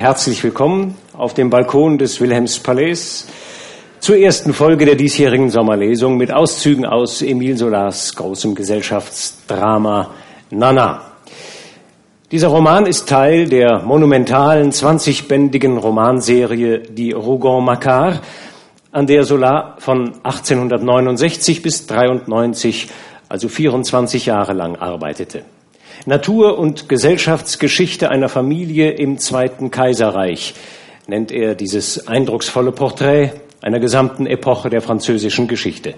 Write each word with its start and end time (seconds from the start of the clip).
Herzlich 0.00 0.44
willkommen 0.44 0.94
auf 1.12 1.34
dem 1.34 1.50
Balkon 1.50 1.98
des 1.98 2.20
Wilhelmspalais 2.20 3.26
zur 3.98 4.16
ersten 4.16 4.54
Folge 4.54 4.84
der 4.86 4.94
diesjährigen 4.94 5.50
Sommerlesung 5.50 6.16
mit 6.16 6.32
Auszügen 6.32 6.86
aus 6.86 7.20
Emile 7.20 7.56
Solars 7.56 8.14
großem 8.14 8.54
Gesellschaftsdrama 8.54 10.10
Nana. 10.50 11.02
Dieser 12.30 12.46
Roman 12.46 12.86
ist 12.86 13.08
Teil 13.08 13.48
der 13.48 13.82
monumentalen 13.82 14.70
20-bändigen 14.70 15.78
Romanserie 15.78 16.78
Die 16.78 17.10
Rougon 17.10 17.64
Macquart, 17.64 18.20
an 18.92 19.08
der 19.08 19.24
Solar 19.24 19.78
von 19.80 20.12
1869 20.22 21.60
bis 21.60 21.88
93, 21.88 22.86
also 23.28 23.48
24 23.48 24.26
Jahre 24.26 24.52
lang 24.52 24.76
arbeitete. 24.76 25.42
Natur- 26.08 26.58
und 26.58 26.88
Gesellschaftsgeschichte 26.88 28.08
einer 28.08 28.30
Familie 28.30 28.92
im 28.92 29.18
Zweiten 29.18 29.70
Kaiserreich 29.70 30.54
nennt 31.06 31.30
er 31.30 31.54
dieses 31.54 32.08
eindrucksvolle 32.08 32.72
Porträt 32.72 33.32
einer 33.60 33.78
gesamten 33.78 34.26
Epoche 34.26 34.70
der 34.70 34.80
französischen 34.80 35.48
Geschichte, 35.48 35.92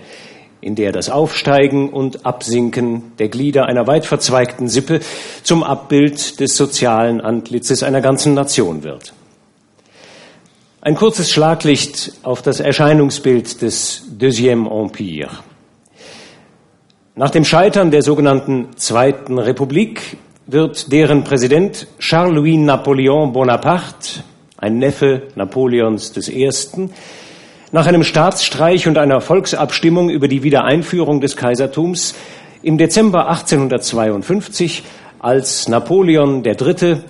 in 0.60 0.74
der 0.74 0.90
das 0.90 1.10
Aufsteigen 1.10 1.90
und 1.90 2.26
Absinken 2.26 3.12
der 3.20 3.28
Glieder 3.28 3.66
einer 3.66 3.86
weit 3.86 4.04
verzweigten 4.04 4.68
Sippe 4.68 4.98
zum 5.44 5.62
Abbild 5.62 6.40
des 6.40 6.56
sozialen 6.56 7.20
Antlitzes 7.20 7.84
einer 7.84 8.00
ganzen 8.00 8.34
Nation 8.34 8.82
wird. 8.82 9.12
Ein 10.80 10.96
kurzes 10.96 11.30
Schlaglicht 11.30 12.14
auf 12.24 12.42
das 12.42 12.58
Erscheinungsbild 12.58 13.62
des 13.62 14.08
Deuxième 14.18 14.68
Empire. 14.68 15.30
Nach 17.20 17.28
dem 17.28 17.44
Scheitern 17.44 17.90
der 17.90 18.00
sogenannten 18.00 18.68
Zweiten 18.76 19.38
Republik 19.38 20.16
wird 20.46 20.90
deren 20.90 21.22
Präsident 21.22 21.86
Charles-Louis 21.98 22.56
Napoleon 22.56 23.34
Bonaparte, 23.34 24.24
ein 24.56 24.78
Neffe 24.78 25.24
Napoleons 25.34 26.16
I., 26.16 26.48
nach 27.72 27.86
einem 27.86 28.04
Staatsstreich 28.04 28.88
und 28.88 28.96
einer 28.96 29.20
Volksabstimmung 29.20 30.08
über 30.08 30.28
die 30.28 30.42
Wiedereinführung 30.42 31.20
des 31.20 31.36
Kaisertums 31.36 32.14
im 32.62 32.78
Dezember 32.78 33.28
1852 33.28 34.82
als 35.18 35.68
Napoleon 35.68 36.42
III. 36.42 37.02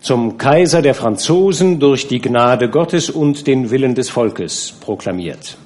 zum 0.00 0.38
Kaiser 0.38 0.80
der 0.80 0.94
Franzosen 0.94 1.80
durch 1.80 2.06
die 2.06 2.20
Gnade 2.20 2.70
Gottes 2.70 3.10
und 3.10 3.48
den 3.48 3.72
Willen 3.72 3.96
des 3.96 4.10
Volkes 4.10 4.76
proklamiert. 4.78 5.58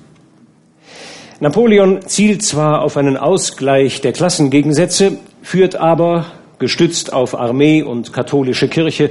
Napoleon 1.43 2.03
zielt 2.03 2.43
zwar 2.43 2.83
auf 2.83 2.99
einen 2.99 3.17
Ausgleich 3.17 4.03
der 4.03 4.13
Klassengegensätze, 4.13 5.17
führt 5.41 5.75
aber, 5.75 6.27
gestützt 6.59 7.15
auf 7.15 7.35
Armee 7.35 7.83
und 7.83 8.13
katholische 8.13 8.69
Kirche, 8.69 9.09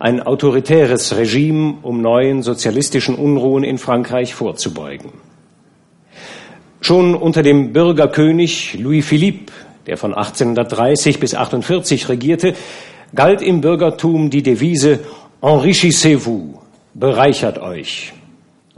ein 0.00 0.20
autoritäres 0.20 1.16
Regime, 1.16 1.74
um 1.82 2.02
neuen 2.02 2.42
sozialistischen 2.42 3.14
Unruhen 3.14 3.62
in 3.62 3.78
Frankreich 3.78 4.34
vorzubeugen. 4.34 5.12
Schon 6.80 7.14
unter 7.14 7.44
dem 7.44 7.72
Bürgerkönig 7.72 8.76
Louis 8.80 9.06
Philippe, 9.06 9.52
der 9.86 9.96
von 9.96 10.14
1830 10.14 11.20
bis 11.20 11.34
1848 11.34 12.08
regierte, 12.08 12.54
galt 13.14 13.40
im 13.40 13.60
Bürgertum 13.60 14.30
die 14.30 14.42
Devise 14.42 14.98
Enrichissez-vous, 15.40 16.58
bereichert 16.94 17.60
euch. 17.60 18.14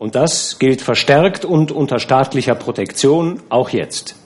Und 0.00 0.14
das 0.14 0.58
gilt 0.58 0.80
verstärkt 0.80 1.44
und 1.44 1.72
unter 1.72 1.98
staatlicher 1.98 2.54
Protektion 2.54 3.38
auch 3.50 3.68
jetzt. 3.68 4.16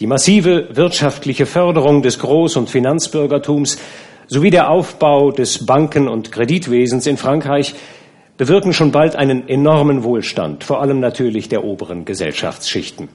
Die 0.00 0.08
massive 0.08 0.70
wirtschaftliche 0.72 1.46
Förderung 1.46 2.02
des 2.02 2.18
Groß- 2.18 2.58
und 2.58 2.68
Finanzbürgertums 2.68 3.78
sowie 4.26 4.50
der 4.50 4.68
Aufbau 4.68 5.30
des 5.30 5.64
Banken- 5.64 6.08
und 6.08 6.32
Kreditwesens 6.32 7.06
in 7.06 7.18
Frankreich 7.18 7.76
bewirken 8.36 8.72
schon 8.72 8.90
bald 8.90 9.14
einen 9.14 9.48
enormen 9.48 10.02
Wohlstand, 10.02 10.64
vor 10.64 10.82
allem 10.82 10.98
natürlich 10.98 11.48
der 11.48 11.62
oberen 11.62 12.04
Gesellschaftsschichten. 12.04 13.10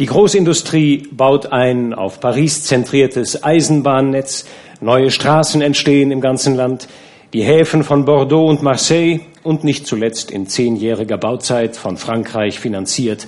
Die 0.00 0.06
Großindustrie 0.06 1.06
baut 1.12 1.52
ein 1.52 1.94
auf 1.94 2.18
Paris 2.18 2.64
zentriertes 2.64 3.44
Eisenbahnnetz, 3.44 4.44
neue 4.80 5.12
Straßen 5.12 5.62
entstehen 5.62 6.10
im 6.10 6.20
ganzen 6.20 6.56
Land, 6.56 6.88
die 7.32 7.44
Häfen 7.44 7.84
von 7.84 8.04
Bordeaux 8.04 8.48
und 8.48 8.64
Marseille 8.64 9.20
und 9.42 9.64
nicht 9.64 9.86
zuletzt 9.86 10.30
in 10.30 10.46
zehnjähriger 10.46 11.18
Bauzeit 11.18 11.76
von 11.76 11.96
Frankreich 11.96 12.60
finanziert 12.60 13.26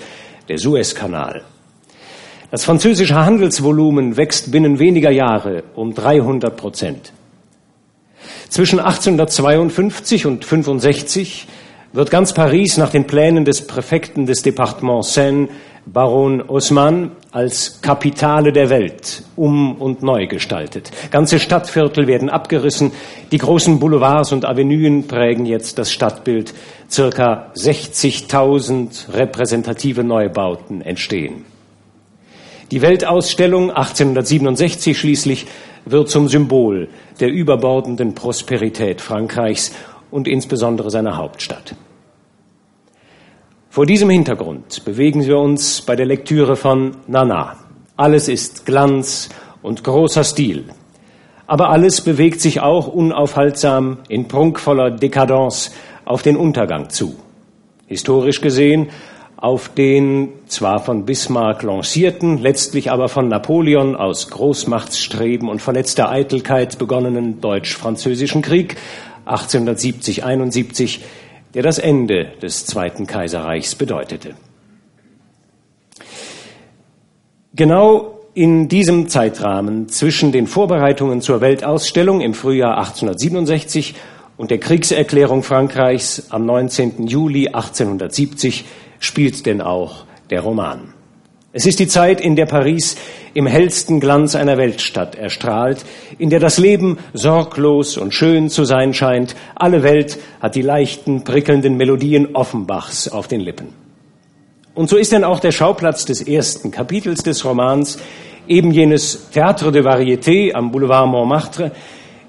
der 0.48 0.58
Suezkanal. 0.58 1.44
Das 2.50 2.64
französische 2.64 3.14
Handelsvolumen 3.14 4.16
wächst 4.16 4.52
binnen 4.52 4.78
weniger 4.78 5.10
Jahre 5.10 5.64
um 5.74 5.94
300 5.94 6.54
Prozent. 6.56 7.12
Zwischen 8.50 8.78
1852 8.78 10.26
und 10.26 10.44
65 10.44 11.46
wird 11.94 12.10
ganz 12.10 12.34
Paris 12.34 12.76
nach 12.76 12.90
den 12.90 13.06
Plänen 13.06 13.44
des 13.44 13.66
Präfekten 13.66 14.26
des 14.26 14.42
Departements 14.42 15.14
Seine 15.14 15.48
Baron 15.84 16.41
Osman 16.43 17.10
als 17.32 17.81
Kapitale 17.82 18.53
der 18.53 18.70
Welt 18.70 19.25
um 19.34 19.75
und 19.76 20.03
neu 20.03 20.26
gestaltet. 20.26 20.93
Ganze 21.10 21.41
Stadtviertel 21.41 22.06
werden 22.06 22.31
abgerissen. 22.31 22.93
Die 23.32 23.38
großen 23.38 23.81
Boulevards 23.81 24.32
und 24.32 24.44
Avenuen 24.44 25.09
prägen 25.09 25.44
jetzt 25.44 25.78
das 25.78 25.93
Stadtbild. 25.93 26.54
Circa 26.88 27.50
60.000 27.56 29.12
repräsentative 29.12 30.04
Neubauten 30.04 30.82
entstehen. 30.82 31.47
Die 32.70 32.81
Weltausstellung 32.81 33.70
1867 33.70 34.97
schließlich 34.97 35.47
wird 35.84 36.09
zum 36.09 36.28
Symbol 36.28 36.88
der 37.19 37.28
überbordenden 37.28 38.14
Prosperität 38.14 39.00
Frankreichs 39.00 39.72
und 40.10 40.28
insbesondere 40.28 40.91
seiner 40.91 41.16
Hauptstadt. 41.16 41.75
Vor 43.72 43.86
diesem 43.86 44.10
Hintergrund 44.10 44.84
bewegen 44.84 45.24
wir 45.24 45.38
uns 45.38 45.80
bei 45.80 45.96
der 45.96 46.04
Lektüre 46.04 46.56
von 46.56 46.94
Nana. 47.06 47.56
Alles 47.96 48.28
ist 48.28 48.66
Glanz 48.66 49.30
und 49.62 49.82
großer 49.82 50.24
Stil. 50.24 50.66
Aber 51.46 51.70
alles 51.70 52.02
bewegt 52.02 52.42
sich 52.42 52.60
auch 52.60 52.86
unaufhaltsam 52.86 54.00
in 54.10 54.28
prunkvoller 54.28 54.90
Dekadence 54.90 55.72
auf 56.04 56.20
den 56.20 56.36
Untergang 56.36 56.90
zu. 56.90 57.14
Historisch 57.86 58.42
gesehen 58.42 58.90
auf 59.38 59.70
den 59.70 60.34
zwar 60.48 60.78
von 60.78 61.06
Bismarck 61.06 61.62
lancierten, 61.62 62.36
letztlich 62.36 62.90
aber 62.90 63.08
von 63.08 63.28
Napoleon 63.28 63.96
aus 63.96 64.28
Großmachtsstreben 64.28 65.48
und 65.48 65.62
verletzter 65.62 66.10
Eitelkeit 66.10 66.78
begonnenen 66.78 67.40
Deutsch-Französischen 67.40 68.42
Krieg 68.42 68.76
1870-71 69.24 71.00
der 71.54 71.62
das 71.62 71.78
Ende 71.78 72.32
des 72.40 72.66
Zweiten 72.66 73.06
Kaiserreichs 73.06 73.74
bedeutete. 73.74 74.34
Genau 77.54 78.20
in 78.34 78.68
diesem 78.68 79.08
Zeitrahmen 79.08 79.88
zwischen 79.88 80.32
den 80.32 80.46
Vorbereitungen 80.46 81.20
zur 81.20 81.42
Weltausstellung 81.42 82.22
im 82.22 82.32
Frühjahr 82.32 82.78
1867 82.78 83.94
und 84.38 84.50
der 84.50 84.58
Kriegserklärung 84.58 85.42
Frankreichs 85.42 86.30
am 86.30 86.46
19. 86.46 87.06
Juli 87.06 87.48
1870 87.48 88.64
spielt 89.00 89.44
denn 89.44 89.60
auch 89.60 90.06
der 90.30 90.40
Roman. 90.40 90.91
Es 91.54 91.66
ist 91.66 91.80
die 91.80 91.86
Zeit, 91.86 92.22
in 92.22 92.34
der 92.34 92.46
Paris 92.46 92.96
im 93.34 93.46
hellsten 93.46 94.00
Glanz 94.00 94.34
einer 94.34 94.56
Weltstadt 94.56 95.16
erstrahlt, 95.16 95.84
in 96.16 96.30
der 96.30 96.40
das 96.40 96.56
Leben 96.56 96.96
sorglos 97.12 97.98
und 97.98 98.14
schön 98.14 98.48
zu 98.48 98.64
sein 98.64 98.94
scheint. 98.94 99.36
Alle 99.54 99.82
Welt 99.82 100.18
hat 100.40 100.54
die 100.54 100.62
leichten, 100.62 101.24
prickelnden 101.24 101.76
Melodien 101.76 102.34
Offenbachs 102.34 103.06
auf 103.06 103.28
den 103.28 103.40
Lippen. 103.40 103.68
Und 104.74 104.88
so 104.88 104.96
ist 104.96 105.12
denn 105.12 105.24
auch 105.24 105.40
der 105.40 105.52
Schauplatz 105.52 106.06
des 106.06 106.22
ersten 106.22 106.70
Kapitels 106.70 107.22
des 107.22 107.44
Romans 107.44 107.98
eben 108.48 108.70
jenes 108.70 109.30
Théâtre 109.30 109.70
de 109.72 109.84
Variété 109.84 110.54
am 110.54 110.72
Boulevard 110.72 111.06
Montmartre, 111.06 111.72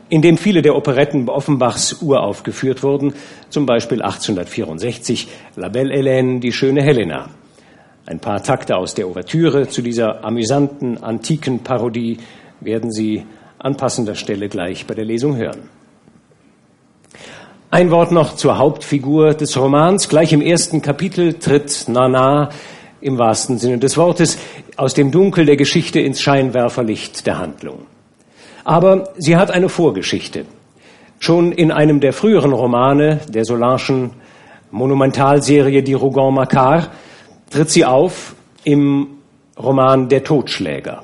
in 0.09 0.21
dem 0.21 0.37
viele 0.37 0.61
der 0.61 0.75
Operetten 0.75 1.29
Offenbachs 1.29 2.01
uraufgeführt 2.01 2.83
wurden, 2.83 3.13
zum 3.47 3.65
Beispiel 3.65 4.01
1864 4.01 5.29
La 5.55 5.69
Belle 5.69 5.95
Hélène, 5.95 6.41
die 6.41 6.51
schöne 6.51 6.81
Helena. 6.83 7.29
Ein 8.05 8.19
paar 8.19 8.43
Takte 8.43 8.75
aus 8.75 8.95
der 8.95 9.07
Ouvertüre 9.07 9.69
zu 9.69 9.81
dieser 9.81 10.25
amüsanten 10.25 11.01
antiken 11.01 11.59
Parodie 11.59 12.17
werden 12.59 12.91
Sie 12.91 13.25
an 13.59 13.77
passender 13.77 14.15
Stelle 14.15 14.49
gleich 14.49 14.85
bei 14.85 14.93
der 14.93 15.05
Lesung 15.05 15.37
hören. 15.37 15.69
Ein 17.71 17.91
Wort 17.91 18.11
noch 18.11 18.35
zur 18.35 18.57
Hauptfigur 18.57 19.33
des 19.35 19.57
Romans. 19.57 20.09
Gleich 20.09 20.33
im 20.33 20.41
ersten 20.41 20.81
Kapitel 20.81 21.35
tritt 21.35 21.85
Nana 21.87 22.49
im 22.99 23.17
wahrsten 23.17 23.57
Sinne 23.57 23.77
des 23.77 23.95
Wortes 23.95 24.37
aus 24.75 24.93
dem 24.93 25.11
Dunkel 25.11 25.45
der 25.45 25.55
Geschichte 25.55 26.01
ins 26.01 26.21
Scheinwerferlicht 26.21 27.25
der 27.25 27.39
Handlung. 27.39 27.85
Aber 28.65 29.13
sie 29.17 29.37
hat 29.37 29.49
eine 29.49 29.69
Vorgeschichte. 29.69 30.45
Schon 31.19 31.53
in 31.53 31.71
einem 31.71 32.01
der 32.01 32.11
früheren 32.11 32.51
Romane 32.51 33.21
der 33.29 33.45
Solanschen 33.45 34.11
Monumentalserie 34.71 35.83
Die 35.83 35.93
Rougon 35.93 36.33
Macquart 36.33 36.89
tritt 37.53 37.69
sie 37.69 37.85
auf 37.85 38.33
im 38.63 39.07
Roman 39.61 40.09
Der 40.09 40.23
Totschläger. 40.23 41.03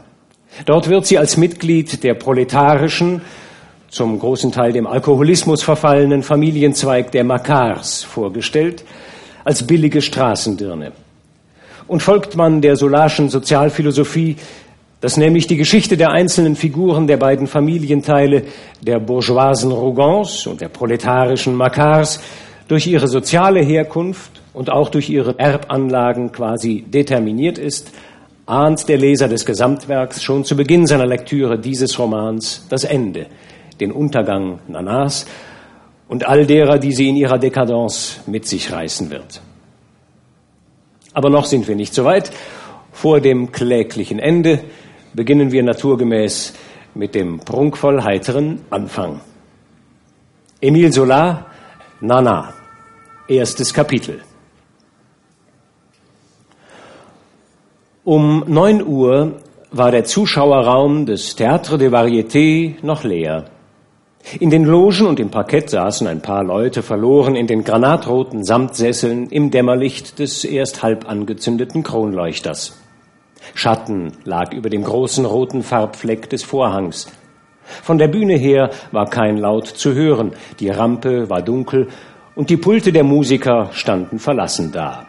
Dort 0.66 0.90
wird 0.90 1.06
sie 1.06 1.19
als 1.19 1.38
Mitglied 1.38 2.04
der 2.04 2.16
proletarischen 2.16 3.22
zum 3.90 4.18
großen 4.18 4.51
Teil 4.51 4.74
dem 4.74 4.88
Alkoholismus 4.88 5.62
verfallenen 5.62 6.24
Familienzweig 6.24 7.12
der 7.12 7.24
Makars 7.24 8.04
vorgestellt, 8.04 8.84
als 9.44 9.66
billige 9.66 10.01
Straßendirne. 10.01 10.92
Und 11.88 12.01
folgt 12.01 12.36
man 12.36 12.62
der 12.62 12.75
Solarschen 12.75 13.30
Sozialphilosophie, 13.30 14.36
dass 15.02 15.18
nämlich 15.18 15.45
die 15.45 15.56
Geschichte 15.56 15.98
der 15.98 16.10
einzelnen 16.10 16.56
Figuren 16.56 17.06
der 17.06 17.18
beiden 17.18 17.45
Familienteile, 17.45 18.44
der 18.81 19.00
bourgeoisen 19.00 19.72
Rougons 19.72 20.48
und 20.48 20.62
der 20.62 20.69
proletarischen 20.69 21.54
Makars, 21.54 22.19
durch 22.68 22.88
ihre 22.88 23.07
soziale 23.07 23.62
Herkunft 23.62 24.38
und 24.59 24.69
auch 24.69 24.89
durch 24.89 25.09
ihre 25.09 25.39
Erbanlagen 25.39 26.33
quasi 26.33 26.81
determiniert 26.81 27.57
ist, 27.57 27.94
ahnt 28.45 28.89
der 28.89 28.97
Leser 28.97 29.29
des 29.29 29.45
Gesamtwerks 29.45 30.21
schon 30.21 30.44
zu 30.44 30.57
Beginn 30.57 30.85
seiner 30.85 31.06
Lektüre 31.06 31.57
dieses 31.57 31.97
Romans 31.97 32.65
das 32.67 32.83
Ende, 32.83 33.27
den 33.79 33.94
Untergang 33.94 34.59
Nanas 34.67 35.27
und 36.09 36.27
all 36.27 36.45
derer, 36.45 36.77
die 36.77 36.91
sie 36.91 37.07
in 37.07 37.15
ihrer 37.15 37.38
Dekadence 37.38 38.19
mit 38.27 38.45
sich 38.47 38.69
reißen 38.69 39.09
wird. 39.09 39.39
Aber 41.13 41.29
noch 41.29 41.45
sind 41.45 41.65
wir 41.69 41.77
nicht 41.77 41.94
so 41.94 42.03
weit. 42.03 42.29
Vor 42.91 43.21
dem 43.21 43.53
kläglichen 43.53 44.19
Ende 44.19 44.59
beginnen 45.13 45.53
wir 45.53 45.63
naturgemäß 45.63 46.53
mit 46.95 47.15
dem 47.15 47.39
prunkvoll 47.39 48.03
heiteren 48.03 48.59
Anfang. 48.71 49.21
Emile 50.59 50.91
Zola, 50.91 51.45
Nana, 52.01 52.53
erstes 53.29 53.73
Kapitel. 53.73 54.21
Um 58.09 58.44
neun 58.47 58.83
Uhr 58.83 59.33
war 59.71 59.91
der 59.91 60.03
Zuschauerraum 60.03 61.06
des 61.06 61.38
Théâtre 61.38 61.77
de 61.77 61.91
Variété 61.91 62.73
noch 62.81 63.03
leer. 63.03 63.45
In 64.39 64.50
den 64.50 64.65
Logen 64.65 65.06
und 65.06 65.19
im 65.19 65.29
Parkett 65.29 65.69
saßen 65.69 66.07
ein 66.07 66.19
paar 66.19 66.44
Leute 66.44 66.81
verloren 66.81 67.35
in 67.35 67.45
den 67.45 67.63
granatroten 67.63 68.44
Samtsesseln 68.44 69.27
im 69.27 69.51
Dämmerlicht 69.51 70.17
des 70.17 70.44
erst 70.44 70.81
halb 70.81 71.07
angezündeten 71.07 71.83
Kronleuchters. 71.83 72.81
Schatten 73.53 74.13
lag 74.23 74.53
über 74.53 74.71
dem 74.71 74.83
großen 74.83 75.25
roten 75.25 75.61
Farbfleck 75.61 76.31
des 76.31 76.41
Vorhangs. 76.41 77.11
Von 77.83 78.00
der 78.00 78.07
Bühne 78.07 78.38
her 78.38 78.71
war 78.91 79.07
kein 79.07 79.38
Laut 79.38 79.67
zu 79.67 79.94
hören, 79.94 80.31
die 80.59 80.71
Rampe 80.71 81.29
war 81.29 81.44
dunkel 81.44 81.89
und 82.33 82.50
die 82.50 82.57
Pulte 82.57 82.91
der 82.91 83.03
Musiker 83.03 83.69
standen 83.71 84.17
verlassen 84.17 84.71
da. 84.71 85.08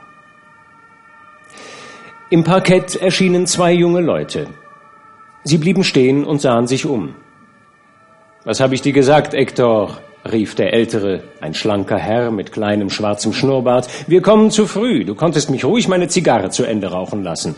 Im 2.33 2.45
Parkett 2.45 2.95
erschienen 2.95 3.45
zwei 3.49 3.73
junge 3.73 4.01
Leute. 4.01 4.47
Sie 5.43 5.59
blieben 5.59 5.83
stehen 5.83 6.25
und 6.25 6.41
sahen 6.41 6.69
sich 6.69 6.87
um. 6.87 7.17
Was 8.45 8.61
habe 8.61 8.77
ich 8.77 8.83
dir 8.83 8.93
gesagt, 8.93 9.33
Hector? 9.33 9.99
rief 10.31 10.55
der 10.55 10.73
Ältere, 10.73 11.25
ein 11.41 11.55
schlanker 11.55 11.99
Herr 11.99 12.31
mit 12.31 12.53
kleinem 12.53 12.89
schwarzem 12.89 13.33
Schnurrbart. 13.33 13.89
Wir 14.07 14.23
kommen 14.23 14.53
zu 14.53 14.69
früh. 14.69 15.05
Du 15.05 15.17
konntest 15.17 15.51
mich 15.51 15.65
ruhig 15.65 15.89
meine 15.89 16.07
Zigarre 16.07 16.51
zu 16.51 16.63
Ende 16.63 16.93
rauchen 16.93 17.25
lassen. 17.25 17.57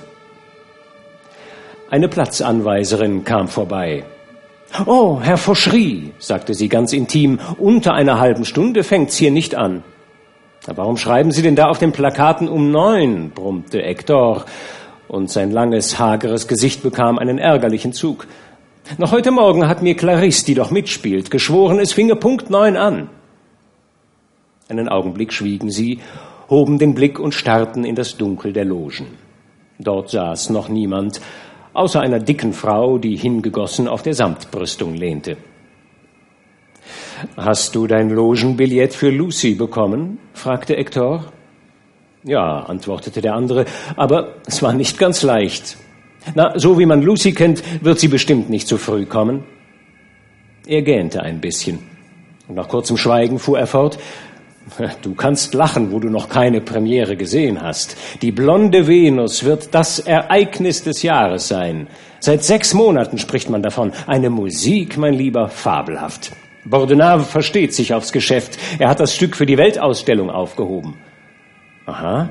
Eine 1.90 2.08
Platzanweiserin 2.08 3.24
kam 3.24 3.48
vorbei. 3.48 4.04
Oh, 4.86 5.20
Herr 5.20 5.36
Fauchery, 5.36 6.12
sagte 6.18 6.54
sie 6.54 6.70
ganz 6.70 6.94
intim, 6.94 7.40
unter 7.58 7.92
einer 7.92 8.18
halben 8.18 8.46
Stunde 8.46 8.84
fängt's 8.84 9.18
hier 9.18 9.32
nicht 9.32 9.54
an. 9.54 9.84
Warum 10.66 10.96
schreiben 10.96 11.32
Sie 11.32 11.42
denn 11.42 11.56
da 11.56 11.66
auf 11.68 11.78
den 11.78 11.92
Plakaten 11.92 12.48
um 12.48 12.70
neun? 12.70 13.30
brummte 13.30 13.82
Hector, 13.82 14.44
und 15.08 15.28
sein 15.28 15.50
langes, 15.50 15.98
hageres 15.98 16.48
Gesicht 16.48 16.82
bekam 16.82 17.18
einen 17.18 17.38
ärgerlichen 17.38 17.92
Zug. 17.92 18.26
Noch 18.96 19.12
heute 19.12 19.30
Morgen 19.30 19.68
hat 19.68 19.82
mir 19.82 19.94
Clarisse, 19.94 20.46
die 20.46 20.54
doch 20.54 20.70
mitspielt, 20.70 21.30
geschworen, 21.30 21.78
es 21.78 21.92
finge 21.92 22.16
Punkt 22.16 22.48
neun 22.48 22.76
an. 22.76 23.10
Einen 24.68 24.88
Augenblick 24.88 25.32
schwiegen 25.32 25.70
sie, 25.70 26.00
hoben 26.48 26.78
den 26.78 26.94
Blick 26.94 27.18
und 27.18 27.34
starrten 27.34 27.84
in 27.84 27.94
das 27.94 28.16
Dunkel 28.16 28.52
der 28.52 28.64
Logen. 28.64 29.06
Dort 29.78 30.10
saß 30.10 30.50
noch 30.50 30.68
niemand, 30.68 31.20
außer 31.74 32.00
einer 32.00 32.18
dicken 32.18 32.52
Frau, 32.52 32.98
die 32.98 33.16
hingegossen 33.16 33.88
auf 33.88 34.02
der 34.02 34.14
Samtbrüstung 34.14 34.94
lehnte. 34.94 35.36
Hast 37.36 37.74
du 37.74 37.86
dein 37.86 38.10
Logenbillett 38.10 38.94
für 38.94 39.10
Lucy 39.10 39.54
bekommen? 39.54 40.18
fragte 40.34 40.74
Hector. 40.74 41.32
Ja, 42.24 42.60
antwortete 42.60 43.20
der 43.20 43.34
andere, 43.34 43.64
aber 43.96 44.34
es 44.46 44.62
war 44.62 44.72
nicht 44.72 44.98
ganz 44.98 45.22
leicht. 45.22 45.76
Na, 46.34 46.56
so 46.58 46.78
wie 46.78 46.86
man 46.86 47.02
Lucy 47.02 47.32
kennt, 47.32 47.62
wird 47.84 47.98
sie 47.98 48.08
bestimmt 48.08 48.48
nicht 48.48 48.68
zu 48.68 48.78
früh 48.78 49.06
kommen. 49.06 49.42
Er 50.66 50.82
gähnte 50.82 51.22
ein 51.22 51.40
bisschen. 51.40 51.80
Und 52.46 52.54
nach 52.54 52.68
kurzem 52.68 52.96
Schweigen 52.96 53.38
fuhr 53.38 53.58
er 53.58 53.66
fort. 53.66 53.98
Du 55.02 55.14
kannst 55.14 55.54
lachen, 55.54 55.90
wo 55.90 55.98
du 55.98 56.08
noch 56.08 56.28
keine 56.28 56.60
Premiere 56.60 57.16
gesehen 57.16 57.60
hast. 57.60 57.96
Die 58.22 58.30
blonde 58.30 58.86
Venus 58.86 59.42
wird 59.42 59.74
das 59.74 59.98
Ereignis 59.98 60.84
des 60.84 61.02
Jahres 61.02 61.48
sein. 61.48 61.88
Seit 62.20 62.44
sechs 62.44 62.72
Monaten 62.72 63.18
spricht 63.18 63.50
man 63.50 63.62
davon. 63.62 63.92
Eine 64.06 64.30
Musik, 64.30 64.96
mein 64.96 65.14
Lieber, 65.14 65.48
fabelhaft. 65.48 66.30
Bordenave 66.64 67.24
versteht 67.24 67.74
sich 67.74 67.92
aufs 67.92 68.12
Geschäft. 68.12 68.58
Er 68.78 68.88
hat 68.88 69.00
das 69.00 69.14
Stück 69.14 69.36
für 69.36 69.46
die 69.46 69.58
Weltausstellung 69.58 70.30
aufgehoben. 70.30 70.94
Aha. 71.86 72.30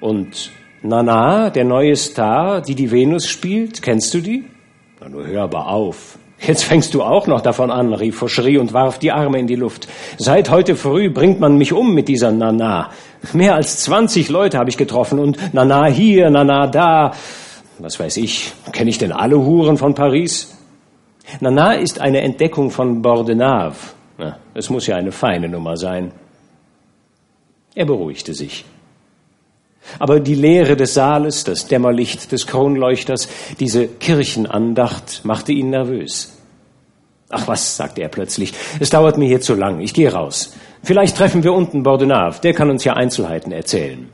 Und 0.00 0.52
Nana, 0.82 1.50
der 1.50 1.64
neue 1.64 1.96
Star, 1.96 2.60
die 2.60 2.74
die 2.74 2.90
Venus 2.90 3.26
spielt, 3.26 3.82
kennst 3.82 4.12
du 4.14 4.20
die? 4.20 4.44
Na, 5.00 5.08
nur 5.08 5.26
hör 5.26 5.44
aber 5.44 5.68
auf. 5.68 6.18
Jetzt 6.40 6.64
fängst 6.64 6.94
du 6.94 7.02
auch 7.02 7.26
noch 7.26 7.40
davon 7.40 7.70
an, 7.70 7.92
rief 7.92 8.18
Fauchery 8.18 8.58
und 8.58 8.72
warf 8.72 8.98
die 9.00 9.10
Arme 9.10 9.40
in 9.40 9.48
die 9.48 9.56
Luft. 9.56 9.88
Seit 10.18 10.50
heute 10.50 10.76
früh 10.76 11.10
bringt 11.10 11.40
man 11.40 11.56
mich 11.58 11.72
um 11.72 11.94
mit 11.94 12.06
dieser 12.06 12.30
Nana. 12.30 12.90
Mehr 13.32 13.56
als 13.56 13.80
20 13.80 14.28
Leute 14.28 14.58
habe 14.58 14.70
ich 14.70 14.76
getroffen 14.76 15.18
und 15.18 15.52
Nana 15.52 15.86
hier, 15.86 16.30
Nana 16.30 16.68
da. 16.68 17.12
Was 17.80 17.98
weiß 17.98 18.18
ich, 18.18 18.52
kenne 18.72 18.90
ich 18.90 18.98
denn 18.98 19.10
alle 19.10 19.38
Huren 19.38 19.78
von 19.78 19.94
Paris? 19.94 20.57
Nana 21.40 21.74
ist 21.74 22.00
eine 22.00 22.20
Entdeckung 22.22 22.70
von 22.70 23.02
Bordenave. 23.02 23.76
Es 24.54 24.70
muss 24.70 24.86
ja 24.86 24.96
eine 24.96 25.12
feine 25.12 25.48
Nummer 25.48 25.76
sein. 25.76 26.12
Er 27.74 27.86
beruhigte 27.86 28.34
sich. 28.34 28.64
Aber 29.98 30.20
die 30.20 30.34
Leere 30.34 30.76
des 30.76 30.94
Saales, 30.94 31.44
das 31.44 31.66
Dämmerlicht 31.66 32.32
des 32.32 32.46
Kronleuchters, 32.46 33.28
diese 33.60 33.86
Kirchenandacht 33.86 35.24
machte 35.24 35.52
ihn 35.52 35.70
nervös. 35.70 36.34
Ach 37.30 37.46
was, 37.46 37.76
sagte 37.76 38.02
er 38.02 38.08
plötzlich, 38.08 38.52
es 38.80 38.90
dauert 38.90 39.18
mir 39.18 39.28
hier 39.28 39.40
zu 39.40 39.54
lang, 39.54 39.80
ich 39.80 39.94
gehe 39.94 40.12
raus. 40.12 40.54
Vielleicht 40.82 41.16
treffen 41.16 41.44
wir 41.44 41.52
unten 41.52 41.82
Bordenave, 41.82 42.40
der 42.40 42.54
kann 42.54 42.70
uns 42.70 42.84
ja 42.84 42.94
Einzelheiten 42.94 43.52
erzählen. 43.52 44.08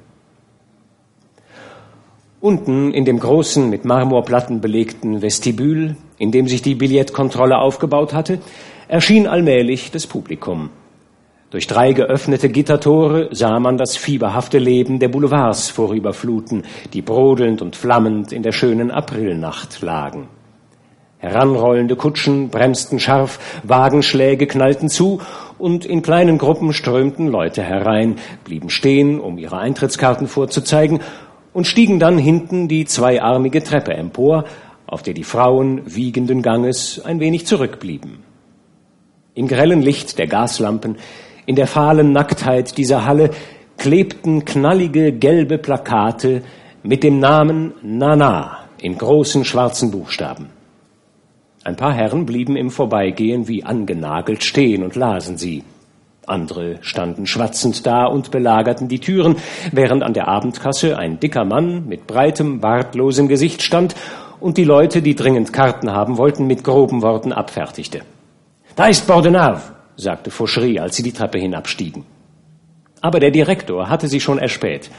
Unten 2.44 2.92
in 2.92 3.06
dem 3.06 3.20
großen, 3.20 3.70
mit 3.70 3.86
Marmorplatten 3.86 4.60
belegten 4.60 5.22
Vestibül, 5.22 5.96
in 6.18 6.30
dem 6.30 6.46
sich 6.46 6.60
die 6.60 6.74
Billettkontrolle 6.74 7.56
aufgebaut 7.56 8.12
hatte, 8.12 8.38
erschien 8.86 9.26
allmählich 9.26 9.90
das 9.90 10.06
Publikum. 10.06 10.68
Durch 11.48 11.66
drei 11.66 11.94
geöffnete 11.94 12.50
Gittertore 12.50 13.30
sah 13.30 13.58
man 13.60 13.78
das 13.78 13.96
fieberhafte 13.96 14.58
Leben 14.58 14.98
der 14.98 15.08
Boulevards 15.08 15.70
vorüberfluten, 15.70 16.64
die 16.92 17.00
brodelnd 17.00 17.62
und 17.62 17.76
flammend 17.76 18.30
in 18.30 18.42
der 18.42 18.52
schönen 18.52 18.90
Aprilnacht 18.90 19.80
lagen. 19.80 20.28
Heranrollende 21.16 21.96
Kutschen 21.96 22.50
bremsten 22.50 23.00
scharf, 23.00 23.38
Wagenschläge 23.62 24.46
knallten 24.46 24.90
zu, 24.90 25.22
und 25.56 25.86
in 25.86 26.02
kleinen 26.02 26.36
Gruppen 26.36 26.74
strömten 26.74 27.28
Leute 27.28 27.62
herein, 27.62 28.16
blieben 28.44 28.68
stehen, 28.68 29.18
um 29.18 29.38
ihre 29.38 29.56
Eintrittskarten 29.56 30.28
vorzuzeigen, 30.28 31.00
und 31.54 31.66
stiegen 31.66 31.98
dann 31.98 32.18
hinten 32.18 32.68
die 32.68 32.84
zweiarmige 32.84 33.62
Treppe 33.62 33.94
empor, 33.94 34.44
auf 34.86 35.02
der 35.02 35.14
die 35.14 35.24
Frauen 35.24 35.80
wiegenden 35.86 36.42
Ganges 36.42 37.00
ein 37.02 37.20
wenig 37.20 37.46
zurückblieben. 37.46 38.18
Im 39.34 39.48
grellen 39.48 39.80
Licht 39.80 40.18
der 40.18 40.26
Gaslampen 40.26 40.98
in 41.46 41.56
der 41.56 41.66
fahlen 41.66 42.12
Nacktheit 42.12 42.76
dieser 42.76 43.06
Halle 43.06 43.30
klebten 43.78 44.44
knallige 44.44 45.12
gelbe 45.12 45.58
Plakate 45.58 46.42
mit 46.82 47.02
dem 47.02 47.18
Namen 47.18 47.72
Nana 47.82 48.58
in 48.80 48.98
großen 48.98 49.44
schwarzen 49.44 49.90
Buchstaben. 49.90 50.48
Ein 51.64 51.76
paar 51.76 51.94
Herren 51.94 52.26
blieben 52.26 52.56
im 52.56 52.70
Vorbeigehen 52.70 53.48
wie 53.48 53.64
angenagelt 53.64 54.44
stehen 54.44 54.82
und 54.82 54.96
lasen 54.96 55.38
sie. 55.38 55.64
Andere 56.26 56.78
standen 56.80 57.26
schwatzend 57.26 57.86
da 57.86 58.06
und 58.06 58.30
belagerten 58.30 58.88
die 58.88 58.98
Türen, 58.98 59.36
während 59.72 60.02
an 60.02 60.14
der 60.14 60.28
Abendkasse 60.28 60.98
ein 60.98 61.20
dicker 61.20 61.44
Mann 61.44 61.86
mit 61.86 62.06
breitem, 62.06 62.60
bartlosem 62.60 63.28
Gesicht 63.28 63.62
stand 63.62 63.94
und 64.40 64.56
die 64.56 64.64
Leute, 64.64 65.02
die 65.02 65.14
dringend 65.14 65.52
Karten 65.52 65.92
haben 65.92 66.18
wollten, 66.18 66.46
mit 66.46 66.64
groben 66.64 67.02
Worten 67.02 67.32
abfertigte. 67.32 68.00
Da 68.76 68.86
ist 68.86 69.06
Bordenave, 69.06 69.60
sagte 69.96 70.30
Fauchery, 70.30 70.78
als 70.78 70.96
sie 70.96 71.02
die 71.02 71.12
Treppe 71.12 71.38
hinabstiegen. 71.38 72.04
Aber 73.00 73.20
der 73.20 73.30
Direktor 73.30 73.88
hatte 73.88 74.08
sie 74.08 74.20
schon 74.20 74.38
erspäht. 74.38 74.90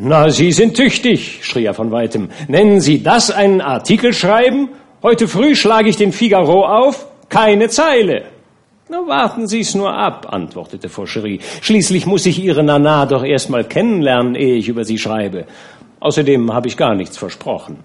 Na, 0.00 0.30
Sie 0.30 0.52
sind 0.52 0.76
tüchtig, 0.76 1.40
schrie 1.42 1.64
er 1.64 1.74
von 1.74 1.90
weitem. 1.90 2.28
Nennen 2.46 2.80
Sie 2.80 3.02
das 3.02 3.32
einen 3.32 3.60
Artikel 3.60 4.12
schreiben? 4.12 4.68
Heute 5.02 5.26
früh 5.26 5.56
schlage 5.56 5.88
ich 5.88 5.96
den 5.96 6.12
Figaro 6.12 6.64
auf. 6.64 7.08
Keine 7.28 7.68
Zeile. 7.68 8.37
Na, 8.90 9.06
warten 9.06 9.46
Sie's 9.46 9.74
nur 9.74 9.92
ab, 9.92 10.28
antwortete 10.30 10.88
Fauchery. 10.88 11.40
Schließlich 11.60 12.06
muss 12.06 12.24
ich 12.24 12.42
Ihre 12.42 12.62
Nana 12.62 13.04
doch 13.04 13.22
erst 13.22 13.50
mal 13.50 13.64
kennenlernen, 13.64 14.34
ehe 14.34 14.56
ich 14.56 14.68
über 14.68 14.84
sie 14.84 14.96
schreibe. 14.96 15.44
Außerdem 16.00 16.54
habe 16.54 16.68
ich 16.68 16.76
gar 16.78 16.94
nichts 16.94 17.18
versprochen. 17.18 17.84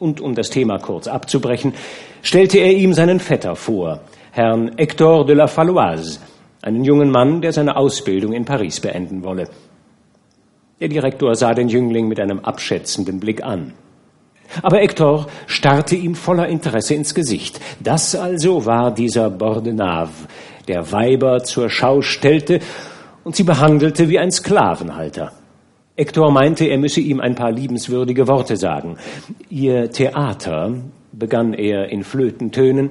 Und 0.00 0.20
um 0.20 0.34
das 0.34 0.50
Thema 0.50 0.78
kurz 0.78 1.06
abzubrechen, 1.06 1.74
stellte 2.22 2.58
er 2.58 2.72
ihm 2.72 2.94
seinen 2.94 3.20
Vetter 3.20 3.54
vor, 3.54 4.00
Herrn 4.32 4.72
Hector 4.76 5.24
de 5.24 5.36
la 5.36 5.46
Falloise, 5.46 6.18
einen 6.62 6.84
jungen 6.84 7.10
Mann, 7.10 7.40
der 7.40 7.52
seine 7.52 7.76
Ausbildung 7.76 8.32
in 8.32 8.44
Paris 8.44 8.80
beenden 8.80 9.22
wolle. 9.22 9.48
Der 10.80 10.88
Direktor 10.88 11.36
sah 11.36 11.54
den 11.54 11.68
Jüngling 11.68 12.08
mit 12.08 12.18
einem 12.18 12.40
abschätzenden 12.40 13.20
Blick 13.20 13.44
an. 13.44 13.74
Aber 14.60 14.78
Hector 14.78 15.26
starrte 15.46 15.96
ihm 15.96 16.14
voller 16.14 16.48
Interesse 16.48 16.94
ins 16.94 17.14
Gesicht. 17.14 17.60
Das 17.80 18.14
also 18.14 18.66
war 18.66 18.92
dieser 18.92 19.30
Bordenave, 19.30 20.10
der 20.68 20.92
Weiber 20.92 21.42
zur 21.42 21.70
Schau 21.70 22.02
stellte 22.02 22.60
und 23.24 23.36
sie 23.36 23.44
behandelte 23.44 24.08
wie 24.08 24.18
ein 24.18 24.30
Sklavenhalter. 24.30 25.32
Hector 25.96 26.30
meinte, 26.30 26.64
er 26.66 26.78
müsse 26.78 27.00
ihm 27.00 27.20
ein 27.20 27.34
paar 27.34 27.52
liebenswürdige 27.52 28.26
Worte 28.26 28.56
sagen. 28.56 28.96
Ihr 29.48 29.90
Theater, 29.90 30.74
begann 31.12 31.52
er 31.52 31.90
in 31.90 32.02
Flötentönen, 32.02 32.90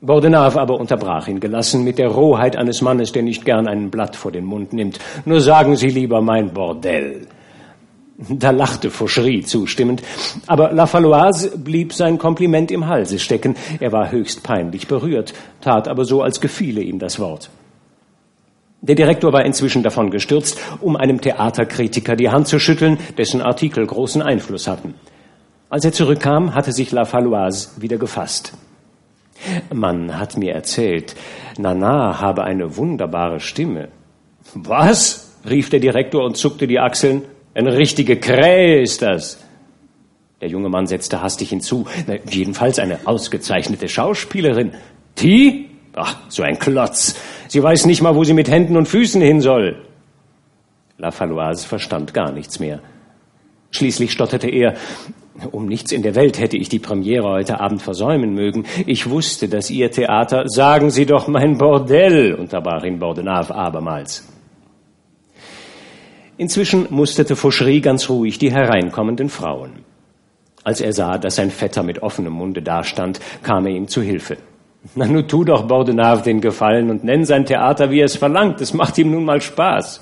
Bordenave 0.00 0.60
aber 0.60 0.78
unterbrach 0.78 1.28
ihn 1.28 1.40
gelassen 1.40 1.82
mit 1.82 1.98
der 1.98 2.08
Rohheit 2.08 2.56
eines 2.56 2.82
Mannes, 2.82 3.12
der 3.12 3.22
nicht 3.22 3.44
gern 3.44 3.66
ein 3.66 3.90
Blatt 3.90 4.16
vor 4.16 4.32
den 4.32 4.44
Mund 4.44 4.74
nimmt. 4.74 4.98
Nur 5.24 5.40
sagen 5.40 5.76
Sie 5.76 5.88
lieber 5.88 6.20
mein 6.20 6.52
Bordell. 6.52 7.26
Da 8.16 8.50
lachte 8.50 8.90
Fauchery 8.90 9.42
zustimmend, 9.42 10.02
aber 10.46 10.72
La 10.72 10.86
Falloise 10.86 11.58
blieb 11.58 11.92
sein 11.92 12.16
Kompliment 12.16 12.70
im 12.70 12.86
Halse 12.86 13.18
stecken. 13.18 13.56
Er 13.80 13.90
war 13.90 14.12
höchst 14.12 14.44
peinlich 14.44 14.86
berührt, 14.86 15.34
tat 15.60 15.88
aber 15.88 16.04
so, 16.04 16.22
als 16.22 16.40
gefiele 16.40 16.80
ihm 16.80 17.00
das 17.00 17.18
Wort. 17.18 17.50
Der 18.82 18.94
Direktor 18.94 19.32
war 19.32 19.44
inzwischen 19.44 19.82
davon 19.82 20.10
gestürzt, 20.10 20.60
um 20.80 20.94
einem 20.94 21.20
Theaterkritiker 21.20 22.14
die 22.14 22.30
Hand 22.30 22.46
zu 22.46 22.60
schütteln, 22.60 22.98
dessen 23.18 23.40
Artikel 23.40 23.84
großen 23.84 24.22
Einfluss 24.22 24.68
hatten. 24.68 24.94
Als 25.68 25.84
er 25.84 25.92
zurückkam, 25.92 26.54
hatte 26.54 26.70
sich 26.70 26.92
La 26.92 27.06
Falloise 27.06 27.70
wieder 27.78 27.96
gefasst. 27.96 28.52
Man 29.72 30.18
hat 30.18 30.36
mir 30.36 30.52
erzählt, 30.52 31.16
Nana 31.58 32.20
habe 32.20 32.44
eine 32.44 32.76
wunderbare 32.76 33.40
Stimme. 33.40 33.88
Was? 34.54 35.32
rief 35.48 35.68
der 35.68 35.80
Direktor 35.80 36.24
und 36.24 36.36
zuckte 36.36 36.66
die 36.66 36.78
Achseln. 36.78 37.22
Eine 37.54 37.76
richtige 37.76 38.16
Krähe 38.16 38.82
ist 38.82 39.02
das. 39.02 39.38
Der 40.40 40.48
junge 40.48 40.68
Mann 40.68 40.86
setzte 40.86 41.22
hastig 41.22 41.50
hinzu. 41.50 41.86
Jedenfalls 42.28 42.78
eine 42.78 42.98
ausgezeichnete 43.04 43.88
Schauspielerin. 43.88 44.72
Die? 45.18 45.70
Ach, 45.94 46.16
so 46.28 46.42
ein 46.42 46.58
Klotz. 46.58 47.16
Sie 47.48 47.62
weiß 47.62 47.86
nicht 47.86 48.02
mal, 48.02 48.16
wo 48.16 48.24
sie 48.24 48.34
mit 48.34 48.50
Händen 48.50 48.76
und 48.76 48.88
Füßen 48.88 49.22
hin 49.22 49.40
soll. 49.40 49.86
La 50.98 51.12
Falloise 51.12 51.66
verstand 51.66 52.12
gar 52.12 52.32
nichts 52.32 52.58
mehr. 52.58 52.80
Schließlich 53.70 54.12
stotterte 54.12 54.48
er, 54.48 54.74
um 55.50 55.66
nichts 55.66 55.92
in 55.92 56.02
der 56.02 56.14
Welt 56.14 56.38
hätte 56.38 56.56
ich 56.56 56.68
die 56.68 56.78
Premiere 56.78 57.28
heute 57.28 57.60
Abend 57.60 57.82
versäumen 57.82 58.34
mögen. 58.34 58.66
Ich 58.86 59.08
wusste, 59.10 59.48
dass 59.48 59.70
Ihr 59.70 59.90
Theater, 59.90 60.48
sagen 60.48 60.90
Sie 60.90 61.06
doch 61.06 61.26
mein 61.26 61.58
Bordell, 61.58 62.34
unterbrach 62.34 62.84
ihn 62.84 62.98
Bordenave 62.98 63.54
abermals. 63.54 64.33
Inzwischen 66.36 66.88
musterte 66.90 67.36
Fauchery 67.36 67.80
ganz 67.80 68.08
ruhig 68.08 68.38
die 68.38 68.52
hereinkommenden 68.52 69.28
Frauen. 69.28 69.70
Als 70.64 70.80
er 70.80 70.92
sah, 70.92 71.18
dass 71.18 71.36
sein 71.36 71.50
Vetter 71.50 71.82
mit 71.82 72.02
offenem 72.02 72.32
Munde 72.32 72.62
dastand, 72.62 73.20
kam 73.42 73.66
er 73.66 73.72
ihm 73.72 73.86
zu 73.86 74.02
Hilfe. 74.02 74.38
Na, 74.94 75.06
nu 75.06 75.22
tu 75.22 75.44
doch 75.44 75.66
Bordenave 75.68 76.22
den 76.22 76.40
Gefallen 76.40 76.90
und 76.90 77.04
nenn 77.04 77.24
sein 77.24 77.46
Theater, 77.46 77.90
wie 77.90 78.00
er 78.00 78.06
es 78.06 78.16
verlangt. 78.16 78.60
Es 78.60 78.74
macht 78.74 78.98
ihm 78.98 79.12
nun 79.12 79.24
mal 79.24 79.40
Spaß. 79.40 80.00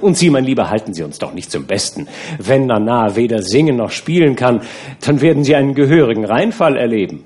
Und 0.00 0.16
Sie, 0.16 0.30
mein 0.30 0.44
Lieber, 0.44 0.70
halten 0.70 0.94
Sie 0.94 1.02
uns 1.02 1.18
doch 1.18 1.32
nicht 1.32 1.50
zum 1.50 1.66
Besten. 1.66 2.06
Wenn 2.38 2.66
Nana 2.66 3.16
weder 3.16 3.42
singen 3.42 3.76
noch 3.76 3.90
spielen 3.90 4.36
kann, 4.36 4.60
dann 5.00 5.20
werden 5.20 5.44
Sie 5.44 5.56
einen 5.56 5.74
gehörigen 5.74 6.24
Reinfall 6.24 6.76
erleben. 6.76 7.24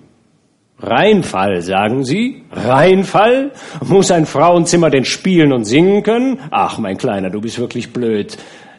Reinfall, 0.79 1.63
sagen 1.63 2.05
Sie? 2.05 2.43
Reinfall? 2.53 3.53
Muss 3.85 4.11
ein 4.11 4.27
Frauenzimmer 4.27 4.91
denn 4.91 5.07
spielen 5.07 5.53
und 5.53 5.65
singen 5.65 6.03
können? 6.03 6.39
Ach, 6.51 6.79
mein 6.79 6.99
Kleiner, 6.99 7.31
du 7.31 7.41
bist 7.41 7.59
wirklich 7.59 7.93
blöd. 7.93 8.37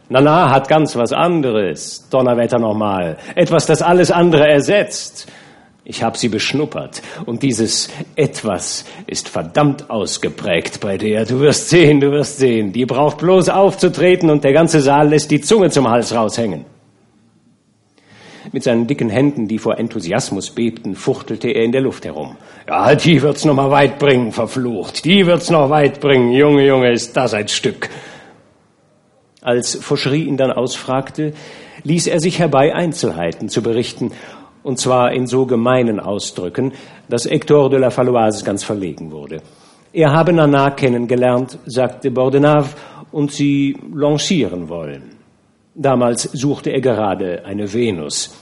Nana 0.09 0.51
hat 0.51 0.67
ganz 0.67 0.95
was 0.95 1.11
anderes. 1.11 2.07
Donnerwetter 2.09 2.59
nochmal. 2.59 3.17
Etwas, 3.35 3.65
das 3.65 3.81
alles 3.81 4.11
andere 4.11 4.47
ersetzt. 4.47 5.27
Ich 5.89 6.03
habe 6.03 6.17
sie 6.17 6.27
beschnuppert 6.27 7.01
und 7.25 7.43
dieses 7.43 7.89
etwas 8.17 8.83
ist 9.07 9.29
verdammt 9.29 9.89
ausgeprägt 9.89 10.81
bei 10.81 10.97
der. 10.97 11.25
Du 11.25 11.39
wirst 11.39 11.69
sehen, 11.69 12.01
du 12.01 12.11
wirst 12.11 12.39
sehen. 12.39 12.73
Die 12.73 12.85
braucht 12.85 13.19
bloß 13.19 13.47
aufzutreten 13.47 14.29
und 14.29 14.43
der 14.43 14.51
ganze 14.51 14.81
Saal 14.81 15.09
lässt 15.09 15.31
die 15.31 15.39
Zunge 15.39 15.69
zum 15.69 15.89
Hals 15.89 16.13
raushängen. 16.13 16.65
Mit 18.51 18.63
seinen 18.63 18.87
dicken 18.87 19.09
Händen, 19.09 19.47
die 19.47 19.59
vor 19.59 19.77
Enthusiasmus 19.77 20.51
bebten, 20.51 20.95
fuchtelte 20.95 21.49
er 21.49 21.63
in 21.63 21.71
der 21.71 21.81
Luft 21.81 22.05
herum. 22.05 22.35
Ja, 22.67 22.95
die 22.95 23.21
wird's 23.21 23.45
noch 23.45 23.53
mal 23.53 23.71
weit 23.71 23.99
bringen, 23.99 24.31
verflucht. 24.31 25.05
Die 25.05 25.25
wird's 25.25 25.49
noch 25.49 25.69
weit 25.69 25.99
bringen. 25.99 26.31
Junge, 26.31 26.65
Junge, 26.65 26.91
ist 26.91 27.15
das 27.17 27.33
ein 27.33 27.47
Stück. 27.47 27.89
Als 29.41 29.75
Fauchery 29.75 30.23
ihn 30.23 30.37
dann 30.37 30.51
ausfragte, 30.51 31.33
ließ 31.83 32.07
er 32.07 32.19
sich 32.19 32.39
herbei, 32.39 32.73
Einzelheiten 32.73 33.49
zu 33.49 33.61
berichten, 33.61 34.11
und 34.63 34.79
zwar 34.79 35.13
in 35.13 35.27
so 35.27 35.45
gemeinen 35.45 35.99
Ausdrücken, 35.99 36.73
dass 37.07 37.25
Hector 37.25 37.69
de 37.69 37.79
la 37.79 37.89
Falloise 37.89 38.43
ganz 38.43 38.63
verlegen 38.63 39.11
wurde. 39.11 39.41
Er 39.93 40.11
habe 40.11 40.33
Nana 40.33 40.71
kennengelernt, 40.71 41.57
sagte 41.65 42.11
Bordenave, 42.11 42.69
und 43.11 43.31
sie 43.31 43.77
lancieren 43.93 44.67
wollen. 44.67 45.16
Damals 45.79 46.23
suchte 46.23 46.71
er 46.71 46.81
gerade 46.81 47.45
eine 47.45 47.71
Venus. 47.71 48.35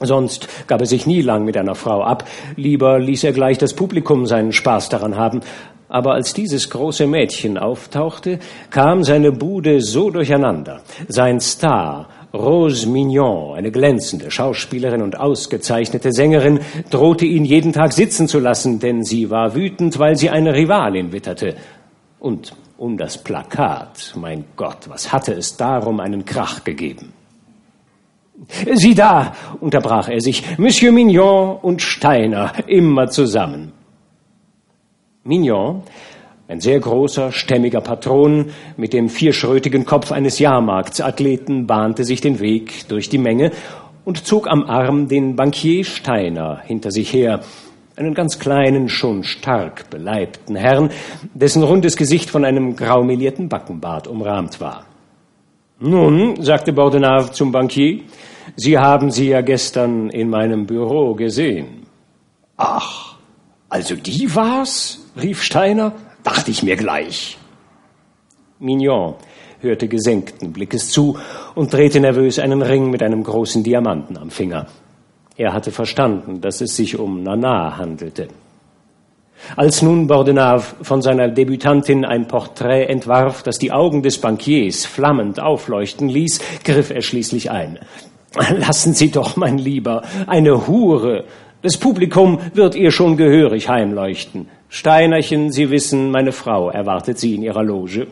Sonst 0.00 0.48
gab 0.66 0.80
er 0.80 0.86
sich 0.86 1.06
nie 1.06 1.22
lang 1.22 1.44
mit 1.44 1.56
einer 1.56 1.76
Frau 1.76 2.02
ab, 2.02 2.24
lieber 2.56 2.98
ließ 2.98 3.22
er 3.22 3.32
gleich 3.32 3.58
das 3.58 3.74
Publikum 3.74 4.26
seinen 4.26 4.52
Spaß 4.52 4.88
daran 4.88 5.16
haben. 5.16 5.40
Aber 5.88 6.14
als 6.14 6.34
dieses 6.34 6.68
große 6.68 7.06
Mädchen 7.06 7.58
auftauchte, 7.58 8.40
kam 8.70 9.04
seine 9.04 9.30
Bude 9.30 9.80
so 9.80 10.10
durcheinander. 10.10 10.82
Sein 11.06 11.40
Star, 11.40 12.08
Rose 12.34 12.88
Mignon, 12.88 13.56
eine 13.56 13.70
glänzende 13.70 14.32
Schauspielerin 14.32 15.02
und 15.02 15.18
ausgezeichnete 15.18 16.12
Sängerin, 16.12 16.58
drohte 16.90 17.24
ihn 17.24 17.44
jeden 17.44 17.72
Tag 17.72 17.92
sitzen 17.92 18.26
zu 18.26 18.40
lassen, 18.40 18.80
denn 18.80 19.04
sie 19.04 19.30
war 19.30 19.54
wütend, 19.54 20.00
weil 20.00 20.16
sie 20.16 20.28
eine 20.28 20.54
Rivalin 20.54 21.12
witterte. 21.12 21.54
Und 22.18 22.52
um 22.78 22.96
das 22.96 23.22
Plakat. 23.22 24.14
Mein 24.16 24.44
Gott, 24.56 24.88
was 24.88 25.12
hatte 25.12 25.34
es 25.34 25.56
darum 25.56 26.00
einen 26.00 26.24
Krach 26.24 26.64
gegeben? 26.64 27.12
Sieh 28.72 28.94
da, 28.94 29.34
unterbrach 29.60 30.08
er 30.08 30.20
sich, 30.20 30.58
Monsieur 30.58 30.92
Mignon 30.92 31.56
und 31.56 31.82
Steiner, 31.82 32.52
immer 32.68 33.08
zusammen. 33.08 33.72
Mignon, 35.24 35.82
ein 36.46 36.60
sehr 36.60 36.78
großer, 36.78 37.32
stämmiger 37.32 37.80
Patron 37.80 38.52
mit 38.76 38.92
dem 38.92 39.08
vierschrötigen 39.08 39.84
Kopf 39.84 40.12
eines 40.12 40.38
Jahrmarktsathleten, 40.38 41.66
bahnte 41.66 42.04
sich 42.04 42.20
den 42.20 42.38
Weg 42.38 42.88
durch 42.88 43.08
die 43.08 43.18
Menge 43.18 43.50
und 44.04 44.24
zog 44.24 44.48
am 44.48 44.64
Arm 44.64 45.08
den 45.08 45.34
Bankier 45.34 45.84
Steiner 45.84 46.62
hinter 46.64 46.92
sich 46.92 47.12
her, 47.12 47.40
einen 47.98 48.14
ganz 48.14 48.38
kleinen, 48.38 48.88
schon 48.88 49.24
stark 49.24 49.90
beleibten 49.90 50.56
Herrn, 50.56 50.90
dessen 51.34 51.62
rundes 51.62 51.96
Gesicht 51.96 52.30
von 52.30 52.44
einem 52.44 52.76
graumelierten 52.76 53.48
Backenbart 53.48 54.06
umrahmt 54.06 54.60
war. 54.60 54.84
Nun, 55.80 56.42
sagte 56.42 56.72
Bordenave 56.72 57.32
zum 57.32 57.52
Bankier, 57.52 58.00
Sie 58.56 58.78
haben 58.78 59.10
sie 59.10 59.28
ja 59.28 59.40
gestern 59.42 60.10
in 60.10 60.30
meinem 60.30 60.66
Büro 60.66 61.14
gesehen. 61.14 61.86
Ach, 62.56 63.16
also 63.68 63.94
die 63.94 64.34
war's? 64.34 65.00
rief 65.20 65.42
Steiner. 65.42 65.92
Dachte 66.22 66.50
ich 66.50 66.62
mir 66.62 66.76
gleich. 66.76 67.38
Mignon 68.58 69.14
hörte 69.60 69.88
gesenkten 69.88 70.52
Blickes 70.52 70.90
zu 70.90 71.18
und 71.54 71.72
drehte 71.72 72.00
nervös 72.00 72.38
einen 72.38 72.62
Ring 72.62 72.90
mit 72.90 73.02
einem 73.02 73.22
großen 73.22 73.62
Diamanten 73.62 74.16
am 74.16 74.30
Finger. 74.30 74.66
Er 75.38 75.52
hatte 75.52 75.70
verstanden, 75.70 76.40
dass 76.40 76.60
es 76.60 76.74
sich 76.74 76.98
um 76.98 77.22
Nana 77.22 77.78
handelte. 77.78 78.26
Als 79.54 79.82
nun 79.82 80.08
Bordenave 80.08 80.64
von 80.82 81.00
seiner 81.00 81.28
Debütantin 81.28 82.04
ein 82.04 82.26
Porträt 82.26 82.86
entwarf, 82.86 83.44
das 83.44 83.60
die 83.60 83.70
Augen 83.70 84.02
des 84.02 84.18
Bankiers 84.18 84.84
flammend 84.84 85.38
aufleuchten 85.38 86.08
ließ, 86.08 86.40
griff 86.64 86.90
er 86.90 87.02
schließlich 87.02 87.52
ein. 87.52 87.78
Lassen 88.58 88.94
Sie 88.94 89.12
doch, 89.12 89.36
mein 89.36 89.58
Lieber, 89.58 90.02
eine 90.26 90.66
Hure. 90.66 91.24
Das 91.62 91.76
Publikum 91.76 92.40
wird 92.54 92.74
ihr 92.74 92.90
schon 92.90 93.16
gehörig 93.16 93.68
heimleuchten. 93.68 94.48
Steinerchen, 94.68 95.52
Sie 95.52 95.70
wissen, 95.70 96.10
meine 96.10 96.32
Frau 96.32 96.68
erwartet 96.68 97.20
Sie 97.20 97.36
in 97.36 97.42
ihrer 97.44 97.62
Loge. 97.62 98.08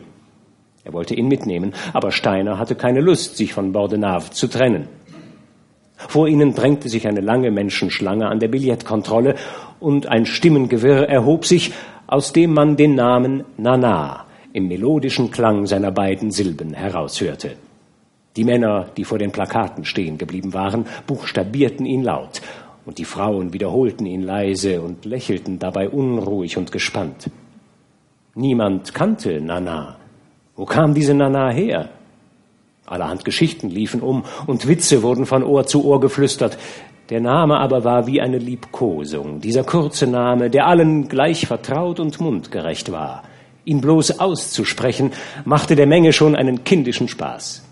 Er 0.85 0.93
wollte 0.93 1.13
ihn 1.13 1.27
mitnehmen, 1.27 1.73
aber 1.91 2.13
Steiner 2.13 2.57
hatte 2.57 2.75
keine 2.75 3.01
Lust, 3.01 3.35
sich 3.35 3.53
von 3.53 3.73
Bordenave 3.73 4.29
zu 4.31 4.47
trennen. 4.47 4.87
Vor 5.97 6.27
ihnen 6.27 6.53
drängte 6.53 6.89
sich 6.89 7.07
eine 7.07 7.21
lange 7.21 7.51
Menschenschlange 7.51 8.27
an 8.27 8.39
der 8.39 8.47
Billettkontrolle 8.47 9.35
und 9.79 10.07
ein 10.07 10.25
Stimmengewirr 10.25 11.09
erhob 11.09 11.45
sich, 11.45 11.73
aus 12.05 12.31
dem 12.33 12.53
man 12.53 12.77
den 12.77 12.95
Namen 12.95 13.43
Nana 13.57 14.25
im 14.53 14.67
melodischen 14.67 15.31
Klang 15.31 15.65
seiner 15.65 15.91
beiden 15.91 16.31
Silben 16.31 16.73
heraushörte. 16.73 17.57
Die 18.35 18.43
Männer, 18.43 18.89
die 18.95 19.03
vor 19.03 19.17
den 19.17 19.31
Plakaten 19.31 19.83
stehen 19.83 20.17
geblieben 20.17 20.53
waren, 20.53 20.85
buchstabierten 21.07 21.85
ihn 21.85 22.03
laut, 22.03 22.41
und 22.85 22.99
die 22.99 23.05
Frauen 23.05 23.51
wiederholten 23.51 24.05
ihn 24.05 24.21
leise 24.21 24.81
und 24.81 25.03
lächelten 25.03 25.59
dabei 25.59 25.89
unruhig 25.89 26.57
und 26.57 26.71
gespannt. 26.71 27.29
Niemand 28.35 28.93
kannte 28.93 29.41
Nana. 29.41 29.97
Wo 30.55 30.65
kam 30.65 30.93
diese 30.93 31.13
Nana 31.13 31.49
her? 31.49 31.89
Allerhand 32.87 33.25
Geschichten 33.25 33.69
liefen 33.69 34.01
um 34.01 34.23
und 34.47 34.67
Witze 34.67 35.03
wurden 35.03 35.25
von 35.25 35.43
Ohr 35.43 35.67
zu 35.67 35.85
Ohr 35.85 35.99
geflüstert. 35.99 36.57
Der 37.09 37.21
Name 37.21 37.59
aber 37.59 37.83
war 37.83 38.07
wie 38.07 38.19
eine 38.19 38.37
Liebkosung, 38.37 39.39
dieser 39.39 39.63
kurze 39.63 40.07
Name, 40.07 40.49
der 40.49 40.65
allen 40.67 41.07
gleich 41.07 41.45
vertraut 41.45 41.99
und 41.99 42.19
mundgerecht 42.19 42.91
war. 42.91 43.23
Ihn 43.65 43.81
bloß 43.81 44.19
auszusprechen, 44.19 45.11
machte 45.45 45.75
der 45.75 45.87
Menge 45.87 46.13
schon 46.13 46.35
einen 46.35 46.63
kindischen 46.63 47.07
Spaß. 47.07 47.63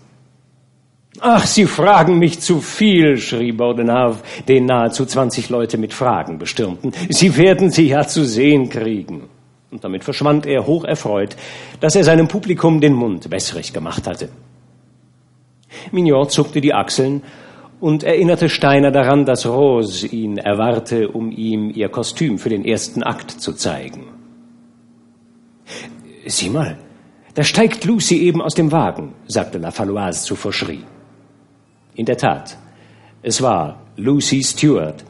Ach, 1.20 1.46
Sie 1.46 1.64
fragen 1.64 2.18
mich 2.18 2.40
zu 2.40 2.60
viel, 2.60 3.16
schrie 3.16 3.52
Bordenave, 3.52 4.18
den 4.48 4.66
nahezu 4.66 5.06
zwanzig 5.06 5.48
Leute 5.48 5.78
mit 5.78 5.94
Fragen 5.94 6.38
bestürmten. 6.38 6.92
Sie 7.08 7.38
werden 7.38 7.70
sie 7.70 7.88
ja 7.88 8.06
zu 8.06 8.24
sehen 8.24 8.68
kriegen. 8.68 9.22
Und 9.70 9.82
damit 9.82 10.04
verschwand 10.04 10.44
er 10.44 10.66
hocherfreut, 10.66 11.34
dass 11.80 11.96
er 11.96 12.04
seinem 12.04 12.28
Publikum 12.28 12.82
den 12.82 12.92
Mund 12.92 13.30
wässrig 13.30 13.72
gemacht 13.72 14.06
hatte. 14.06 14.28
Mignon 15.92 16.28
zuckte 16.28 16.60
die 16.60 16.74
Achseln 16.74 17.22
und 17.80 18.02
erinnerte 18.02 18.48
Steiner 18.48 18.90
daran, 18.90 19.24
dass 19.24 19.46
Rose 19.46 20.06
ihn 20.06 20.38
erwarte, 20.38 21.08
um 21.08 21.30
ihm 21.30 21.70
ihr 21.70 21.88
Kostüm 21.88 22.38
für 22.38 22.48
den 22.48 22.64
ersten 22.64 23.02
Akt 23.02 23.30
zu 23.30 23.52
zeigen. 23.52 24.04
Sieh 26.24 26.50
mal, 26.50 26.78
da 27.34 27.44
steigt 27.44 27.84
Lucy 27.84 28.18
eben 28.18 28.40
aus 28.40 28.54
dem 28.54 28.72
Wagen, 28.72 29.14
sagte 29.26 29.58
La 29.58 29.70
Faloise 29.70 30.24
zu 30.24 30.36
Fauchery. 30.36 30.80
In 31.94 32.06
der 32.06 32.16
Tat, 32.16 32.56
es 33.22 33.42
war 33.42 33.82
Lucy 33.96 34.42
Stewart, 34.42 35.04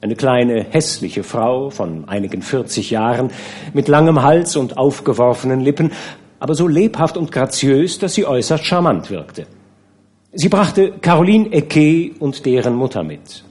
eine 0.00 0.14
kleine 0.14 0.64
hässliche 0.70 1.22
Frau 1.22 1.70
von 1.70 2.08
einigen 2.08 2.42
vierzig 2.42 2.90
Jahren, 2.90 3.30
mit 3.72 3.88
langem 3.88 4.22
Hals 4.22 4.56
und 4.56 4.78
aufgeworfenen 4.78 5.60
Lippen, 5.60 5.92
aber 6.38 6.54
so 6.54 6.66
lebhaft 6.66 7.16
und 7.16 7.32
graziös, 7.32 7.98
dass 7.98 8.14
sie 8.14 8.26
äußerst 8.26 8.64
charmant 8.64 9.10
wirkte. 9.10 9.46
Sie 10.32 10.48
brachte 10.48 10.92
Caroline 11.00 11.52
Ecke 11.52 12.12
und 12.20 12.46
deren 12.46 12.74
Mutter 12.74 13.02
mit. 13.02 13.44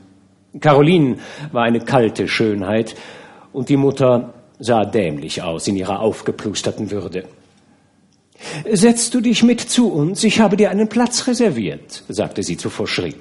Caroline 0.62 1.18
war 1.52 1.64
eine 1.64 1.82
kalte 1.82 2.28
Schönheit 2.28 2.96
und 3.52 3.70
die 3.70 3.78
Mutter 3.78 4.34
sah 4.60 4.86
dämlich 4.86 5.42
aus 5.42 5.68
in 5.68 5.76
ihrer 5.76 6.00
aufgeplusterten 6.00 6.90
Würde. 6.90 7.26
Setzt 8.72 9.14
du 9.14 9.20
dich 9.20 9.44
mit 9.44 9.60
zu 9.60 9.92
uns, 9.92 10.24
ich 10.24 10.40
habe 10.40 10.56
dir 10.56 10.70
einen 10.70 10.88
Platz 10.88 11.28
reserviert, 11.28 12.04
sagte 12.08 12.44
sie 12.44 12.56
zu 12.56 12.70
Fauchery. 12.70 13.16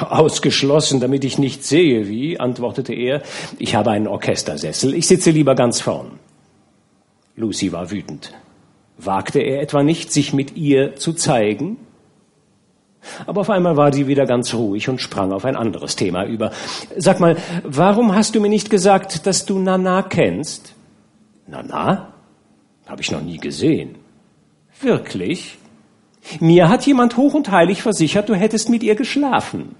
Ausgeschlossen, 0.00 1.00
damit 1.00 1.24
ich 1.24 1.38
nicht 1.38 1.64
sehe, 1.64 2.08
wie, 2.08 2.40
antwortete 2.40 2.94
er. 2.94 3.22
Ich 3.58 3.74
habe 3.74 3.90
einen 3.90 4.06
Orchestersessel, 4.06 4.94
ich 4.94 5.06
sitze 5.06 5.30
lieber 5.30 5.54
ganz 5.54 5.80
vorn. 5.80 6.12
Lucy 7.36 7.72
war 7.72 7.90
wütend. 7.90 8.32
Wagte 8.96 9.40
er 9.40 9.62
etwa 9.62 9.82
nicht, 9.82 10.12
sich 10.12 10.32
mit 10.32 10.56
ihr 10.56 10.96
zu 10.96 11.12
zeigen? 11.12 11.76
Aber 13.26 13.40
auf 13.42 13.50
einmal 13.50 13.76
war 13.76 13.92
sie 13.92 14.06
wieder 14.06 14.26
ganz 14.26 14.54
ruhig 14.54 14.88
und 14.88 15.00
sprang 15.00 15.32
auf 15.32 15.44
ein 15.44 15.56
anderes 15.56 15.96
Thema 15.96 16.24
über. 16.24 16.50
Sag 16.96 17.20
mal, 17.20 17.36
warum 17.64 18.14
hast 18.14 18.34
du 18.34 18.40
mir 18.40 18.48
nicht 18.48 18.70
gesagt, 18.70 19.26
dass 19.26 19.46
du 19.46 19.58
Nana 19.58 20.02
kennst? 20.02 20.74
Nana? 21.46 22.12
Habe 22.86 23.02
ich 23.02 23.10
noch 23.10 23.22
nie 23.22 23.38
gesehen. 23.38 23.96
Wirklich? 24.80 25.58
Mir 26.40 26.68
hat 26.68 26.86
jemand 26.86 27.16
hoch 27.16 27.34
und 27.34 27.50
heilig 27.50 27.82
versichert, 27.82 28.28
du 28.28 28.34
hättest 28.34 28.68
mit 28.68 28.82
ihr 28.82 28.94
geschlafen. 28.94 29.74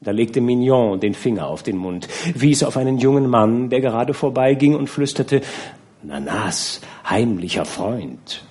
Da 0.00 0.12
legte 0.12 0.40
Mignon 0.40 1.00
den 1.00 1.14
Finger 1.14 1.48
auf 1.48 1.62
den 1.62 1.76
Mund, 1.76 2.08
wies 2.34 2.62
auf 2.62 2.76
einen 2.76 2.98
jungen 2.98 3.28
Mann, 3.28 3.68
der 3.68 3.80
gerade 3.80 4.14
vorbeiging 4.14 4.76
und 4.76 4.88
flüsterte, 4.88 5.42
Nanas 6.02 6.80
heimlicher 7.08 7.64
Freund. 7.64 8.44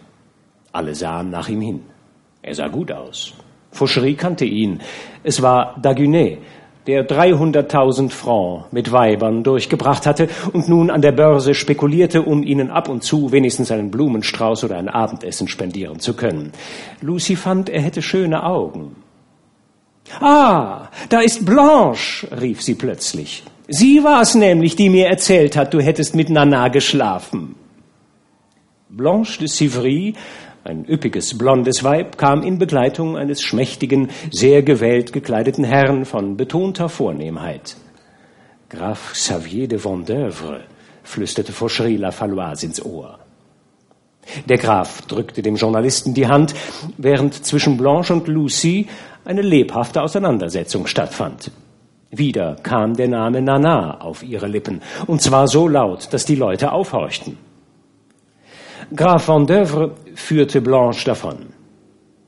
Alle 0.74 0.94
sahen 0.94 1.30
nach 1.30 1.48
ihm 1.48 1.62
hin. 1.62 1.82
Er 2.42 2.56
sah 2.56 2.68
gut 2.68 2.92
aus. 2.92 3.34
Fauchery 3.78 4.16
kannte 4.16 4.46
ihn. 4.46 4.82
Es 5.24 5.42
war 5.42 5.76
Dagunet, 5.82 6.40
der 6.88 7.08
300.000 7.08 8.10
Francs 8.10 8.66
mit 8.72 8.92
Weibern 8.92 9.44
durchgebracht 9.44 10.06
hatte 10.06 10.30
und 10.54 10.68
nun 10.68 10.90
an 10.90 11.02
der 11.02 11.12
Börse 11.12 11.54
spekulierte, 11.54 12.22
um 12.22 12.44
ihnen 12.44 12.72
ab 12.72 12.90
und 12.90 13.04
zu 13.04 13.32
wenigstens 13.32 13.72
einen 13.72 13.92
Blumenstrauß 13.92 14.64
oder 14.64 14.78
ein 14.78 14.90
Abendessen 14.90 15.48
spendieren 15.48 16.00
zu 16.00 16.16
können. 16.16 16.54
Lucy 17.02 17.36
fand, 17.36 17.70
er 17.70 17.82
hätte 17.82 18.02
schöne 18.02 18.44
Augen. 18.44 18.96
Ah, 20.22 20.88
da 21.10 21.20
ist 21.20 21.46
Blanche, 21.46 22.28
rief 22.40 22.62
sie 22.62 22.76
plötzlich. 22.76 23.44
Sie 23.68 24.02
war 24.04 24.22
es 24.22 24.34
nämlich, 24.34 24.78
die 24.78 24.90
mir 24.90 25.08
erzählt 25.08 25.58
hat, 25.58 25.74
du 25.74 25.82
hättest 25.82 26.16
mit 26.16 26.30
Nana 26.30 26.70
geschlafen. 26.70 27.56
Blanche 28.90 29.40
de 29.40 29.48
Sivry 29.50 30.16
ein 30.68 30.86
üppiges, 30.86 31.38
blondes 31.38 31.84
Weib 31.84 32.18
kam 32.18 32.44
in 32.44 32.60
Begleitung 32.60 33.18
eines 33.18 33.42
schmächtigen, 33.42 34.10
sehr 34.32 34.64
gewählt 34.64 35.14
gekleideten 35.14 35.64
Herrn 35.64 36.06
von 36.06 36.36
betonter 36.36 36.90
Vornehmheit. 36.90 37.78
Graf 38.70 39.14
Xavier 39.14 39.68
de 39.68 39.84
Vendeuvre, 39.84 40.62
flüsterte 41.04 41.54
Fauchery 41.54 41.96
La 41.96 42.12
Faloise 42.12 42.66
ins 42.66 42.84
Ohr. 42.84 43.18
Der 44.50 44.58
Graf 44.58 45.04
drückte 45.04 45.42
dem 45.42 45.56
Journalisten 45.56 46.14
die 46.14 46.28
Hand, 46.28 46.54
während 46.98 47.46
zwischen 47.46 47.78
Blanche 47.78 48.14
und 48.14 48.28
Lucy 48.28 48.88
eine 49.24 49.42
lebhafte 49.42 50.02
Auseinandersetzung 50.02 50.86
stattfand. 50.86 51.50
Wieder 52.12 52.58
kam 52.62 52.96
der 52.96 53.08
Name 53.08 53.42
Nana 53.42 54.02
auf 54.02 54.22
ihre 54.22 54.48
Lippen, 54.48 54.82
und 55.08 55.22
zwar 55.22 55.48
so 55.48 55.70
laut, 55.70 56.10
dass 56.12 56.26
die 56.26 56.36
Leute 56.36 56.74
aufhorchten. 56.74 57.38
Graf 58.96 59.28
Vendeuvre 59.28 59.96
führte 60.16 60.62
Blanche 60.62 61.06
davon. 61.06 61.48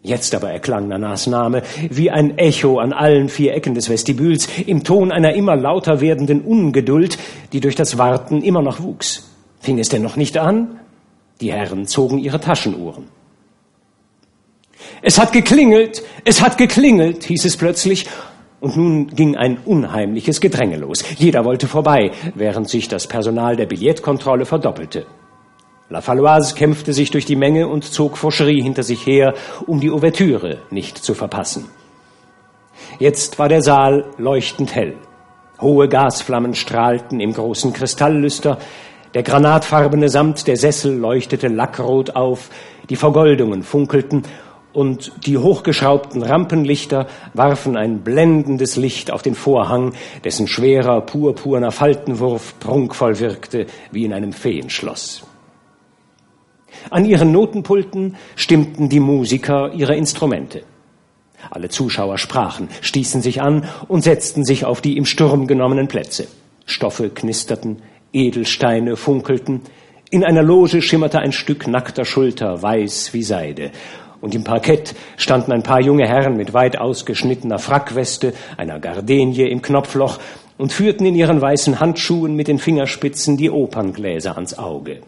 Jetzt 0.02 0.36
aber 0.36 0.52
erklang 0.52 0.88
Nanas 0.88 1.28
Name 1.28 1.62
wie 1.90 2.10
ein 2.10 2.38
Echo 2.38 2.80
an 2.80 2.92
allen 2.94 3.30
vier 3.30 3.54
Ecken 3.54 3.76
des 3.76 3.90
Vestibüls 3.90 4.48
im 4.66 4.84
Ton 4.84 5.12
einer 5.12 5.34
immer 5.34 5.56
lauter 5.56 6.02
werdenden 6.02 6.42
Ungeduld, 6.42 7.18
die 7.54 7.62
durch 7.62 7.76
das 7.76 7.98
Warten 7.98 8.42
immer 8.42 8.62
noch 8.62 8.82
wuchs. 8.82 9.30
Fing 9.60 9.80
es 9.80 9.90
denn 9.90 10.02
noch 10.02 10.16
nicht 10.16 10.38
an? 10.38 10.80
Die 11.42 11.52
Herren 11.52 11.88
zogen 11.88 12.18
ihre 12.18 12.40
Taschenuhren. 12.42 13.06
Es 15.02 15.20
hat 15.20 15.32
geklingelt, 15.32 16.04
es 16.26 16.42
hat 16.42 16.58
geklingelt, 16.58 17.24
hieß 17.24 17.46
es 17.46 17.56
plötzlich, 17.56 18.06
und 18.60 18.76
nun 18.76 19.08
ging 19.08 19.38
ein 19.38 19.58
unheimliches 19.64 20.42
Gedränge 20.42 20.78
los. 20.78 21.04
Jeder 21.18 21.46
wollte 21.46 21.68
vorbei, 21.68 22.12
während 22.36 22.68
sich 22.68 22.90
das 22.90 23.08
Personal 23.08 23.56
der 23.56 23.66
Billettkontrolle 23.66 24.46
verdoppelte. 24.46 25.06
La 25.92 26.02
Faloise 26.02 26.54
kämpfte 26.54 26.94
sich 26.94 27.10
durch 27.10 27.26
die 27.26 27.36
Menge 27.36 27.68
und 27.68 27.84
zog 27.84 28.18
Fauchery 28.18 28.62
hinter 28.62 28.84
sich 28.84 29.08
her, 29.08 29.34
um 29.66 29.80
die 29.80 29.90
Ouvertüre 29.90 30.60
nicht 30.70 31.00
zu 31.00 31.16
verpassen. 31.16 31.66
Jetzt 33.00 33.40
war 33.40 33.50
der 33.50 33.64
Saal 33.64 34.06
leuchtend 34.20 34.76
hell. 34.76 34.96
Hohe 35.60 35.90
Gasflammen 35.90 36.54
strahlten 36.54 37.20
im 37.20 37.34
großen 37.34 37.74
Kristalllüster, 37.74 38.60
der 39.16 39.24
granatfarbene 39.24 40.10
Samt 40.10 40.46
der 40.46 40.58
Sessel 40.58 40.96
leuchtete 40.96 41.48
lackrot 41.48 42.16
auf, 42.16 42.52
die 42.90 42.96
Vergoldungen 42.96 43.64
funkelten 43.64 44.24
und 44.74 45.12
die 45.26 45.40
hochgeschraubten 45.40 46.22
Rampenlichter 46.22 47.08
warfen 47.34 47.76
ein 47.76 48.02
blendendes 48.02 48.76
Licht 48.76 49.10
auf 49.10 49.24
den 49.24 49.34
Vorhang, 49.34 49.94
dessen 50.24 50.48
schwerer, 50.48 51.02
purpurner 51.02 51.72
Faltenwurf 51.72 52.60
prunkvoll 52.60 53.20
wirkte 53.20 53.66
wie 53.92 54.06
in 54.06 54.14
einem 54.14 54.34
Feenschloss. 54.34 55.24
An 56.90 57.06
ihren 57.06 57.32
Notenpulten 57.32 58.16
stimmten 58.36 58.90
die 58.90 59.00
Musiker 59.00 59.74
ihre 59.74 59.96
Instrumente. 59.96 60.64
Alle 61.52 61.70
Zuschauer 61.70 62.18
sprachen, 62.18 62.70
stießen 62.82 63.22
sich 63.22 63.42
an 63.42 63.66
und 63.88 64.04
setzten 64.04 64.44
sich 64.44 64.66
auf 64.66 64.82
die 64.82 64.98
im 64.98 65.06
Sturm 65.06 65.48
genommenen 65.48 65.88
Plätze. 65.88 66.28
Stoffe 66.66 67.10
knisterten, 67.10 67.82
Edelsteine 68.14 68.96
funkelten, 68.96 69.62
in 70.12 70.24
einer 70.24 70.42
Loge 70.42 70.82
schimmerte 70.82 71.20
ein 71.20 71.32
Stück 71.32 71.68
nackter 71.68 72.04
Schulter, 72.04 72.64
weiß 72.64 73.14
wie 73.14 73.22
Seide, 73.22 73.70
und 74.22 74.34
im 74.34 74.44
Parkett 74.44 74.96
standen 75.18 75.52
ein 75.52 75.62
paar 75.62 75.82
junge 75.82 76.08
Herren 76.08 76.36
mit 76.36 76.54
weit 76.54 76.80
ausgeschnittener 76.80 77.60
Frackweste, 77.60 78.34
einer 78.58 78.80
Gardenie 78.80 79.50
im 79.50 79.62
Knopfloch 79.62 80.20
und 80.58 80.74
führten 80.74 81.06
in 81.06 81.14
ihren 81.14 81.40
weißen 81.40 81.80
Handschuhen 81.80 82.36
mit 82.36 82.48
den 82.48 82.58
Fingerspitzen 82.58 83.38
die 83.38 83.52
Operngläser 83.52 84.36
ans 84.36 84.58
Auge. 84.58 85.02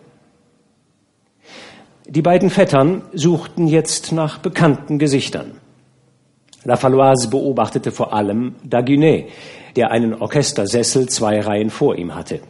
Die 2.14 2.22
beiden 2.22 2.50
Vettern 2.50 3.04
suchten 3.14 3.68
jetzt 3.68 4.12
nach 4.12 4.40
bekannten 4.40 5.00
Gesichtern. 5.00 5.52
La 6.66 6.76
Faloise 6.76 7.30
beobachtete 7.30 7.94
vor 7.94 8.12
allem 8.12 8.56
Daguenet, 8.66 9.30
der 9.78 9.92
einen 9.92 10.16
Orchestersessel 10.16 11.08
zwei 11.08 11.40
Reihen 11.40 11.70
vor 11.70 11.96
ihm 11.96 12.14
hatte. 12.14 12.42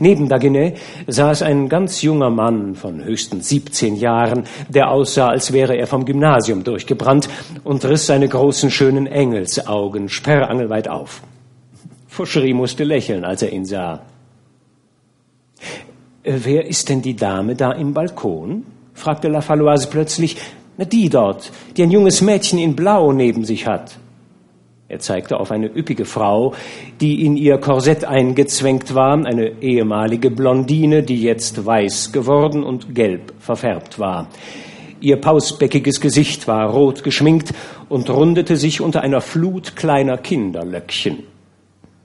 Neben 0.00 0.28
Daguenet 0.28 0.76
saß 1.06 1.42
ein 1.42 1.68
ganz 1.68 2.02
junger 2.02 2.30
Mann 2.30 2.74
von 2.74 3.04
höchstens 3.04 3.48
17 3.48 3.94
Jahren, 3.94 4.42
der 4.68 4.90
aussah, 4.90 5.28
als 5.28 5.52
wäre 5.52 5.76
er 5.76 5.86
vom 5.86 6.04
Gymnasium 6.04 6.64
durchgebrannt 6.64 7.28
und 7.62 7.84
riss 7.84 8.06
seine 8.06 8.26
großen 8.26 8.72
schönen 8.72 9.06
Engelsaugen 9.06 10.08
sperrangelweit 10.08 10.88
auf. 10.88 11.22
Fouchery 12.08 12.54
musste 12.54 12.82
lächeln, 12.82 13.24
als 13.24 13.42
er 13.42 13.52
ihn 13.52 13.64
sah. 13.64 14.02
Äh, 16.28 16.40
wer 16.44 16.66
ist 16.66 16.90
denn 16.90 17.00
die 17.00 17.16
Dame 17.16 17.54
da 17.56 17.72
im 17.72 17.94
Balkon? 17.94 18.64
fragte 18.92 19.28
La 19.28 19.40
Faloise 19.40 19.88
plötzlich. 19.88 20.36
Na, 20.76 20.84
die 20.84 21.08
dort, 21.08 21.50
die 21.76 21.82
ein 21.82 21.90
junges 21.90 22.20
Mädchen 22.20 22.58
in 22.58 22.76
Blau 22.76 23.12
neben 23.12 23.44
sich 23.44 23.66
hat. 23.66 23.98
Er 24.88 25.00
zeigte 25.00 25.38
auf 25.40 25.50
eine 25.50 25.66
üppige 25.66 26.04
Frau, 26.04 26.54
die 27.00 27.24
in 27.24 27.36
ihr 27.36 27.58
Korsett 27.58 28.04
eingezwängt 28.04 28.94
war, 28.94 29.12
eine 29.24 29.62
ehemalige 29.62 30.30
Blondine, 30.30 31.02
die 31.02 31.20
jetzt 31.22 31.64
weiß 31.64 32.12
geworden 32.12 32.62
und 32.62 32.94
gelb 32.94 33.32
verfärbt 33.38 33.98
war. 33.98 34.28
Ihr 35.00 35.16
pausbäckiges 35.16 36.00
Gesicht 36.00 36.48
war 36.48 36.70
rot 36.70 37.04
geschminkt 37.04 37.54
und 37.88 38.10
rundete 38.10 38.56
sich 38.56 38.80
unter 38.80 39.02
einer 39.02 39.20
Flut 39.20 39.76
kleiner 39.76 40.18
Kinderlöckchen. 40.18 41.22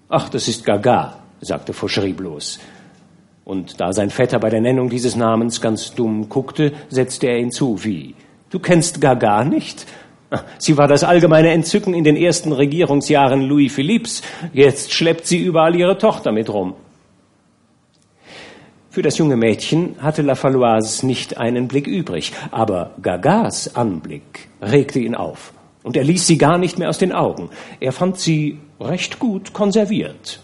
Ach, 0.10 0.30
das 0.30 0.48
ist 0.48 0.66
Gaga, 0.66 1.20
sagte 1.42 1.74
Fauchery 1.74 2.14
bloß. 2.14 2.60
Und 3.46 3.80
da 3.82 3.92
sein 3.92 4.10
Vetter 4.10 4.40
bei 4.40 4.50
der 4.50 4.62
Nennung 4.62 4.90
dieses 4.90 5.16
Namens 5.16 5.60
ganz 5.60 5.94
dumm 5.94 6.30
guckte, 6.30 6.72
setzte 6.90 7.28
er 7.28 7.40
hinzu, 7.40 7.84
wie? 7.84 8.16
Du 8.50 8.60
kennst 8.60 9.02
Gaga 9.02 9.44
nicht? 9.44 9.86
Sie 10.58 10.78
war 10.78 10.88
das 10.88 11.04
allgemeine 11.04 11.52
Entzücken 11.52 11.94
in 11.94 12.04
den 12.04 12.16
ersten 12.16 12.54
Regierungsjahren 12.54 13.42
Louis 13.42 13.74
Philipps. 13.74 14.22
Jetzt 14.54 14.94
schleppt 14.94 15.28
sie 15.28 15.40
überall 15.40 15.76
ihre 15.76 15.98
Tochter 15.98 16.32
mit 16.32 16.52
rum. 16.52 16.74
Für 18.90 19.02
das 19.02 19.18
junge 19.18 19.38
Mädchen 19.38 19.96
hatte 20.00 20.22
La 20.22 20.36
Faloise 20.36 21.06
nicht 21.06 21.38
einen 21.38 21.68
Blick 21.68 21.88
übrig, 21.88 22.32
aber 22.52 22.92
Gagas 23.02 23.76
Anblick 23.76 24.48
regte 24.62 25.00
ihn 25.00 25.16
auf. 25.16 25.54
Und 25.82 25.98
er 25.98 26.04
ließ 26.04 26.28
sie 26.28 26.38
gar 26.38 26.58
nicht 26.58 26.78
mehr 26.78 26.90
aus 26.90 27.00
den 27.00 27.12
Augen. 27.12 27.50
Er 27.80 27.92
fand 27.92 28.20
sie 28.20 28.60
recht 28.80 29.20
gut 29.20 29.52
konserviert. 29.52 30.40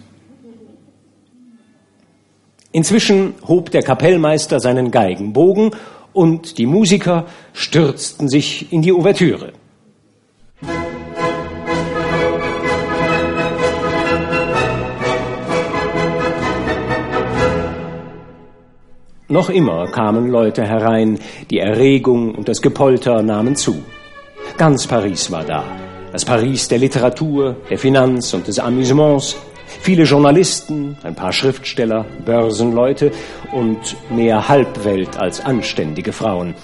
Inzwischen 2.72 3.34
hob 3.48 3.72
der 3.72 3.82
Kapellmeister 3.82 4.60
seinen 4.60 4.92
Geigenbogen 4.92 5.72
und 6.14 6.60
die 6.60 6.68
Musiker 6.68 7.26
stürzten 7.54 8.30
sich 8.30 8.72
in 8.72 8.84
die 8.84 8.94
Ouvertüre. 8.94 9.54
Noch 19.28 19.50
immer 19.50 19.88
kamen 19.88 20.28
Leute 20.28 20.64
herein, 20.64 21.20
die 21.50 21.60
Erregung 21.60 22.36
und 22.36 22.48
das 22.48 22.62
Gepolter 22.62 23.24
nahmen 23.24 23.56
zu. 23.56 23.84
Ganz 24.58 24.86
Paris 24.86 25.32
war 25.32 25.44
da. 25.44 25.64
Das 26.12 26.26
Paris 26.26 26.68
der 26.68 26.80
Literatur, 26.80 27.56
der 27.70 27.78
Finanz 27.78 28.34
und 28.34 28.48
des 28.48 28.60
Amüsements. 28.60 29.38
Viele 29.82 30.04
Journalisten, 30.04 30.98
ein 31.04 31.16
paar 31.16 31.32
Schriftsteller, 31.32 32.06
Börsenleute 32.26 33.12
und 33.52 33.96
mehr 34.10 34.50
Halbwelt 34.50 35.18
als 35.18 35.44
anständige 35.46 36.12
Frauen. 36.12 36.56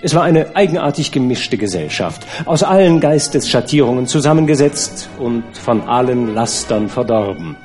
Es 0.00 0.14
war 0.14 0.22
eine 0.22 0.54
eigenartig 0.54 1.10
gemischte 1.12 1.58
Gesellschaft, 1.58 2.26
aus 2.46 2.62
allen 2.62 3.00
Geistesschattierungen 3.00 4.06
zusammengesetzt 4.06 5.08
und 5.18 5.44
von 5.52 5.82
allen 5.82 6.34
Lastern 6.34 6.88
verdorben. 6.88 7.56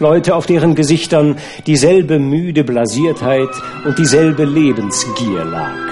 Leute, 0.00 0.34
auf 0.34 0.46
deren 0.46 0.74
Gesichtern 0.74 1.36
dieselbe 1.66 2.18
müde 2.18 2.64
Blasiertheit 2.64 3.48
und 3.84 3.98
dieselbe 3.98 4.44
Lebensgier 4.44 5.44
lag. 5.44 5.88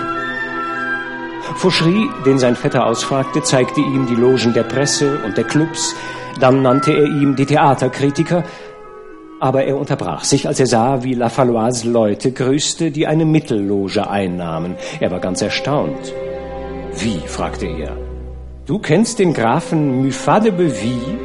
Fauchery, 1.57 2.11
den 2.27 2.39
sein 2.39 2.57
Vetter 2.57 2.85
ausfragte, 2.87 3.43
zeigte 3.43 3.81
ihm 3.81 4.07
die 4.07 4.15
Logen 4.15 4.53
der 4.53 4.65
Presse 4.65 5.21
und 5.25 5.37
der 5.39 5.45
Clubs, 5.45 5.95
dann 6.41 6.63
nannte 6.63 6.93
er 6.93 7.05
ihm 7.05 7.37
die 7.37 7.47
Theaterkritiker, 7.47 8.45
aber 9.41 9.65
er 9.65 9.77
unterbrach 9.77 10.25
sich, 10.25 10.49
als 10.49 10.61
er 10.61 10.67
sah, 10.67 11.03
wie 11.03 11.15
La 11.15 11.29
Faloise 11.29 11.91
Leute 11.91 12.33
grüßte, 12.33 12.91
die 12.91 13.07
eine 13.07 13.25
Mittelloge 13.25 14.09
einnahmen. 14.09 14.77
Er 15.01 15.11
war 15.11 15.21
ganz 15.21 15.43
erstaunt. 15.43 16.15
Wie? 16.99 17.21
fragte 17.27 17.67
er. 17.67 17.97
Du 18.65 18.79
kennst 18.79 19.19
den 19.19 19.35
Grafen 19.35 20.05
Muffat 20.05 20.45
de 20.47 20.51
Beville? 20.51 21.19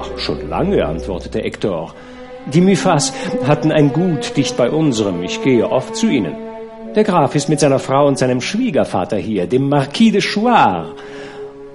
Ach, 0.00 0.18
schon 0.18 0.48
lange, 0.48 0.84
antwortete 0.84 1.40
Hector. 1.40 1.94
Die 2.46 2.60
Muffats 2.60 3.12
hatten 3.46 3.70
ein 3.70 3.92
Gut 3.92 4.36
dicht 4.36 4.56
bei 4.56 4.70
unserem. 4.70 5.22
Ich 5.22 5.42
gehe 5.42 5.70
oft 5.70 5.94
zu 5.96 6.08
ihnen. 6.08 6.34
Der 6.94 7.04
Graf 7.04 7.34
ist 7.34 7.48
mit 7.48 7.60
seiner 7.60 7.78
Frau 7.78 8.06
und 8.06 8.18
seinem 8.18 8.40
Schwiegervater 8.40 9.16
hier, 9.16 9.46
dem 9.46 9.68
Marquis 9.68 10.12
de 10.12 10.20
Chouard. 10.20 10.94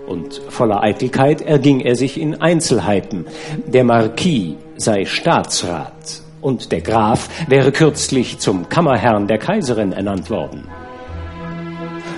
Und 0.10 0.42
voller 0.50 0.82
Eitelkeit 0.82 1.40
erging 1.42 1.82
er 1.82 1.96
sich 1.96 2.20
in 2.20 2.42
Einzelheiten. 2.42 3.28
Der 3.68 3.84
Marquis 3.84 4.56
sei 4.76 5.06
Staatsrat 5.06 6.24
und 6.42 6.72
der 6.72 6.82
Graf 6.82 7.30
wäre 7.48 7.72
kürzlich 7.72 8.40
zum 8.40 8.68
Kammerherrn 8.70 9.28
der 9.28 9.38
Kaiserin 9.38 9.92
ernannt 9.92 10.32
worden. 10.32 10.68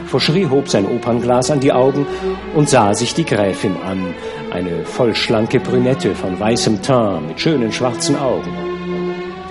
Fauchery 0.08 0.48
hob 0.50 0.70
sein 0.70 0.86
Opernglas 0.86 1.52
an 1.52 1.60
die 1.60 1.74
Augen 1.74 2.08
und 2.56 2.70
sah 2.70 2.94
sich 2.94 3.14
die 3.14 3.26
Gräfin 3.26 3.76
an, 3.86 4.14
eine 4.52 4.86
vollschlanke 4.86 5.60
Brünette 5.60 6.16
von 6.16 6.40
weißem 6.40 6.82
Teint 6.82 7.28
mit 7.28 7.42
schönen 7.42 7.74
schwarzen 7.74 8.18
Augen. 8.18 8.54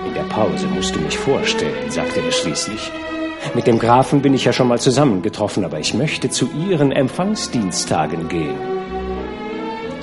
In 0.07 0.15
der 0.15 0.33
Pause 0.33 0.65
musst 0.65 0.95
du 0.95 0.99
mich 0.99 1.17
vorstellen, 1.17 1.91
sagte 1.91 2.21
er 2.21 2.31
schließlich. 2.31 2.91
Mit 3.53 3.67
dem 3.67 3.79
Grafen 3.79 4.21
bin 4.21 4.33
ich 4.33 4.45
ja 4.45 4.53
schon 4.53 4.67
mal 4.67 4.79
zusammengetroffen, 4.79 5.65
aber 5.65 5.79
ich 5.79 5.93
möchte 5.93 6.29
zu 6.29 6.49
Ihren 6.51 6.91
Empfangsdiensttagen 6.91 8.27
gehen. 8.27 8.55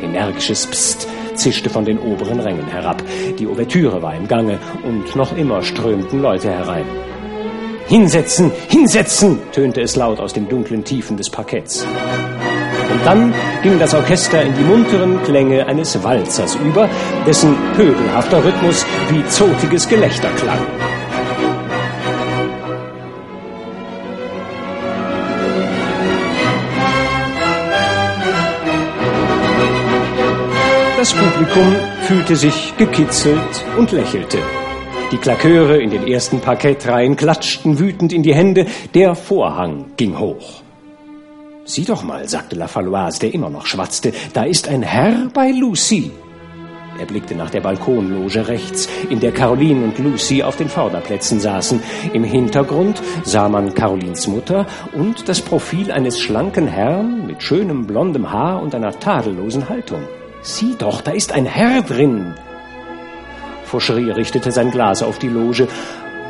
Energisches 0.03 0.67
Psst 0.67 1.09
zischte 1.35 1.71
von 1.71 1.85
den 1.85 1.99
oberen 1.99 2.41
Rängen 2.41 2.67
herab. 2.67 3.03
Die 3.39 3.47
Ouvertüre 3.47 4.03
war 4.03 4.15
im 4.15 4.29
Gange 4.29 4.59
und 4.85 5.15
noch 5.17 5.37
immer 5.37 5.63
strömten 5.63 6.21
Leute 6.21 6.51
herein. 6.51 6.85
Hinsetzen, 7.87 8.53
hinsetzen, 8.69 9.39
tönte 9.53 9.81
es 9.81 9.97
laut 9.97 10.21
aus 10.21 10.35
den 10.35 10.49
dunklen 10.49 10.85
Tiefen 10.85 11.17
des 11.17 11.31
Parketts. 11.31 11.87
Und 12.93 13.07
dann 13.07 13.33
ging 13.63 13.79
das 13.79 13.95
Orchester 13.95 14.43
in 14.43 14.55
die 14.55 14.65
munteren 14.65 15.23
Klänge 15.23 15.67
eines 15.67 16.03
Walzers 16.03 16.55
über, 16.57 16.89
dessen 17.27 17.57
pöbelhafter 17.77 18.45
Rhythmus 18.45 18.85
wie 19.11 19.27
zotiges 19.29 19.89
Gelächter 19.89 20.29
klang. 20.37 20.61
Publikum 31.49 31.75
fühlte 32.03 32.37
sich 32.37 32.77
gekitzelt 32.77 33.65
und 33.79 33.93
lächelte. 33.93 34.39
Die 35.11 35.17
Klaköre 35.17 35.79
in 35.79 35.91
den 35.91 36.07
ersten 36.07 36.41
Parkettreihen 36.41 37.17
klatschten 37.17 37.79
wütend 37.79 38.13
in 38.13 38.23
die 38.23 38.35
Hände. 38.35 38.67
Der 38.95 39.15
Vorhang 39.15 39.93
ging 39.97 40.19
hoch. 40.19 40.63
Sieh 41.65 41.85
doch 41.85 42.03
mal, 42.03 42.29
sagte 42.29 42.57
La 42.57 42.67
Faloise, 42.67 43.21
der 43.21 43.33
immer 43.33 43.49
noch 43.49 43.67
schwatzte, 43.67 44.13
da 44.35 44.45
ist 44.45 44.69
ein 44.69 44.83
Herr 44.83 45.29
bei 45.33 45.51
Lucy. 45.51 46.11
Er 46.99 47.07
blickte 47.07 47.35
nach 47.35 47.51
der 47.51 47.61
Balkonloge 47.61 48.49
rechts, 48.49 48.89
in 49.09 49.21
der 49.21 49.33
Caroline 49.33 49.85
und 49.85 49.99
Lucy 49.99 50.43
auf 50.43 50.57
den 50.57 50.69
Vorderplätzen 50.69 51.41
saßen. 51.41 51.81
Im 52.13 52.25
Hintergrund 52.25 53.01
sah 53.25 53.49
man 53.49 53.75
Carolins 53.75 54.27
Mutter 54.27 54.67
und 54.93 55.29
das 55.29 55.41
Profil 55.41 55.93
eines 55.93 56.21
schlanken 56.21 56.67
Herrn 56.67 57.27
mit 57.27 57.43
schönem 57.43 57.87
blondem 57.87 58.31
Haar 58.33 58.61
und 58.61 58.75
einer 58.75 58.99
tadellosen 58.99 59.69
Haltung. 59.69 60.03
Sieh 60.43 60.75
doch, 60.79 61.01
da 61.01 61.11
ist 61.11 61.33
ein 61.33 61.47
Herr 61.47 61.83
drin, 61.83 62.35
Fauchery 63.69 64.11
richtete 64.11 64.51
sein 64.51 64.71
Glas 64.71 65.03
auf 65.03 65.19
die 65.19 65.29
Loge, 65.29 65.69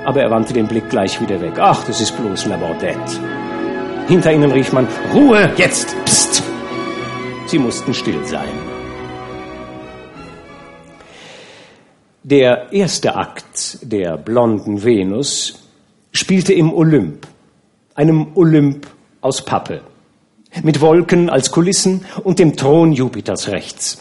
aber 0.05 0.23
er 0.23 0.31
wandte 0.31 0.53
den 0.53 0.67
Blick 0.67 0.91
gleich 0.91 1.21
wieder 1.21 1.41
weg. 1.41 1.55
Ach, 1.59 1.85
das 1.85 2.01
ist 2.01 2.17
bloß 2.17 2.47
La 2.47 2.57
Bordette. 2.57 3.21
Hinter 4.09 4.33
ihnen 4.33 4.51
rief 4.51 4.73
man, 4.73 4.89
Ruhe, 5.15 5.53
jetzt, 5.57 5.95
pst! 6.05 6.43
Sie 7.47 7.59
mussten 7.59 7.95
still 7.95 8.25
sein. 8.27 8.49
Der 12.25 12.73
erste 12.73 13.15
Akt 13.15 13.79
der 13.83 14.17
blonden 14.19 14.83
Venus 14.83 15.63
spielte 16.13 16.53
im 16.53 16.75
Olymp, 16.75 17.27
einem 17.95 18.33
Olymp 18.35 18.87
aus 19.21 19.45
Pappe, 19.45 19.81
mit 20.63 20.81
Wolken 20.81 21.31
als 21.31 21.51
Kulissen 21.51 22.05
und 22.25 22.39
dem 22.39 22.57
Thron 22.57 22.93
Jupiters 22.93 23.49
rechts. 23.49 23.99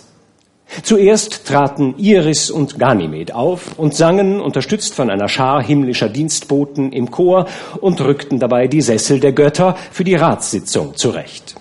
Zuerst 0.83 1.45
traten 1.47 1.95
Iris 1.97 2.51
und 2.51 2.77
Ganymed 2.77 3.33
auf 3.33 3.79
und 3.79 3.95
sangen, 3.95 4.41
unterstützt 4.41 4.93
von 4.93 5.09
einer 5.09 5.29
Schar 5.29 5.63
himmlischer 5.63 6.09
Dienstboten 6.09 6.91
im 6.91 7.09
Chor 7.09 7.47
und 7.79 8.01
rückten 8.01 8.39
dabei 8.39 8.67
die 8.67 8.81
Sessel 8.81 9.19
der 9.19 9.31
Götter 9.31 9.75
für 9.91 10.03
die 10.03 10.15
Ratssitzung 10.15 10.95
zurecht. 10.95 11.55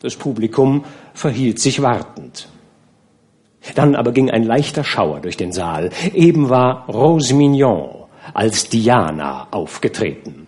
Das 0.00 0.16
Publikum 0.16 0.84
verhielt 1.14 1.60
sich 1.60 1.80
wartend. 1.80 2.48
Dann 3.74 3.94
aber 3.94 4.12
ging 4.12 4.30
ein 4.30 4.44
leichter 4.44 4.84
Schauer 4.84 5.20
durch 5.20 5.36
den 5.36 5.52
Saal. 5.52 5.90
Eben 6.12 6.48
war 6.48 6.88
Rose 6.88 7.34
Mignon 7.34 8.04
als 8.34 8.68
Diana 8.68 9.48
aufgetreten. 9.50 10.47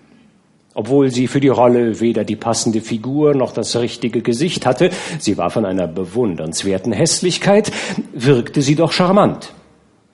Obwohl 0.72 1.10
sie 1.10 1.26
für 1.26 1.40
die 1.40 1.48
Rolle 1.48 2.00
weder 2.00 2.22
die 2.22 2.36
passende 2.36 2.80
Figur 2.80 3.34
noch 3.34 3.52
das 3.52 3.74
richtige 3.76 4.22
Gesicht 4.22 4.66
hatte, 4.66 4.90
sie 5.18 5.36
war 5.36 5.50
von 5.50 5.66
einer 5.66 5.88
bewundernswerten 5.88 6.92
Hässlichkeit, 6.92 7.72
wirkte 8.12 8.62
sie 8.62 8.76
doch 8.76 8.92
charmant. 8.92 9.52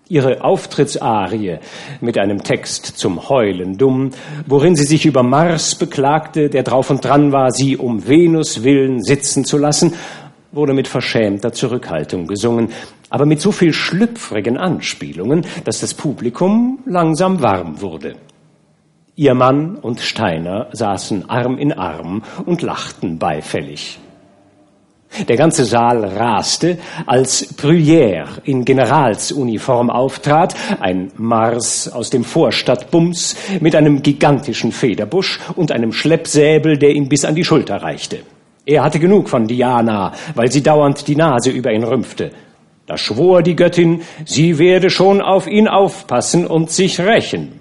Ihre 0.08 0.44
Auftrittsarie 0.44 1.58
mit 2.00 2.16
einem 2.16 2.42
Text 2.42 2.86
zum 2.86 3.28
Heulen 3.28 3.76
dumm, 3.76 4.12
worin 4.46 4.76
sie 4.76 4.84
sich 4.84 5.04
über 5.04 5.22
Mars 5.22 5.74
beklagte, 5.74 6.48
der 6.48 6.62
drauf 6.62 6.90
und 6.90 7.04
dran 7.04 7.32
war, 7.32 7.50
sie 7.50 7.76
um 7.76 8.06
Venus 8.06 8.62
willen 8.62 9.02
sitzen 9.02 9.44
zu 9.44 9.58
lassen, 9.58 9.94
wurde 10.52 10.72
mit 10.72 10.88
verschämter 10.88 11.52
Zurückhaltung 11.52 12.28
gesungen, 12.28 12.70
aber 13.10 13.26
mit 13.26 13.40
so 13.40 13.52
viel 13.52 13.72
schlüpfrigen 13.72 14.56
Anspielungen, 14.56 15.44
dass 15.64 15.80
das 15.80 15.92
Publikum 15.92 16.78
langsam 16.86 17.42
warm 17.42 17.80
wurde. 17.82 18.14
Ihr 19.18 19.32
Mann 19.32 19.76
und 19.76 20.00
Steiner 20.00 20.68
saßen 20.72 21.30
Arm 21.30 21.56
in 21.56 21.72
Arm 21.72 22.22
und 22.44 22.60
lachten 22.60 23.18
beifällig. 23.18 23.98
Der 25.26 25.38
ganze 25.38 25.64
Saal 25.64 26.04
raste, 26.04 26.76
als 27.06 27.56
Bruyère 27.56 28.26
in 28.44 28.66
Generalsuniform 28.66 29.88
auftrat, 29.88 30.54
ein 30.80 31.12
Mars 31.16 31.90
aus 31.90 32.10
dem 32.10 32.24
Vorstadtbums 32.24 33.36
mit 33.60 33.74
einem 33.74 34.02
gigantischen 34.02 34.70
Federbusch 34.70 35.40
und 35.54 35.72
einem 35.72 35.94
Schleppsäbel, 35.94 36.76
der 36.76 36.90
ihm 36.90 37.08
bis 37.08 37.24
an 37.24 37.34
die 37.34 37.44
Schulter 37.44 37.76
reichte. 37.76 38.18
Er 38.66 38.84
hatte 38.84 39.00
genug 39.00 39.30
von 39.30 39.46
Diana, 39.46 40.12
weil 40.34 40.52
sie 40.52 40.62
dauernd 40.62 41.08
die 41.08 41.16
Nase 41.16 41.48
über 41.48 41.72
ihn 41.72 41.84
rümpfte. 41.84 42.32
Da 42.84 42.98
schwor 42.98 43.42
die 43.42 43.56
Göttin, 43.56 44.02
sie 44.26 44.58
werde 44.58 44.90
schon 44.90 45.22
auf 45.22 45.46
ihn 45.46 45.68
aufpassen 45.68 46.46
und 46.46 46.70
sich 46.70 47.00
rächen. 47.00 47.60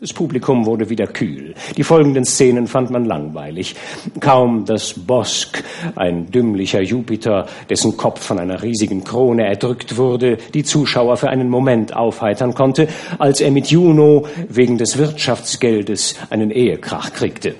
Das 0.00 0.14
Publikum 0.14 0.64
wurde 0.64 0.88
wieder 0.88 1.06
kühl. 1.06 1.52
Die 1.76 1.84
folgenden 1.84 2.24
Szenen 2.24 2.66
fand 2.66 2.88
man 2.88 3.04
langweilig. 3.04 3.74
Kaum, 4.18 4.64
dass 4.64 4.94
Bosk, 4.94 5.62
ein 5.94 6.30
dümmlicher 6.30 6.80
Jupiter, 6.80 7.46
dessen 7.68 7.98
Kopf 7.98 8.24
von 8.24 8.38
einer 8.38 8.62
riesigen 8.62 9.04
Krone 9.04 9.44
erdrückt 9.44 9.98
wurde, 9.98 10.38
die 10.54 10.64
Zuschauer 10.64 11.18
für 11.18 11.28
einen 11.28 11.50
Moment 11.50 11.94
aufheitern 11.94 12.54
konnte, 12.54 12.88
als 13.18 13.42
er 13.42 13.50
mit 13.50 13.66
Juno 13.66 14.26
wegen 14.48 14.78
des 14.78 14.96
Wirtschaftsgeldes 14.96 16.14
einen 16.30 16.50
Ehekrach 16.50 17.12
kriegte. 17.12 17.54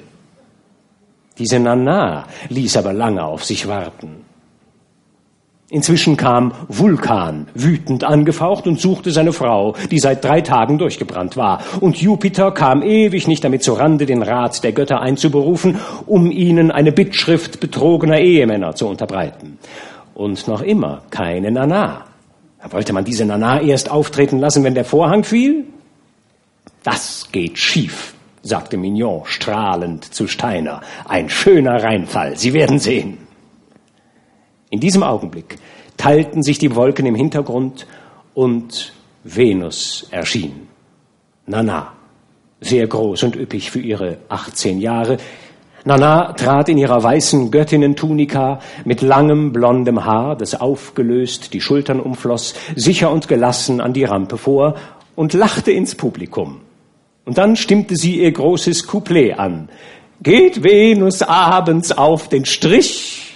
Diese 1.39 1.61
Nana 1.61 2.27
ließ 2.49 2.79
aber 2.79 2.95
lange 2.95 3.23
auf 3.23 3.45
sich 3.45 3.69
warten. 3.69 4.30
Inzwischen 5.73 6.17
kam 6.17 6.53
Vulkan 6.67 7.47
wütend 7.55 8.03
angefaucht 8.03 8.67
und 8.67 8.81
suchte 8.81 9.13
seine 9.13 9.33
Frau, 9.33 9.77
die 9.93 10.01
seit 10.01 10.25
drei 10.25 10.41
Tagen 10.41 10.79
durchgebrannt 10.79 11.37
war. 11.37 11.63
Und 11.79 11.97
Jupiter 12.03 12.51
kam 12.51 12.83
ewig 12.83 13.29
nicht 13.29 13.45
damit 13.45 13.63
zurande, 13.63 14.05
den 14.05 14.25
Rat 14.25 14.65
der 14.65 14.73
Götter 14.73 15.01
einzuberufen, 15.01 15.79
um 16.07 16.33
ihnen 16.33 16.73
eine 16.73 16.91
Bittschrift 16.91 17.61
betrogener 17.61 18.19
Ehemänner 18.19 18.75
zu 18.75 18.89
unterbreiten. 18.89 19.59
Und 20.13 20.49
noch 20.49 20.61
immer 20.61 21.03
keine 21.11 21.53
Nana. 21.53 22.05
Wollte 22.69 22.93
man 22.93 23.05
diese 23.05 23.25
Nana 23.25 23.63
erst 23.63 23.93
auftreten 23.93 24.41
lassen, 24.41 24.65
wenn 24.65 24.75
der 24.75 24.85
Vorhang 24.85 25.23
fiel? 25.23 25.67
Das 26.83 27.29
geht 27.31 27.59
schief, 27.59 28.15
sagte 28.43 28.77
Mignon 28.77 29.23
strahlend 29.25 30.13
zu 30.13 30.27
Steiner. 30.27 30.81
Ein 31.07 31.29
schöner 31.29 31.81
Reinfall, 31.81 32.37
Sie 32.37 32.55
werden 32.55 32.81
sehen. 32.81 33.30
In 34.71 34.79
diesem 34.79 35.03
Augenblick 35.03 35.57
teilten 35.97 36.43
sich 36.45 36.59
die 36.59 36.75
Wolken 36.77 37.05
im 37.05 37.17
Hintergrund 37.17 37.87
und 38.35 38.93
Venus 39.25 40.07
erschien. 40.13 40.69
Nana, 41.47 41.93
sehr 42.61 42.87
groß 42.87 43.25
und 43.25 43.37
üppig 43.37 43.71
für 43.71 43.81
ihre 43.81 44.19
18 44.29 44.81
Jahre. 44.81 45.17
Nana 45.85 46.35
trat 46.35 46.69
in 46.69 46.79
ihrer 46.79 47.03
weißen 47.03 47.51
Göttinnentunika 47.51 48.61
mit 48.85 49.03
langem 49.03 49.53
blondem 49.53 50.05
Haar, 50.05 50.37
das 50.37 50.61
aufgelöst 50.61 51.53
die 51.53 51.61
Schultern 51.61 51.99
umfloss, 51.99 52.55
sicher 52.77 53.11
und 53.11 53.27
gelassen 53.27 53.81
an 53.81 53.93
die 53.93 54.05
Rampe 54.05 54.39
vor 54.39 54.77
und 55.17 55.33
lachte 55.33 55.73
ins 55.73 55.97
Publikum. 55.97 56.61
Und 57.25 57.39
dann 57.39 57.57
stimmte 57.57 57.97
sie 57.97 58.21
ihr 58.21 58.31
großes 58.31 58.87
Couplet 58.87 59.39
an. 59.39 59.69
Geht 60.23 60.63
Venus 60.63 61.23
abends 61.23 61.93
auf 61.93 62.29
den 62.29 62.45
Strich, 62.45 63.30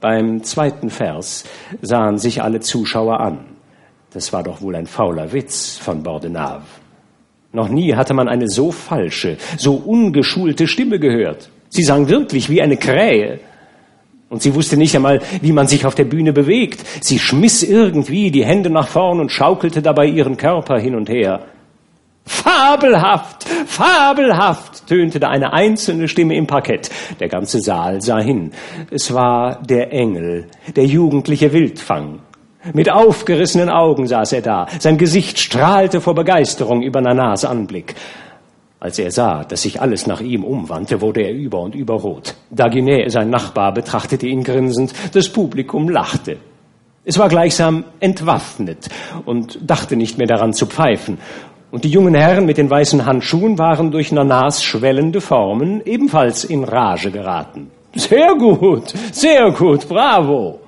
beim 0.00 0.42
zweiten 0.44 0.90
Vers 0.90 1.44
sahen 1.82 2.18
sich 2.18 2.42
alle 2.42 2.60
Zuschauer 2.60 3.20
an. 3.20 3.40
Das 4.12 4.32
war 4.32 4.42
doch 4.42 4.62
wohl 4.62 4.76
ein 4.76 4.86
fauler 4.86 5.32
Witz 5.32 5.76
von 5.76 6.02
Bordenave. 6.02 6.62
Noch 7.52 7.68
nie 7.68 7.94
hatte 7.94 8.14
man 8.14 8.28
eine 8.28 8.48
so 8.48 8.70
falsche, 8.70 9.38
so 9.56 9.74
ungeschulte 9.74 10.66
Stimme 10.66 10.98
gehört. 10.98 11.50
Sie 11.68 11.82
sang 11.82 12.08
wirklich 12.08 12.48
wie 12.48 12.62
eine 12.62 12.76
Krähe. 12.76 13.40
Und 14.28 14.42
sie 14.42 14.54
wusste 14.54 14.76
nicht 14.76 14.94
einmal, 14.94 15.20
wie 15.40 15.52
man 15.52 15.66
sich 15.66 15.86
auf 15.86 15.94
der 15.94 16.04
Bühne 16.04 16.32
bewegt. 16.32 16.84
Sie 17.00 17.18
schmiss 17.18 17.62
irgendwie 17.62 18.30
die 18.30 18.44
Hände 18.44 18.68
nach 18.68 18.88
vorn 18.88 19.20
und 19.20 19.32
schaukelte 19.32 19.80
dabei 19.80 20.06
ihren 20.06 20.36
Körper 20.36 20.78
hin 20.78 20.94
und 20.94 21.08
her. 21.08 21.46
Fabelhaft, 22.28 23.44
fabelhaft, 23.66 24.86
tönte 24.86 25.18
da 25.18 25.28
eine 25.28 25.54
einzelne 25.54 26.08
Stimme 26.08 26.36
im 26.36 26.46
Parkett. 26.46 26.90
Der 27.20 27.28
ganze 27.28 27.60
Saal 27.60 28.02
sah 28.02 28.20
hin. 28.20 28.52
Es 28.90 29.14
war 29.14 29.62
der 29.62 29.92
Engel, 29.92 30.46
der 30.76 30.84
jugendliche 30.84 31.54
Wildfang. 31.54 32.20
Mit 32.74 32.90
aufgerissenen 32.90 33.70
Augen 33.70 34.06
saß 34.06 34.34
er 34.34 34.42
da. 34.42 34.66
Sein 34.78 34.98
Gesicht 34.98 35.38
strahlte 35.38 36.02
vor 36.02 36.14
Begeisterung 36.14 36.82
über 36.82 37.00
Nanas 37.00 37.46
Anblick. 37.46 37.94
Als 38.78 38.98
er 38.98 39.10
sah, 39.10 39.44
dass 39.44 39.62
sich 39.62 39.80
alles 39.80 40.06
nach 40.06 40.20
ihm 40.20 40.44
umwandte, 40.44 41.00
wurde 41.00 41.22
er 41.22 41.32
über 41.32 41.60
und 41.60 41.74
über 41.74 41.94
rot. 41.94 42.34
Daginet, 42.50 43.10
sein 43.10 43.30
Nachbar, 43.30 43.72
betrachtete 43.72 44.26
ihn 44.26 44.44
grinsend. 44.44 44.92
Das 45.14 45.30
Publikum 45.30 45.88
lachte. 45.88 46.36
Es 47.08 47.18
war 47.18 47.30
gleichsam 47.30 47.84
entwaffnet 48.00 48.90
und 49.24 49.58
dachte 49.62 49.96
nicht 49.96 50.18
mehr 50.18 50.26
daran 50.26 50.52
zu 50.52 50.66
pfeifen. 50.66 51.16
Und 51.70 51.84
die 51.84 51.90
jungen 51.90 52.14
Herren 52.14 52.46
mit 52.46 52.56
den 52.56 52.70
weißen 52.70 53.04
Handschuhen 53.04 53.58
waren 53.58 53.90
durch 53.90 54.10
Nanas 54.10 54.64
schwellende 54.64 55.20
Formen 55.20 55.82
ebenfalls 55.84 56.44
in 56.44 56.64
Rage 56.64 57.10
geraten. 57.10 57.70
Sehr 57.94 58.34
gut, 58.34 58.94
sehr 59.12 59.50
gut, 59.50 59.88
bravo. 59.88 60.60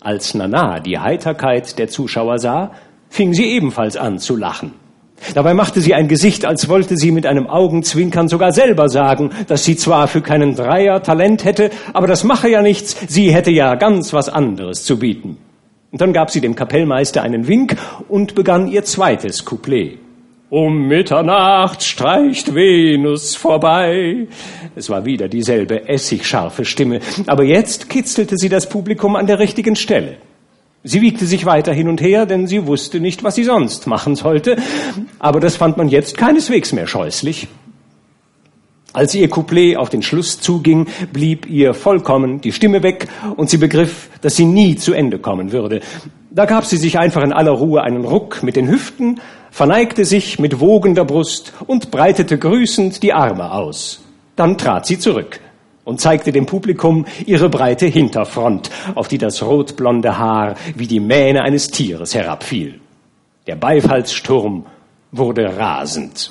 Als 0.00 0.34
Nana 0.34 0.78
die 0.78 0.98
Heiterkeit 0.98 1.78
der 1.78 1.88
Zuschauer 1.88 2.38
sah, 2.38 2.70
fing 3.08 3.34
sie 3.34 3.46
ebenfalls 3.46 3.96
an 3.96 4.18
zu 4.18 4.36
lachen. 4.36 4.72
Dabei 5.34 5.54
machte 5.54 5.80
sie 5.80 5.94
ein 5.94 6.08
Gesicht, 6.08 6.44
als 6.44 6.68
wollte 6.68 6.96
sie 6.96 7.10
mit 7.10 7.26
einem 7.26 7.48
Augenzwinkern 7.48 8.28
sogar 8.28 8.52
selber 8.52 8.88
sagen, 8.88 9.30
dass 9.48 9.64
sie 9.64 9.76
zwar 9.76 10.08
für 10.08 10.20
keinen 10.20 10.54
Dreier 10.54 11.02
Talent 11.02 11.44
hätte, 11.44 11.70
aber 11.94 12.06
das 12.06 12.22
mache 12.22 12.48
ja 12.48 12.62
nichts, 12.62 12.96
sie 13.08 13.32
hätte 13.32 13.50
ja 13.50 13.74
ganz 13.74 14.12
was 14.12 14.28
anderes 14.28 14.84
zu 14.84 14.98
bieten. 14.98 15.38
Und 15.96 16.02
dann 16.02 16.12
gab 16.12 16.30
sie 16.30 16.42
dem 16.42 16.54
Kapellmeister 16.54 17.22
einen 17.22 17.48
Wink 17.48 17.74
und 18.10 18.34
begann 18.34 18.68
ihr 18.68 18.84
zweites 18.84 19.46
Couplet. 19.46 19.98
Um 20.50 20.88
Mitternacht 20.88 21.82
streicht 21.82 22.54
Venus 22.54 23.34
vorbei. 23.34 24.26
Es 24.74 24.90
war 24.90 25.06
wieder 25.06 25.26
dieselbe 25.28 25.88
essigscharfe 25.88 26.66
Stimme, 26.66 27.00
aber 27.26 27.44
jetzt 27.44 27.88
kitzelte 27.88 28.36
sie 28.36 28.50
das 28.50 28.68
Publikum 28.68 29.16
an 29.16 29.26
der 29.26 29.38
richtigen 29.38 29.74
Stelle. 29.74 30.18
Sie 30.82 31.00
wiegte 31.00 31.24
sich 31.24 31.46
weiter 31.46 31.72
hin 31.72 31.88
und 31.88 32.02
her, 32.02 32.26
denn 32.26 32.46
sie 32.46 32.66
wusste 32.66 33.00
nicht, 33.00 33.24
was 33.24 33.36
sie 33.36 33.44
sonst 33.44 33.86
machen 33.86 34.16
sollte, 34.16 34.58
aber 35.18 35.40
das 35.40 35.56
fand 35.56 35.78
man 35.78 35.88
jetzt 35.88 36.18
keineswegs 36.18 36.74
mehr 36.74 36.86
scheußlich. 36.86 37.48
Als 38.96 39.14
ihr 39.14 39.28
Couplet 39.28 39.76
auf 39.76 39.90
den 39.90 40.00
Schluss 40.02 40.40
zuging, 40.40 40.86
blieb 41.12 41.46
ihr 41.50 41.74
vollkommen 41.74 42.40
die 42.40 42.50
Stimme 42.50 42.82
weg 42.82 43.08
und 43.36 43.50
sie 43.50 43.58
begriff, 43.58 44.08
dass 44.22 44.36
sie 44.36 44.46
nie 44.46 44.76
zu 44.76 44.94
Ende 44.94 45.18
kommen 45.18 45.52
würde. 45.52 45.82
Da 46.30 46.46
gab 46.46 46.64
sie 46.64 46.78
sich 46.78 46.98
einfach 46.98 47.22
in 47.22 47.34
aller 47.34 47.50
Ruhe 47.50 47.82
einen 47.82 48.06
Ruck 48.06 48.42
mit 48.42 48.56
den 48.56 48.70
Hüften, 48.70 49.20
verneigte 49.50 50.06
sich 50.06 50.38
mit 50.38 50.60
wogender 50.60 51.04
Brust 51.04 51.52
und 51.66 51.90
breitete 51.90 52.38
grüßend 52.38 53.02
die 53.02 53.12
Arme 53.12 53.52
aus. 53.52 54.02
Dann 54.34 54.56
trat 54.56 54.86
sie 54.86 54.98
zurück 54.98 55.40
und 55.84 56.00
zeigte 56.00 56.32
dem 56.32 56.46
Publikum 56.46 57.04
ihre 57.26 57.50
breite 57.50 57.84
Hinterfront, 57.84 58.70
auf 58.94 59.08
die 59.08 59.18
das 59.18 59.42
rotblonde 59.42 60.16
Haar 60.16 60.54
wie 60.74 60.86
die 60.86 61.00
Mähne 61.00 61.42
eines 61.42 61.70
Tieres 61.70 62.14
herabfiel. 62.14 62.80
Der 63.46 63.56
Beifallssturm 63.56 64.64
wurde 65.12 65.54
rasend. 65.58 66.30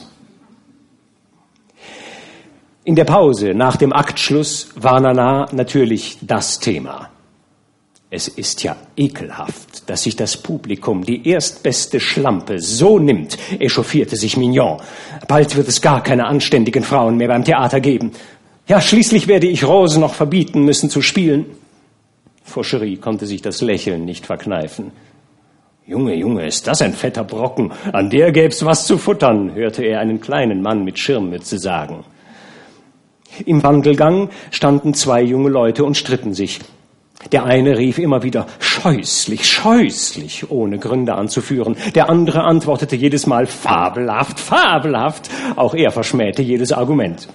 In 2.88 2.93
der 2.93 3.06
Pause 3.06 3.56
nach 3.56 3.78
dem 3.78 3.91
Aktschluss 3.91 4.69
war 4.76 5.00
Nana 5.00 5.48
natürlich 5.52 6.19
das 6.21 6.60
Thema. 6.60 7.10
Es 8.12 8.28
ist 8.28 8.62
ja 8.62 8.76
ekelhaft, 8.95 9.89
dass 9.89 10.04
sich 10.04 10.15
das 10.15 10.38
Publikum 10.38 11.04
die 11.04 11.28
erstbeste 11.28 12.00
Schlampe 12.00 12.60
so 12.60 13.00
nimmt, 13.00 13.39
echauffierte 13.60 14.15
sich 14.15 14.38
Mignon. 14.38 14.78
Bald 15.28 15.56
wird 15.56 15.67
es 15.67 15.82
gar 15.82 16.04
keine 16.04 16.28
anständigen 16.28 16.84
Frauen 16.84 17.17
mehr 17.17 17.28
beim 17.28 17.43
Theater 17.43 17.80
geben. 17.80 18.12
Ja, 18.67 18.80
schließlich 18.80 19.28
werde 19.28 19.48
ich 19.48 19.67
Rose 19.67 20.00
noch 20.00 20.13
verbieten 20.13 20.63
müssen 20.63 20.91
zu 20.91 21.02
spielen. 21.02 21.48
Fauchery 22.43 22.98
konnte 22.98 23.26
sich 23.26 23.41
das 23.41 23.62
Lächeln 23.62 24.06
nicht 24.06 24.28
verkneifen. 24.28 24.91
Junge, 25.88 26.13
Junge, 26.13 26.45
ist 26.45 26.67
das 26.67 26.84
ein 26.84 26.93
fetter 26.93 27.24
Brocken. 27.24 27.71
An 27.91 28.12
der 28.12 28.32
gäb's 28.32 28.63
was 28.63 28.86
zu 28.86 29.00
futtern, 29.00 29.56
hörte 29.56 29.84
er 29.84 30.02
einen 30.02 30.21
kleinen 30.21 30.62
Mann 30.62 30.84
mit 30.84 31.00
Schirmmütze 31.00 31.58
sagen. 31.58 32.06
Im 33.46 33.64
Wandelgang 33.64 34.30
standen 34.52 34.94
zwei 34.94 35.22
junge 35.22 35.50
Leute 35.50 35.84
und 35.84 35.98
stritten 35.98 36.34
sich. 36.34 36.60
Der 37.32 37.46
eine 37.46 37.78
rief 37.78 37.98
immer 37.98 38.24
wieder 38.24 38.46
scheußlich, 38.60 39.46
scheußlich, 39.50 40.52
ohne 40.52 40.78
Gründe 40.78 41.16
anzuführen. 41.16 41.76
Der 41.96 42.10
andere 42.10 42.44
antwortete 42.44 42.96
jedes 42.96 43.26
Mal 43.26 43.48
fabelhaft, 43.48 44.40
fabelhaft. 44.40 45.30
Auch 45.56 45.74
er 45.74 45.92
verschmähte 45.92 46.42
jedes 46.42 46.72
Argument. 46.72 47.28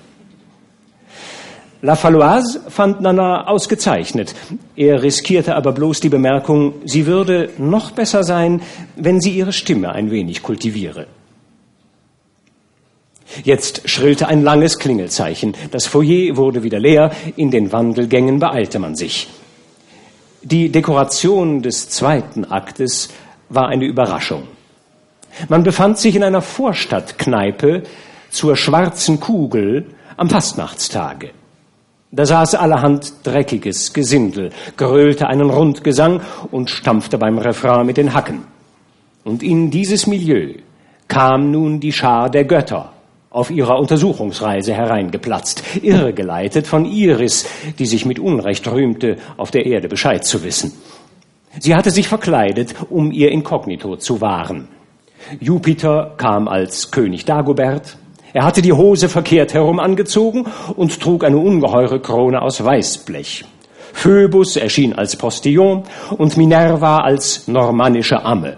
La 1.82 1.96
Faloise 1.96 2.60
fand 2.68 3.00
Nana 3.00 3.46
ausgezeichnet. 3.46 4.34
Er 4.76 5.02
riskierte 5.02 5.56
aber 5.56 5.72
bloß 5.72 6.00
die 6.00 6.10
Bemerkung, 6.10 6.74
sie 6.84 7.06
würde 7.06 7.48
noch 7.56 7.92
besser 7.92 8.22
sein, 8.22 8.60
wenn 8.96 9.20
sie 9.20 9.30
ihre 9.30 9.52
Stimme 9.52 9.90
ein 9.92 10.10
wenig 10.10 10.42
kultiviere. 10.42 11.06
Jetzt 13.44 13.88
schrillte 13.88 14.28
ein 14.28 14.42
langes 14.42 14.78
Klingelzeichen. 14.78 15.54
Das 15.70 15.86
Foyer 15.86 16.36
wurde 16.36 16.62
wieder 16.62 16.78
leer. 16.78 17.10
In 17.36 17.50
den 17.50 17.72
Wandelgängen 17.72 18.38
beeilte 18.38 18.78
man 18.78 18.94
sich. 18.94 19.28
Die 20.42 20.70
Dekoration 20.70 21.62
des 21.62 21.88
zweiten 21.90 22.44
Aktes 22.44 23.10
war 23.48 23.68
eine 23.68 23.84
Überraschung. 23.84 24.44
Man 25.48 25.62
befand 25.62 25.98
sich 25.98 26.16
in 26.16 26.22
einer 26.22 26.42
Vorstadtkneipe 26.42 27.82
zur 28.30 28.56
schwarzen 28.56 29.20
Kugel 29.20 29.86
am 30.16 30.28
Fastnachtstage. 30.28 31.30
Da 32.12 32.26
saß 32.26 32.56
allerhand 32.56 33.12
dreckiges 33.22 33.92
Gesindel, 33.92 34.50
grölte 34.76 35.28
einen 35.28 35.50
Rundgesang 35.50 36.20
und 36.50 36.68
stampfte 36.68 37.18
beim 37.18 37.38
Refrain 37.38 37.86
mit 37.86 37.96
den 37.96 38.14
Hacken. 38.14 38.44
Und 39.22 39.42
in 39.42 39.70
dieses 39.70 40.06
Milieu 40.06 40.54
kam 41.06 41.50
nun 41.50 41.78
die 41.78 41.92
Schar 41.92 42.30
der 42.30 42.44
Götter 42.44 42.92
auf 43.30 43.50
ihrer 43.50 43.78
Untersuchungsreise 43.78 44.74
hereingeplatzt, 44.74 45.62
irregeleitet 45.82 46.66
von 46.66 46.84
Iris, 46.84 47.46
die 47.78 47.86
sich 47.86 48.04
mit 48.04 48.18
Unrecht 48.18 48.66
rühmte, 48.66 49.16
auf 49.36 49.52
der 49.52 49.66
Erde 49.66 49.88
Bescheid 49.88 50.24
zu 50.24 50.42
wissen. 50.42 50.72
Sie 51.58 51.74
hatte 51.74 51.90
sich 51.90 52.08
verkleidet, 52.08 52.74
um 52.90 53.12
ihr 53.12 53.30
Inkognito 53.30 53.96
zu 53.96 54.20
wahren. 54.20 54.68
Jupiter 55.38 56.14
kam 56.16 56.48
als 56.48 56.90
König 56.90 57.24
Dagobert, 57.24 57.96
er 58.32 58.44
hatte 58.44 58.62
die 58.62 58.72
Hose 58.72 59.08
verkehrt 59.08 59.54
herum 59.54 59.80
angezogen 59.80 60.46
und 60.76 61.00
trug 61.00 61.24
eine 61.24 61.38
ungeheure 61.38 62.00
Krone 62.00 62.40
aus 62.40 62.64
Weißblech. 62.64 63.44
Phoebus 63.92 64.56
erschien 64.56 64.92
als 64.92 65.16
Postillon 65.16 65.82
und 66.16 66.36
Minerva 66.36 66.98
als 66.98 67.48
normannische 67.48 68.24
Amme. 68.24 68.56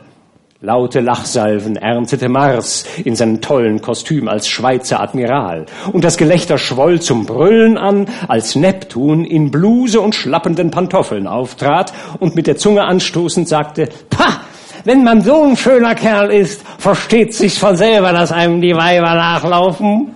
Laute 0.64 1.00
Lachsalven 1.00 1.74
erntete 1.74 2.28
Mars 2.28 2.84
in 3.04 3.16
seinem 3.16 3.40
tollen 3.40 3.82
Kostüm 3.82 4.28
als 4.28 4.46
Schweizer 4.46 5.00
Admiral. 5.00 5.66
Und 5.92 6.04
das 6.04 6.16
Gelächter 6.16 6.56
schwoll 6.56 7.00
zum 7.00 7.26
Brüllen 7.26 7.76
an, 7.76 8.06
als 8.28 8.54
Neptun 8.54 9.24
in 9.24 9.50
Bluse 9.50 10.00
und 10.00 10.14
schlappenden 10.14 10.70
Pantoffeln 10.70 11.26
auftrat 11.26 11.92
und 12.20 12.36
mit 12.36 12.46
der 12.46 12.58
Zunge 12.58 12.84
anstoßend 12.84 13.48
sagte, 13.48 13.88
Pah! 14.08 14.42
wenn 14.84 15.02
man 15.02 15.22
so 15.22 15.42
ein 15.42 15.56
schöner 15.56 15.96
Kerl 15.96 16.30
ist, 16.30 16.62
versteht 16.78 17.34
sich 17.34 17.58
von 17.58 17.74
selber, 17.74 18.12
dass 18.12 18.30
einem 18.30 18.60
die 18.60 18.76
Weiber 18.76 19.16
nachlaufen. 19.16 20.14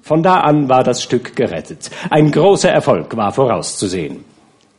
Von 0.00 0.22
da 0.22 0.42
an 0.42 0.68
war 0.68 0.84
das 0.84 1.02
Stück 1.02 1.34
gerettet. 1.34 1.90
Ein 2.08 2.30
großer 2.30 2.70
Erfolg 2.70 3.16
war 3.16 3.32
vorauszusehen. 3.32 4.24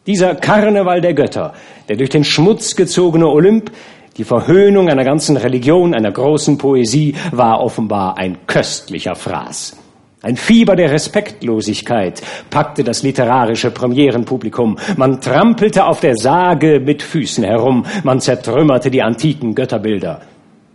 Dieser 0.07 0.35
Karneval 0.35 1.01
der 1.01 1.15
Götter, 1.15 1.53
der 1.89 1.97
durch 1.97 2.11
den 2.11 2.23
Schmutz 2.23 2.75
gezogene 2.75 3.27
Olymp, 3.27 3.71
die 4.17 4.23
Verhöhnung 4.23 4.89
einer 4.89 5.03
ganzen 5.03 5.35
Religion, 5.35 5.93
einer 5.93 6.11
großen 6.11 6.57
Poesie, 6.57 7.15
war 7.31 7.59
offenbar 7.61 8.17
ein 8.17 8.47
köstlicher 8.47 9.15
Fraß. 9.15 9.77
Ein 10.21 10.37
Fieber 10.37 10.75
der 10.75 10.89
Respektlosigkeit 10.89 12.21
packte 12.49 12.83
das 12.83 13.03
literarische 13.03 13.71
Premierenpublikum. 13.71 14.77
Man 14.97 15.21
trampelte 15.21 15.85
auf 15.85 15.99
der 15.99 16.15
Sage 16.15 16.79
mit 16.79 17.03
Füßen 17.03 17.43
herum. 17.43 17.85
Man 18.03 18.21
zertrümmerte 18.21 18.89
die 18.89 19.03
antiken 19.03 19.53
Götterbilder. 19.53 20.21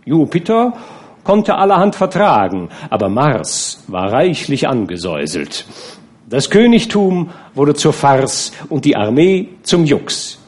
Jupiter 0.05 0.73
konnte 1.23 1.55
allerhand 1.55 1.95
vertragen, 1.95 2.69
aber 2.89 3.09
Mars 3.09 3.83
war 3.87 4.11
reichlich 4.11 4.67
angesäuselt. 4.67 5.65
Das 6.29 6.49
Königtum 6.49 7.31
wurde 7.53 7.73
zur 7.73 7.91
Farce 7.91 8.53
und 8.69 8.85
die 8.85 8.95
Armee 8.95 9.49
zum 9.63 9.83
Jux. 9.83 10.40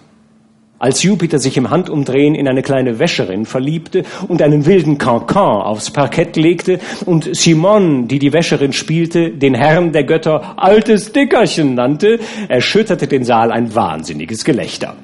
Als 0.83 1.01
Jupiter 1.01 1.39
sich 1.39 1.55
im 1.55 1.69
Handumdrehen 1.69 2.35
in 2.35 2.45
eine 2.45 2.61
kleine 2.61 2.99
Wäscherin 2.99 3.45
verliebte 3.45 4.03
und 4.27 4.41
einen 4.41 4.65
wilden 4.65 4.97
Cancan 4.97 5.61
aufs 5.61 5.91
Parkett 5.91 6.35
legte 6.35 6.77
und 7.05 7.33
Simon, 7.33 8.09
die 8.09 8.19
die 8.19 8.33
Wäscherin 8.33 8.73
spielte, 8.73 9.29
den 9.29 9.55
Herrn 9.55 9.93
der 9.93 10.03
Götter 10.03 10.55
altes 10.57 11.13
Dickerchen 11.13 11.75
nannte, 11.75 12.19
erschütterte 12.49 13.07
den 13.07 13.23
Saal 13.23 13.53
ein 13.53 13.73
wahnsinniges 13.73 14.43
Gelächter. 14.43 14.97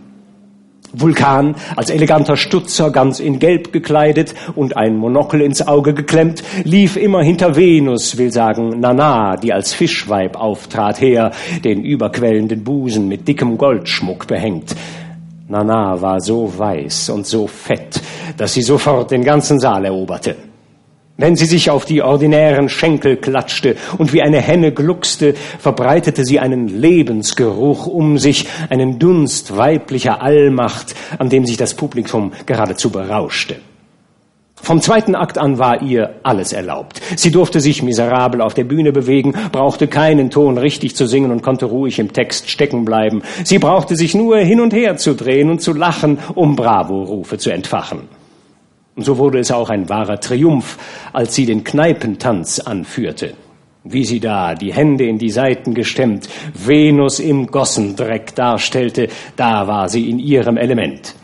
Vulkan, 0.92 1.56
als 1.78 1.92
eleganter 1.92 2.36
Stutzer, 2.36 2.92
ganz 2.92 3.22
in 3.22 3.40
Gelb 3.40 3.72
gekleidet 3.72 4.36
und 4.56 4.76
ein 4.76 4.98
Monokel 4.98 5.40
ins 5.40 5.66
Auge 5.66 5.94
geklemmt, 5.94 6.44
lief 6.66 6.98
immer 6.98 7.24
hinter 7.24 7.56
Venus, 7.56 8.18
will 8.18 8.34
sagen 8.34 8.82
Nana, 8.82 9.38
die 9.38 9.54
als 9.54 9.74
Fischweib 9.74 10.36
auftrat, 10.36 11.00
her, 11.00 11.32
den 11.64 11.86
überquellenden 11.86 12.66
Busen 12.66 13.08
mit 13.08 13.30
dickem 13.30 13.58
Goldschmuck 13.58 14.28
behängt. 14.28 14.76
Nana 15.50 16.00
war 16.00 16.22
so 16.22 16.54
weiß 16.58 17.10
und 17.10 17.26
so 17.26 17.48
fett, 17.48 18.00
dass 18.38 18.54
sie 18.54 18.62
sofort 18.62 19.10
den 19.10 19.24
ganzen 19.24 19.60
Saal 19.60 19.86
eroberte. 19.86 20.36
Wenn 21.18 21.36
sie 21.36 21.48
sich 21.48 21.72
auf 21.72 21.86
die 21.86 22.04
ordinären 22.04 22.70
Schenkel 22.70 23.18
klatschte 23.18 23.76
und 23.98 24.14
wie 24.14 24.22
eine 24.22 24.40
Henne 24.40 24.72
gluckste, 24.72 25.34
verbreitete 25.34 26.24
sie 26.24 26.40
einen 26.40 26.68
Lebensgeruch 26.68 27.88
um 27.88 28.20
sich, 28.20 28.48
einen 28.70 29.00
Dunst 29.00 29.58
weiblicher 29.58 30.22
Allmacht, 30.22 30.96
an 31.18 31.30
dem 31.30 31.46
sich 31.46 31.58
das 31.58 31.74
Publikum 31.74 32.32
geradezu 32.46 32.92
berauschte. 32.92 33.58
Vom 34.62 34.82
zweiten 34.82 35.16
Akt 35.16 35.38
an 35.38 35.58
war 35.58 35.82
ihr 35.82 36.16
alles 36.24 36.54
erlaubt. 36.54 37.02
Sie 37.16 37.32
durfte 37.32 37.60
sich 37.60 37.82
miserabel 37.82 38.42
auf 38.42 38.54
der 38.54 38.66
Bühne 38.66 38.92
bewegen, 38.92 39.34
brauchte 39.52 39.88
keinen 39.88 40.30
Ton 40.30 40.58
richtig 40.58 40.96
zu 40.96 41.08
singen 41.08 41.32
und 41.32 41.42
konnte 41.42 41.66
ruhig 41.66 41.98
im 41.98 42.14
Text 42.14 42.50
stecken 42.50 42.86
bleiben. 42.86 43.24
Sie 43.44 43.58
brauchte 43.58 43.96
sich 43.96 44.14
nur 44.16 44.38
hin 44.38 44.60
und 44.60 44.74
her 44.74 44.98
zu 44.98 45.16
drehen 45.16 45.50
und 45.50 45.62
zu 45.62 45.74
lachen, 45.74 46.20
um 46.36 46.56
Bravo-Rufe 46.56 47.38
zu 47.38 47.50
entfachen. 47.50 48.02
Und 48.96 49.06
so 49.06 49.18
wurde 49.18 49.40
es 49.40 49.50
auch 49.50 49.70
ein 49.70 49.88
wahrer 49.88 50.20
Triumph, 50.20 50.78
als 51.14 51.34
sie 51.34 51.46
den 51.46 51.64
Kneipentanz 51.64 52.60
anführte. 52.60 53.34
Wie 53.86 54.04
sie 54.04 54.20
da, 54.20 54.56
die 54.56 54.74
Hände 54.74 55.06
in 55.06 55.18
die 55.18 55.30
Seiten 55.30 55.74
gestemmt, 55.74 56.28
Venus 56.54 57.20
im 57.20 57.48
Gossendreck 57.48 58.36
darstellte, 58.36 59.08
da 59.38 59.68
war 59.68 59.88
sie 59.88 60.10
in 60.10 60.20
ihrem 60.20 60.58
Element. 60.58 61.16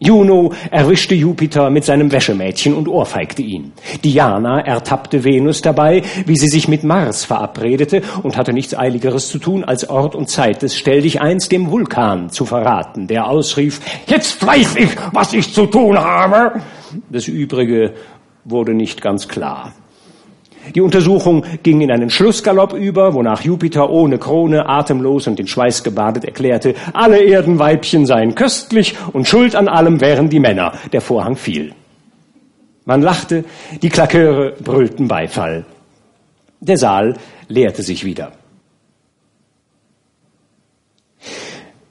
Juno 0.00 0.52
erwischte 0.70 1.16
Jupiter 1.16 1.70
mit 1.70 1.84
seinem 1.84 2.12
Wäschemädchen 2.12 2.74
und 2.74 2.86
ohrfeigte 2.86 3.42
ihn. 3.42 3.72
Diana 4.04 4.60
ertappte 4.60 5.24
Venus 5.24 5.60
dabei, 5.60 6.02
wie 6.24 6.36
sie 6.36 6.46
sich 6.46 6.68
mit 6.68 6.84
Mars 6.84 7.24
verabredete 7.24 8.02
und 8.22 8.36
hatte 8.36 8.52
nichts 8.52 8.78
Eiligeres 8.78 9.28
zu 9.28 9.40
tun, 9.40 9.64
als 9.64 9.88
Ort 9.90 10.14
und 10.14 10.28
Zeit 10.28 10.62
des 10.62 10.76
Stell 10.76 11.02
dich 11.02 11.20
eins 11.20 11.48
dem 11.48 11.72
Vulkan 11.72 12.30
zu 12.30 12.44
verraten, 12.44 13.08
der 13.08 13.28
ausrief, 13.28 13.80
jetzt 14.06 14.46
weiß 14.46 14.76
ich, 14.76 14.90
was 15.12 15.32
ich 15.32 15.52
zu 15.52 15.66
tun 15.66 15.98
habe. 15.98 16.60
Das 17.10 17.26
Übrige 17.26 17.94
wurde 18.44 18.74
nicht 18.74 19.02
ganz 19.02 19.26
klar. 19.26 19.72
Die 20.74 20.80
Untersuchung 20.80 21.44
ging 21.62 21.80
in 21.80 21.90
einen 21.90 22.10
Schlussgalopp 22.10 22.72
über, 22.72 23.14
wonach 23.14 23.42
Jupiter 23.42 23.90
ohne 23.90 24.18
Krone, 24.18 24.68
atemlos 24.68 25.26
und 25.26 25.40
in 25.40 25.46
Schweiß 25.46 25.82
gebadet 25.82 26.24
erklärte, 26.24 26.74
alle 26.92 27.22
Erdenweibchen 27.22 28.06
seien 28.06 28.34
köstlich 28.34 28.94
und 29.12 29.28
schuld 29.28 29.54
an 29.54 29.68
allem 29.68 30.00
wären 30.00 30.28
die 30.28 30.40
Männer. 30.40 30.72
Der 30.92 31.00
Vorhang 31.00 31.36
fiel. 31.36 31.72
Man 32.84 33.02
lachte, 33.02 33.44
die 33.82 33.90
Klaköre 33.90 34.54
brüllten 34.62 35.08
Beifall. 35.08 35.66
Der 36.60 36.76
Saal 36.76 37.16
leerte 37.48 37.82
sich 37.82 38.04
wieder. 38.04 38.32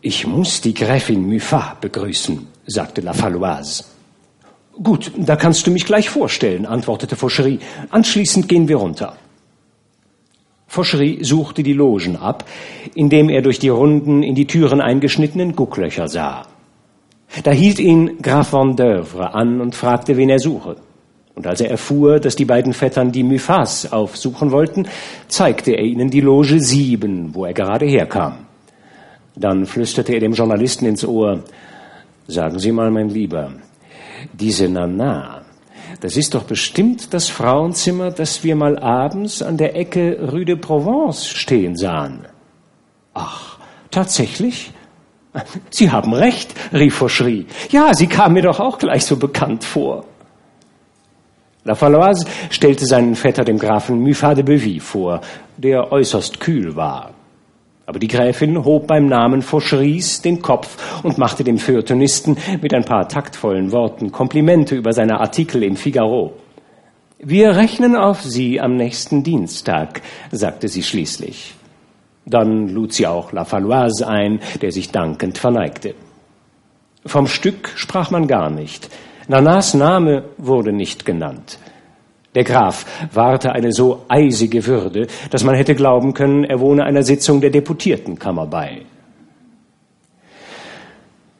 Ich 0.01 0.25
muss 0.25 0.61
die 0.61 0.73
Gräfin 0.73 1.27
Muffat 1.27 1.81
begrüßen, 1.81 2.47
sagte 2.65 3.01
La 3.01 3.13
Faloise. 3.13 3.83
Gut, 4.81 5.11
da 5.17 5.35
kannst 5.35 5.65
du 5.65 5.71
mich 5.71 5.85
gleich 5.85 6.09
vorstellen, 6.09 6.65
antwortete 6.65 7.15
Fauchery. 7.15 7.59
Anschließend 7.89 8.47
gehen 8.47 8.67
wir 8.67 8.77
runter. 8.77 9.17
Fauchery 10.67 11.19
suchte 11.21 11.63
die 11.63 11.73
Logen 11.73 12.17
ab, 12.17 12.45
indem 12.93 13.29
er 13.29 13.41
durch 13.41 13.57
die 13.57 13.69
runden, 13.69 14.21
in 14.21 14.35
die 14.35 14.45
Türen 14.45 14.81
eingeschnittenen 14.81 15.55
Gucklöcher 15.55 16.07
sah. 16.07 16.43
Da 17.43 17.51
hielt 17.51 17.79
ihn 17.79 18.21
Graf 18.21 18.53
Vendœuvre 18.53 19.33
an 19.33 19.61
und 19.61 19.75
fragte, 19.75 20.17
wen 20.17 20.29
er 20.29 20.39
suche. 20.39 20.75
Und 21.33 21.47
als 21.47 21.61
er 21.61 21.69
erfuhr, 21.69 22.19
dass 22.19 22.35
die 22.35 22.45
beiden 22.45 22.73
Vettern 22.73 23.11
die 23.11 23.23
Myphas 23.23 23.91
aufsuchen 23.91 24.51
wollten, 24.51 24.87
zeigte 25.27 25.71
er 25.71 25.83
ihnen 25.83 26.09
die 26.09 26.21
Loge 26.21 26.59
sieben, 26.59 27.33
wo 27.33 27.45
er 27.45 27.53
gerade 27.53 27.85
herkam. 27.85 28.39
Dann 29.35 29.65
flüsterte 29.65 30.13
er 30.13 30.19
dem 30.19 30.33
Journalisten 30.33 30.85
ins 30.85 31.05
Ohr, 31.05 31.43
sagen 32.27 32.59
Sie 32.59 32.71
mal, 32.71 32.89
mein 32.89 33.09
Lieber, 33.09 33.51
diese 34.33 34.67
Nana, 34.69 35.41
das 36.01 36.15
ist 36.15 36.35
doch 36.35 36.43
bestimmt 36.43 37.13
das 37.13 37.27
Frauenzimmer, 37.27 38.11
das 38.11 38.43
wir 38.43 38.55
mal 38.55 38.77
abends 38.77 39.41
an 39.41 39.57
der 39.57 39.75
Ecke 39.75 40.29
Rue 40.31 40.45
de 40.45 40.55
Provence 40.55 41.27
stehen 41.27 41.75
sahen. 41.75 42.27
Ach, 43.13 43.57
tatsächlich? 43.89 44.71
Sie 45.69 45.91
haben 45.91 46.13
recht, 46.13 46.53
rief 46.73 46.95
Fauchery. 46.95 47.45
Ja, 47.69 47.93
sie 47.93 48.07
kam 48.07 48.33
mir 48.33 48.43
doch 48.43 48.59
auch 48.59 48.77
gleich 48.77 49.05
so 49.05 49.17
bekannt 49.17 49.63
vor. 49.63 50.05
La 51.63 51.75
Faloise 51.75 52.25
stellte 52.49 52.85
seinen 52.85 53.15
Vetter 53.15 53.43
dem 53.43 53.59
Grafen 53.59 53.99
Muffat 54.01 54.37
de 54.37 54.43
Bevy 54.43 54.79
vor, 54.79 55.21
der 55.57 55.91
äußerst 55.91 56.39
kühl 56.39 56.75
war. 56.75 57.13
Aber 57.87 57.99
die 57.99 58.09
Gräfin 58.09 58.65
hob 58.65 58.85
beim 58.85 59.07
Namen 59.07 59.41
Faucherys 59.41 60.21
den 60.21 60.41
Kopf 60.41 61.01
und 61.03 61.17
machte 61.17 61.45
dem 61.45 61.57
Feuilletonisten 61.57 62.37
mit 62.61 62.73
ein 62.73 62.83
paar 62.83 63.07
taktvollen 63.07 63.71
Worten 63.71 64.11
Komplimente 64.11 64.75
über 64.75 64.91
seine 64.91 65.21
Artikel 65.21 65.63
im 65.63 65.77
Figaro. 65.77 66.33
Wir 67.17 67.55
rechnen 67.55 67.95
auf 67.95 68.21
Sie 68.21 68.59
am 68.59 68.75
nächsten 68.75 69.23
Dienstag, 69.23 70.01
sagte 70.31 70.67
sie 70.67 70.83
schließlich. 70.83 71.55
Dann 72.25 72.67
lud 72.67 72.91
sie 72.91 73.07
auch 73.07 73.31
La 73.31 73.45
Faloise 73.45 74.05
ein, 74.05 74.41
der 74.61 74.73
sich 74.73 74.91
dankend 74.91 75.37
verneigte. 75.37 75.95
Vom 77.05 77.27
Stück 77.27 77.71
sprach 77.75 78.11
man 78.11 78.27
gar 78.27 78.49
nicht. 78.49 78.89
Nanas 79.29 79.73
Name 79.73 80.25
wurde 80.37 80.73
nicht 80.73 81.05
genannt. 81.05 81.57
Der 82.37 82.43
Graf 82.43 82.85
wahrte 83.11 83.53
eine 83.53 83.71
so 83.71 84.05
eisige 84.09 84.67
Würde, 84.67 85.07
dass 85.31 85.43
man 85.43 85.55
hätte 85.55 85.73
glauben 85.73 86.13
können, 86.13 86.43
er 86.43 86.59
wohne 86.59 86.83
einer 86.83 87.01
Sitzung 87.01 87.41
der 87.41 87.49
Deputiertenkammer 87.49 88.45
bei. 88.45 88.83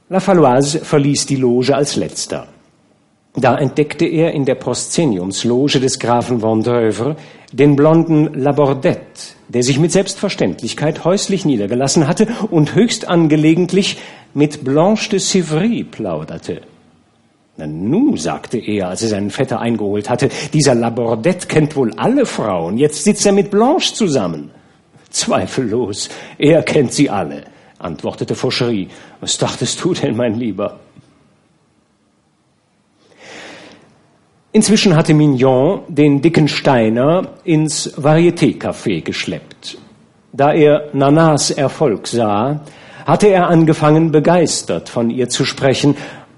La 0.10 0.20
Faloise 0.20 0.80
verließ 0.80 1.28
die 1.28 1.36
Loge 1.36 1.76
als 1.76 1.98
letzter. 1.98 2.48
Da 3.36 3.56
entdeckte 3.60 4.08
er 4.08 4.32
in 4.32 4.46
der 4.46 4.56
Proszeniumsloge 4.56 5.80
des 5.80 6.00
Grafen 6.00 6.42
Vendreuve 6.42 7.16
den 7.52 7.76
blonden 7.76 8.34
Labordette, 8.34 9.36
der 9.50 9.62
sich 9.62 9.78
mit 9.78 9.92
Selbstverständlichkeit 9.92 11.06
häuslich 11.06 11.46
niedergelassen 11.46 12.08
hatte 12.08 12.28
und 12.50 12.74
höchst 12.74 13.08
angelegentlich 13.08 14.00
mit 14.34 14.64
Blanche 14.64 15.12
de 15.12 15.20
Sivry 15.20 15.84
plauderte. 15.84 16.62
Nu, 17.66 18.16
sagte 18.18 18.60
er, 18.60 18.90
als 18.90 19.02
er 19.02 19.10
seinen 19.10 19.32
Vetter 19.32 19.60
eingeholt 19.60 20.10
hatte, 20.10 20.30
dieser 20.54 20.76
Labordette 20.76 21.48
kennt 21.48 21.76
wohl 21.76 21.92
alle 21.96 22.26
Frauen. 22.26 22.78
Jetzt 22.78 23.04
sitzt 23.04 23.26
er 23.26 23.32
mit 23.32 23.50
Blanche 23.50 23.94
zusammen. 23.96 24.52
Zweifellos, 25.10 26.10
er 26.38 26.62
kennt 26.62 26.94
sie 26.94 27.10
alle, 27.10 27.46
antwortete 27.80 28.36
Fauchery. 28.36 28.90
Was 29.20 29.38
dachtest 29.38 29.84
du 29.84 29.94
denn, 29.94 30.16
mein 30.16 30.36
Lieber? 30.36 30.80
Inzwischen 34.52 34.96
hatte 34.96 35.14
Mignon 35.14 35.82
den 35.88 36.22
dicken 36.22 36.48
Steiner 36.48 37.30
ins 37.44 37.96
Varieté-Café 37.98 39.02
geschleppt. 39.02 39.78
Da 40.34 40.54
er 40.54 40.90
Nanas 40.94 41.52
Erfolg 41.52 42.08
sah, 42.08 42.62
hatte 43.06 43.28
er 43.28 43.48
angefangen, 43.48 44.12
begeistert 44.12 44.90
von 44.90 45.10
ihr 45.10 45.30
zu 45.30 45.46
sprechen 45.46 45.96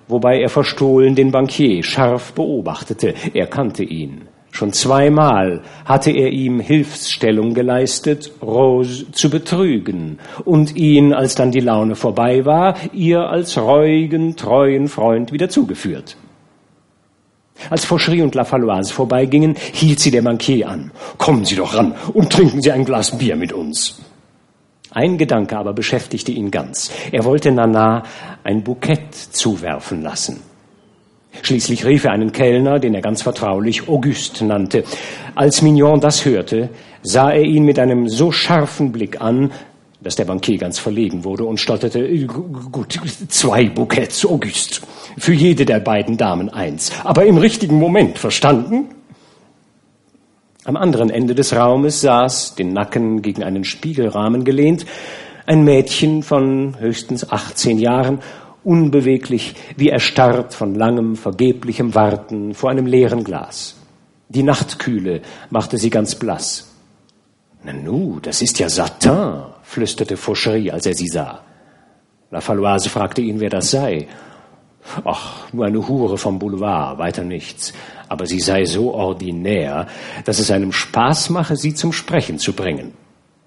wobei 0.09 0.41
er 0.41 0.49
verstohlen 0.49 1.15
den 1.15 1.31
Bankier 1.31 1.83
scharf 1.83 2.33
beobachtete. 2.33 3.13
Er 3.33 3.47
kannte 3.47 3.83
ihn. 3.83 4.23
Schon 4.51 4.73
zweimal 4.73 5.61
hatte 5.85 6.11
er 6.11 6.31
ihm 6.31 6.59
Hilfsstellung 6.59 7.53
geleistet, 7.53 8.31
Rose 8.41 9.11
zu 9.11 9.29
betrügen 9.29 10.19
und 10.43 10.75
ihn, 10.75 11.13
als 11.13 11.35
dann 11.35 11.51
die 11.51 11.59
Laune 11.59 11.95
vorbei 11.95 12.45
war, 12.45 12.75
ihr 12.91 13.29
als 13.29 13.57
reuigen, 13.57 14.35
treuen 14.35 14.87
Freund 14.87 15.31
wieder 15.31 15.49
zugeführt. 15.49 16.17
Als 17.69 17.85
Fauchery 17.85 18.21
und 18.21 18.35
La 18.35 18.43
Faloise 18.43 18.93
vorbeigingen, 18.93 19.55
hielt 19.73 19.99
sie 19.99 20.11
der 20.11 20.21
Bankier 20.21 20.69
an. 20.69 20.91
Kommen 21.17 21.45
Sie 21.45 21.55
doch 21.55 21.75
ran 21.75 21.93
und 22.13 22.31
trinken 22.31 22.61
Sie 22.61 22.71
ein 22.71 22.85
Glas 22.85 23.17
Bier 23.17 23.35
mit 23.35 23.53
uns. 23.53 24.01
Ein 24.91 25.17
Gedanke 25.17 25.57
aber 25.57 25.73
beschäftigte 25.73 26.31
ihn 26.31 26.49
ganz. 26.49 26.91
Er 27.11 27.23
wollte 27.23 27.51
Nana 27.51 28.03
ein 28.43 28.63
Bukett 28.63 29.13
zuwerfen 29.13 30.01
lassen. 30.01 30.41
Schließlich 31.43 31.85
rief 31.85 32.05
er 32.05 32.11
einen 32.11 32.31
Kellner, 32.31 32.79
den 32.79 32.95
er 32.95 33.01
ganz 33.01 33.21
vertraulich 33.21 33.87
Auguste 33.87 34.45
nannte. 34.45 34.83
Als 35.35 35.61
Mignon 35.61 35.99
das 35.99 36.25
hörte, 36.25 36.69
sah 37.03 37.31
er 37.31 37.43
ihn 37.43 37.65
mit 37.65 37.77
einem 37.77 38.09
so 38.09 38.31
scharfen 38.31 38.91
Blick 38.91 39.21
an, 39.21 39.51
dass 40.01 40.15
der 40.15 40.25
Bankier 40.25 40.57
ganz 40.57 40.79
verlegen 40.79 41.23
wurde 41.23 41.43
und 41.43 41.59
stotterte, 41.59 42.09
gut, 42.25 42.99
zwei 43.27 43.65
Bouquets, 43.69 44.25
Auguste. 44.25 44.81
Für 45.17 45.33
jede 45.33 45.65
der 45.65 45.81
beiden 45.81 46.17
Damen 46.17 46.49
eins. 46.49 46.91
Aber 47.03 47.25
im 47.25 47.37
richtigen 47.37 47.77
Moment, 47.77 48.17
verstanden? 48.17 48.95
Am 50.69 50.77
anderen 50.77 51.09
Ende 51.09 51.33
des 51.33 51.55
Raumes 51.55 52.01
saß, 52.01 52.53
den 52.53 52.73
Nacken 52.73 53.23
gegen 53.23 53.43
einen 53.43 53.63
Spiegelrahmen 53.63 54.43
gelehnt, 54.43 54.85
ein 55.47 55.63
Mädchen 55.63 56.21
von 56.21 56.79
höchstens 56.79 57.31
18 57.31 57.79
Jahren, 57.79 58.19
unbeweglich, 58.63 59.55
wie 59.77 59.89
erstarrt 59.89 60.53
von 60.53 60.75
langem, 60.75 61.15
vergeblichem 61.15 61.95
Warten 61.95 62.53
vor 62.53 62.69
einem 62.69 62.85
leeren 62.85 63.23
Glas. 63.23 63.77
Die 64.27 64.43
Nachtkühle 64.43 65.23
machte 65.49 65.79
sie 65.79 65.89
ganz 65.89 66.13
blass. 66.13 66.71
Nanu, 67.63 68.19
das 68.21 68.43
ist 68.43 68.59
ja 68.59 68.69
Satin, 68.69 69.45
flüsterte 69.63 70.17
Fauchery, 70.17 70.69
als 70.69 70.85
er 70.85 70.93
sie 70.93 71.07
sah. 71.07 71.41
La 72.29 72.41
Faloise 72.41 72.91
fragte 72.91 73.23
ihn, 73.23 73.39
wer 73.39 73.49
das 73.49 73.71
sei. 73.71 74.07
Ach, 75.05 75.51
nur 75.53 75.65
eine 75.65 75.87
Hure 75.87 76.17
vom 76.17 76.39
Boulevard, 76.39 76.97
weiter 76.97 77.23
nichts. 77.23 77.73
Aber 78.07 78.25
sie 78.25 78.39
sei 78.39 78.65
so 78.65 78.93
ordinär, 78.93 79.87
dass 80.25 80.39
es 80.39 80.51
einem 80.51 80.71
Spaß 80.71 81.29
mache, 81.29 81.55
sie 81.55 81.73
zum 81.73 81.93
Sprechen 81.93 82.39
zu 82.39 82.53
bringen. 82.53 82.93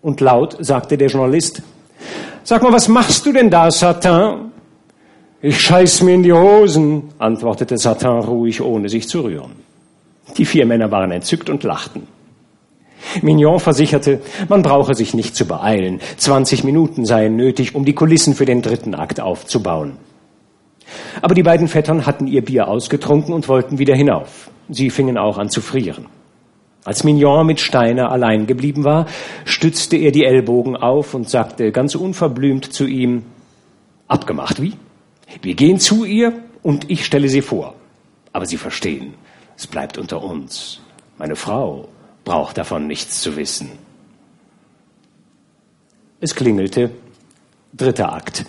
Und 0.00 0.20
laut 0.20 0.56
sagte 0.60 0.96
der 0.96 1.08
Journalist, 1.08 1.62
Sag 2.44 2.62
mal, 2.62 2.72
was 2.72 2.88
machst 2.88 3.24
du 3.24 3.32
denn 3.32 3.50
da, 3.50 3.70
Satin? 3.70 4.52
Ich 5.40 5.60
scheiß 5.60 6.02
mir 6.02 6.14
in 6.14 6.22
die 6.22 6.32
Hosen, 6.32 7.10
antwortete 7.18 7.78
Satin 7.78 8.20
ruhig, 8.20 8.60
ohne 8.60 8.88
sich 8.88 9.08
zu 9.08 9.22
rühren. 9.22 9.52
Die 10.36 10.44
vier 10.44 10.66
Männer 10.66 10.90
waren 10.90 11.10
entzückt 11.10 11.50
und 11.50 11.62
lachten. 11.62 12.06
Mignon 13.20 13.58
versicherte, 13.58 14.20
man 14.48 14.62
brauche 14.62 14.94
sich 14.94 15.14
nicht 15.14 15.34
zu 15.34 15.46
beeilen. 15.46 16.00
Zwanzig 16.16 16.64
Minuten 16.64 17.04
seien 17.04 17.36
nötig, 17.36 17.74
um 17.74 17.84
die 17.84 17.94
Kulissen 17.94 18.34
für 18.34 18.44
den 18.44 18.62
dritten 18.62 18.94
Akt 18.94 19.20
aufzubauen. 19.20 19.98
Aber 21.20 21.34
die 21.34 21.42
beiden 21.42 21.68
Vettern 21.68 22.06
hatten 22.06 22.26
ihr 22.26 22.42
Bier 22.42 22.68
ausgetrunken 22.68 23.34
und 23.34 23.48
wollten 23.48 23.78
wieder 23.78 23.94
hinauf. 23.94 24.50
Sie 24.68 24.90
fingen 24.90 25.18
auch 25.18 25.38
an 25.38 25.48
zu 25.50 25.60
frieren. 25.60 26.06
Als 26.84 27.04
Mignon 27.04 27.46
mit 27.46 27.60
Steiner 27.60 28.10
allein 28.10 28.46
geblieben 28.46 28.84
war, 28.84 29.06
stützte 29.44 29.96
er 29.96 30.10
die 30.10 30.24
Ellbogen 30.24 30.76
auf 30.76 31.14
und 31.14 31.30
sagte 31.30 31.70
ganz 31.70 31.94
unverblümt 31.94 32.72
zu 32.72 32.86
ihm, 32.86 33.24
abgemacht 34.08 34.60
wie? 34.60 34.72
Wir 35.42 35.54
gehen 35.54 35.78
zu 35.78 36.04
ihr 36.04 36.32
und 36.62 36.90
ich 36.90 37.04
stelle 37.04 37.28
sie 37.28 37.42
vor. 37.42 37.74
Aber 38.32 38.46
Sie 38.46 38.56
verstehen, 38.56 39.14
es 39.56 39.66
bleibt 39.66 39.98
unter 39.98 40.22
uns. 40.22 40.80
Meine 41.18 41.36
Frau 41.36 41.88
braucht 42.24 42.58
davon 42.58 42.86
nichts 42.86 43.20
zu 43.20 43.36
wissen. 43.36 43.70
Es 46.20 46.34
klingelte. 46.34 46.90
Dritter 47.74 48.12
Akt. 48.12 48.44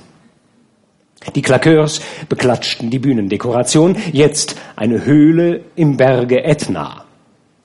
Die 1.35 1.41
Claqueurs 1.41 2.01
beklatschten 2.29 2.89
die 2.89 2.99
Bühnendekoration. 2.99 3.95
Jetzt 4.11 4.55
eine 4.75 5.05
Höhle 5.05 5.61
im 5.75 5.97
Berge 5.97 6.43
Etna. 6.43 7.05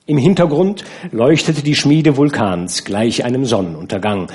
Im 0.05 0.17
Hintergrund 0.17 0.83
leuchtete 1.11 1.61
die 1.61 1.75
Schmiede 1.75 2.17
Vulkans 2.17 2.83
gleich 2.83 3.23
einem 3.25 3.45
Sonnenuntergang. 3.45 4.27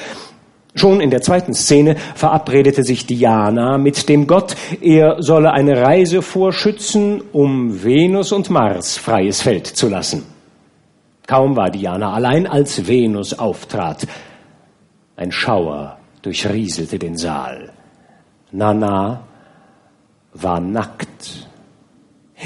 Schon 0.77 1.01
in 1.01 1.11
der 1.11 1.21
zweiten 1.21 1.55
Szene 1.55 1.97
verabredete 2.15 2.83
sich 2.83 3.07
Diana 3.07 3.79
mit 3.79 4.09
dem 4.09 4.27
Gott, 4.27 4.57
er 4.81 5.23
solle 5.23 5.53
eine 5.53 5.81
Reise 5.81 6.23
vorschützen, 6.23 7.23
um 7.33 7.85
Venus 7.85 8.33
und 8.33 8.51
Mars 8.51 8.97
freies 8.97 9.43
Feld 9.43 9.67
zu 9.67 9.89
lassen. 9.89 10.25
Kaum 11.27 11.57
war 11.57 11.71
Diana 11.71 12.13
allein, 12.13 12.47
als 12.47 12.87
Venus 12.87 13.39
auftrat. 13.39 14.07
Ein 15.17 15.33
Schauer 15.33 15.99
durchrieselte 16.23 16.99
den 16.99 17.17
Saal. 17.17 17.74
Nana 18.55 19.27
war 20.33 20.61
nackt. 20.61 21.49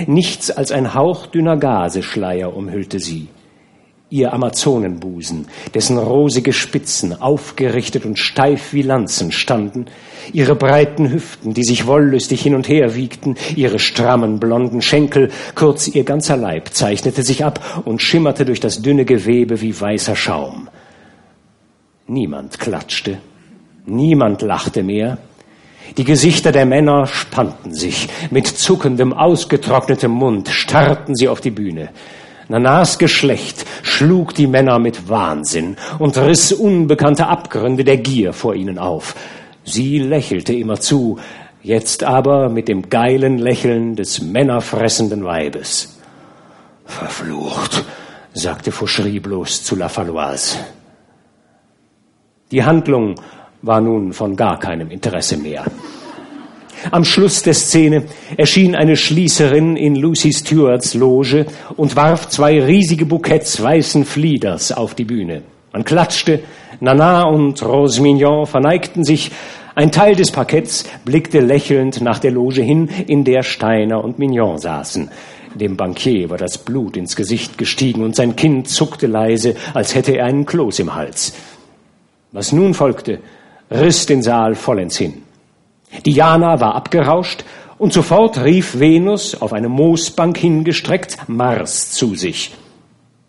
Nichts 0.06 0.50
als 0.50 0.72
ein 0.72 0.94
hauchdünner 0.94 1.58
Gaseschleier 1.58 2.56
umhüllte 2.56 2.98
sie. 2.98 3.28
ihr 4.10 4.32
Amazonenbusen, 4.32 5.48
dessen 5.74 5.98
rosige 5.98 6.54
Spitzen 6.54 7.20
aufgerichtet 7.20 8.06
und 8.06 8.18
steif 8.18 8.72
wie 8.72 8.80
Lanzen 8.80 9.32
standen, 9.32 9.84
ihre 10.32 10.54
breiten 10.54 11.12
Hüften, 11.12 11.52
die 11.52 11.62
sich 11.62 11.86
wollüstig 11.86 12.40
hin 12.40 12.54
und 12.54 12.70
her 12.70 12.94
wiegten, 12.94 13.36
ihre 13.54 13.78
strammen 13.78 14.40
blonden 14.40 14.80
Schenkel, 14.80 15.30
kurz 15.54 15.88
ihr 15.88 16.04
ganzer 16.04 16.38
Leib 16.38 16.70
zeichnete 16.72 17.22
sich 17.22 17.44
ab 17.44 17.82
und 17.84 18.00
schimmerte 18.00 18.46
durch 18.46 18.60
das 18.60 18.80
dünne 18.80 19.04
Gewebe 19.04 19.60
wie 19.60 19.78
weißer 19.78 20.16
Schaum. 20.16 20.68
Niemand 22.06 22.58
klatschte, 22.58 23.18
niemand 23.84 24.40
lachte 24.40 24.82
mehr, 24.82 25.18
die 25.96 26.04
Gesichter 26.04 26.52
der 26.52 26.66
Männer 26.66 27.06
spannten 27.06 27.74
sich, 27.74 28.08
mit 28.30 28.46
zuckendem, 28.46 29.12
ausgetrocknetem 29.12 30.10
Mund 30.10 30.48
starrten 30.48 31.16
sie 31.16 31.28
auf 31.28 31.40
die 31.40 31.50
Bühne. 31.50 31.90
Nanas 32.48 32.98
Geschlecht 32.98 33.66
schlug 33.82 34.34
die 34.34 34.46
Männer 34.46 34.78
mit 34.78 35.08
Wahnsinn 35.08 35.76
und 35.98 36.16
riss 36.16 36.52
unbekannte 36.52 37.26
Abgründe 37.26 37.84
der 37.84 37.98
Gier 37.98 38.32
vor 38.32 38.54
ihnen 38.54 38.78
auf. 38.78 39.14
Sie 39.64 39.98
lächelte 39.98 40.54
immer 40.54 40.80
zu, 40.80 41.18
jetzt 41.62 42.04
aber 42.04 42.48
mit 42.48 42.68
dem 42.68 42.88
geilen 42.88 43.38
Lächeln 43.38 43.96
des 43.96 44.22
männerfressenden 44.22 45.24
Weibes. 45.24 45.98
Verflucht, 46.86 47.84
sagte 48.32 48.72
Fauchery 48.72 49.20
bloß 49.20 49.62
zu 49.64 49.76
La 49.76 49.90
Faloise. 49.90 50.56
Die 52.50 52.64
Handlung 52.64 53.16
war 53.62 53.80
nun 53.80 54.12
von 54.12 54.36
gar 54.36 54.58
keinem 54.58 54.90
Interesse 54.90 55.36
mehr. 55.36 55.64
Am 56.90 57.04
Schluss 57.04 57.42
der 57.42 57.54
Szene 57.54 58.04
erschien 58.36 58.76
eine 58.76 58.96
Schließerin 58.96 59.76
in 59.76 59.96
Lucy 59.96 60.32
Stewarts 60.32 60.94
Loge 60.94 61.46
und 61.76 61.96
warf 61.96 62.28
zwei 62.28 62.62
riesige 62.62 63.04
Bouquets 63.04 63.60
weißen 63.60 64.04
Flieders 64.04 64.70
auf 64.70 64.94
die 64.94 65.04
Bühne. 65.04 65.42
Man 65.72 65.84
klatschte, 65.84 66.40
Nana 66.80 67.24
und 67.24 67.62
Rose 67.62 68.00
Mignon 68.00 68.46
verneigten 68.46 69.04
sich, 69.04 69.32
ein 69.74 69.92
Teil 69.92 70.16
des 70.16 70.32
Parketts 70.32 70.84
blickte 71.04 71.40
lächelnd 71.40 72.00
nach 72.00 72.18
der 72.18 72.32
Loge 72.32 72.62
hin, 72.62 72.88
in 73.06 73.24
der 73.24 73.42
Steiner 73.42 74.02
und 74.02 74.18
Mignon 74.18 74.58
saßen. 74.58 75.08
Dem 75.54 75.76
Bankier 75.76 76.30
war 76.30 76.36
das 76.36 76.58
Blut 76.58 76.96
ins 76.96 77.16
Gesicht 77.16 77.58
gestiegen 77.58 78.02
und 78.02 78.16
sein 78.16 78.34
Kinn 78.36 78.64
zuckte 78.64 79.06
leise, 79.06 79.54
als 79.74 79.94
hätte 79.94 80.16
er 80.16 80.26
einen 80.26 80.46
Kloß 80.46 80.80
im 80.80 80.94
Hals. 80.94 81.32
Was 82.32 82.52
nun 82.52 82.74
folgte, 82.74 83.20
riss 83.70 84.06
den 84.06 84.22
Saal 84.22 84.54
vollends 84.54 84.96
hin. 84.96 85.22
Diana 86.04 86.60
war 86.60 86.74
abgerauscht 86.74 87.44
und 87.78 87.92
sofort 87.92 88.42
rief 88.42 88.78
Venus, 88.78 89.40
auf 89.40 89.52
eine 89.52 89.68
Moosbank 89.68 90.36
hingestreckt, 90.36 91.28
Mars 91.28 91.92
zu 91.92 92.14
sich. 92.14 92.54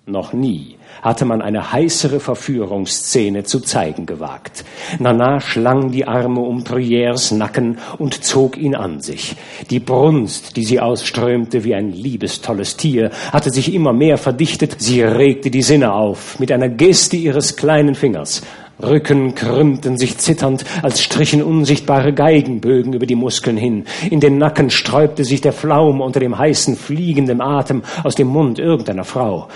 Noch 0.06 0.34
nie 0.34 0.80
hatte 1.02 1.26
man 1.26 1.42
eine 1.42 1.72
heißere 1.72 2.20
Verführungsszene 2.20 3.44
zu 3.44 3.60
zeigen 3.62 4.06
gewagt. 4.06 4.66
Nana 5.00 5.40
schlang 5.40 5.92
die 5.92 6.06
Arme 6.06 6.42
um 6.42 6.64
Truyères 6.64 7.34
Nacken 7.34 7.78
und 7.98 8.24
zog 8.24 8.58
ihn 8.58 8.76
an 8.76 9.02
sich. 9.02 9.36
Die 9.70 9.80
Brunst, 9.80 10.58
die 10.58 10.66
sie 10.66 10.80
ausströmte 10.80 11.64
wie 11.64 11.76
ein 11.76 11.92
liebestolles 11.92 12.76
Tier, 12.78 13.12
hatte 13.32 13.50
sich 13.50 13.74
immer 13.74 13.94
mehr 13.94 14.18
verdichtet. 14.18 14.76
Sie 14.80 15.02
regte 15.02 15.50
die 15.52 15.62
Sinne 15.62 15.94
auf 15.94 16.40
mit 16.40 16.52
einer 16.52 16.70
Geste 16.70 17.16
ihres 17.16 17.56
kleinen 17.56 17.96
Fingers. 17.96 18.42
Rücken 18.82 19.36
krümmten 19.36 19.98
sich 19.98 20.18
zitternd, 20.18 20.64
als 20.82 21.04
strichen 21.04 21.44
unsichtbare 21.44 22.14
Geigenbögen 22.14 22.94
über 22.94 23.06
die 23.06 23.16
Muskeln 23.16 23.58
hin. 23.58 23.86
In 24.10 24.20
den 24.20 24.38
Nacken 24.38 24.70
sträubte 24.70 25.26
sich 25.26 25.42
der 25.42 25.54
Flaum 25.54 26.02
unter 26.02 26.20
dem 26.20 26.38
heißen, 26.38 26.76
fliegenden 26.78 27.42
Atem 27.42 27.84
aus 28.04 28.16
dem 28.16 28.28
Mund 28.28 28.60
irgendeiner 28.60 29.04
Frau. 29.04 29.48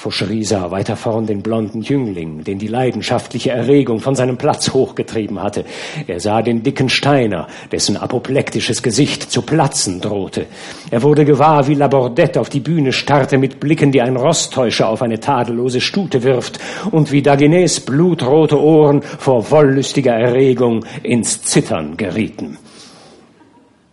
Fauchery 0.00 0.44
sah 0.44 0.70
weiter 0.70 0.96
vorn 0.96 1.26
den 1.26 1.42
blonden 1.42 1.82
Jüngling, 1.82 2.42
den 2.42 2.58
die 2.58 2.68
leidenschaftliche 2.68 3.50
Erregung 3.50 4.00
von 4.00 4.14
seinem 4.14 4.38
Platz 4.38 4.72
hochgetrieben 4.72 5.42
hatte. 5.42 5.66
Er 6.06 6.20
sah 6.20 6.40
den 6.40 6.62
dicken 6.62 6.88
Steiner, 6.88 7.48
dessen 7.70 7.98
apoplektisches 7.98 8.82
Gesicht 8.82 9.30
zu 9.30 9.42
platzen 9.42 10.00
drohte. 10.00 10.46
Er 10.90 11.02
wurde 11.02 11.26
gewahr, 11.26 11.68
wie 11.68 11.74
Labordette 11.74 12.40
auf 12.40 12.48
die 12.48 12.60
Bühne 12.60 12.94
starrte 12.94 13.36
mit 13.36 13.60
Blicken, 13.60 13.92
die 13.92 14.00
ein 14.00 14.16
Rosttäuscher 14.16 14.88
auf 14.88 15.02
eine 15.02 15.20
tadellose 15.20 15.82
Stute 15.82 16.22
wirft, 16.22 16.58
und 16.90 17.12
wie 17.12 17.20
Dagenets 17.20 17.80
blutrote 17.80 18.58
Ohren 18.58 19.02
vor 19.02 19.50
wollüstiger 19.50 20.14
Erregung 20.14 20.86
ins 21.02 21.42
Zittern 21.42 21.98
gerieten. 21.98 22.56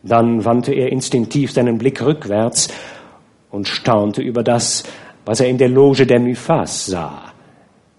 Dann 0.03 0.45
wandte 0.45 0.73
er 0.73 0.89
instinktiv 0.89 1.51
seinen 1.51 1.77
Blick 1.77 2.01
rückwärts 2.01 2.69
und 3.51 3.67
staunte 3.67 4.21
über 4.21 4.43
das, 4.43 4.85
was 5.27 5.41
er 5.41 5.47
in 5.47 5.57
der 5.57 5.67
Loge 5.67 6.07
der 6.07 6.21
Muffas 6.21 6.85
sah. 6.85 7.33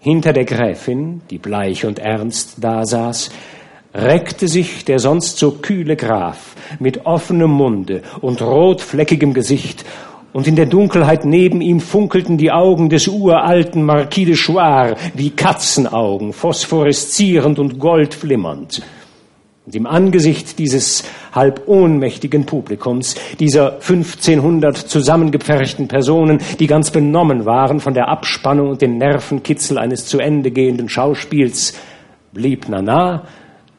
Hinter 0.00 0.32
der 0.32 0.46
Gräfin, 0.46 1.20
die 1.28 1.38
bleich 1.38 1.84
und 1.84 1.98
ernst 1.98 2.64
dasaß, 2.64 3.30
reckte 3.94 4.48
sich 4.48 4.86
der 4.86 4.98
sonst 4.98 5.36
so 5.36 5.52
kühle 5.52 5.96
Graf 5.96 6.56
mit 6.78 7.04
offenem 7.04 7.50
Munde 7.50 8.02
und 8.22 8.40
rotfleckigem 8.40 9.34
Gesicht, 9.34 9.84
und 10.32 10.46
in 10.46 10.56
der 10.56 10.66
Dunkelheit 10.66 11.24
neben 11.24 11.62
ihm 11.62 11.80
funkelten 11.80 12.36
die 12.36 12.52
Augen 12.52 12.90
des 12.90 13.08
uralten 13.08 13.82
Marquis 13.82 14.26
de 14.26 14.36
Chouard 14.36 14.96
wie 15.14 15.30
Katzenaugen, 15.30 16.32
phosphoreszierend 16.32 17.58
und 17.58 17.78
goldflimmernd. 17.78 18.82
Und 19.68 19.76
im 19.76 19.84
Angesicht 19.84 20.58
dieses 20.58 21.04
halb 21.30 21.68
ohnmächtigen 21.68 22.46
Publikums, 22.46 23.16
dieser 23.38 23.74
1500 23.74 24.78
zusammengepferchten 24.78 25.88
Personen, 25.88 26.38
die 26.58 26.66
ganz 26.66 26.90
benommen 26.90 27.44
waren 27.44 27.78
von 27.78 27.92
der 27.92 28.08
Abspannung 28.08 28.70
und 28.70 28.80
den 28.80 28.96
Nervenkitzel 28.96 29.76
eines 29.76 30.06
zu 30.06 30.20
Ende 30.20 30.52
gehenden 30.52 30.88
Schauspiels, 30.88 31.74
blieb 32.32 32.70
Nana 32.70 33.24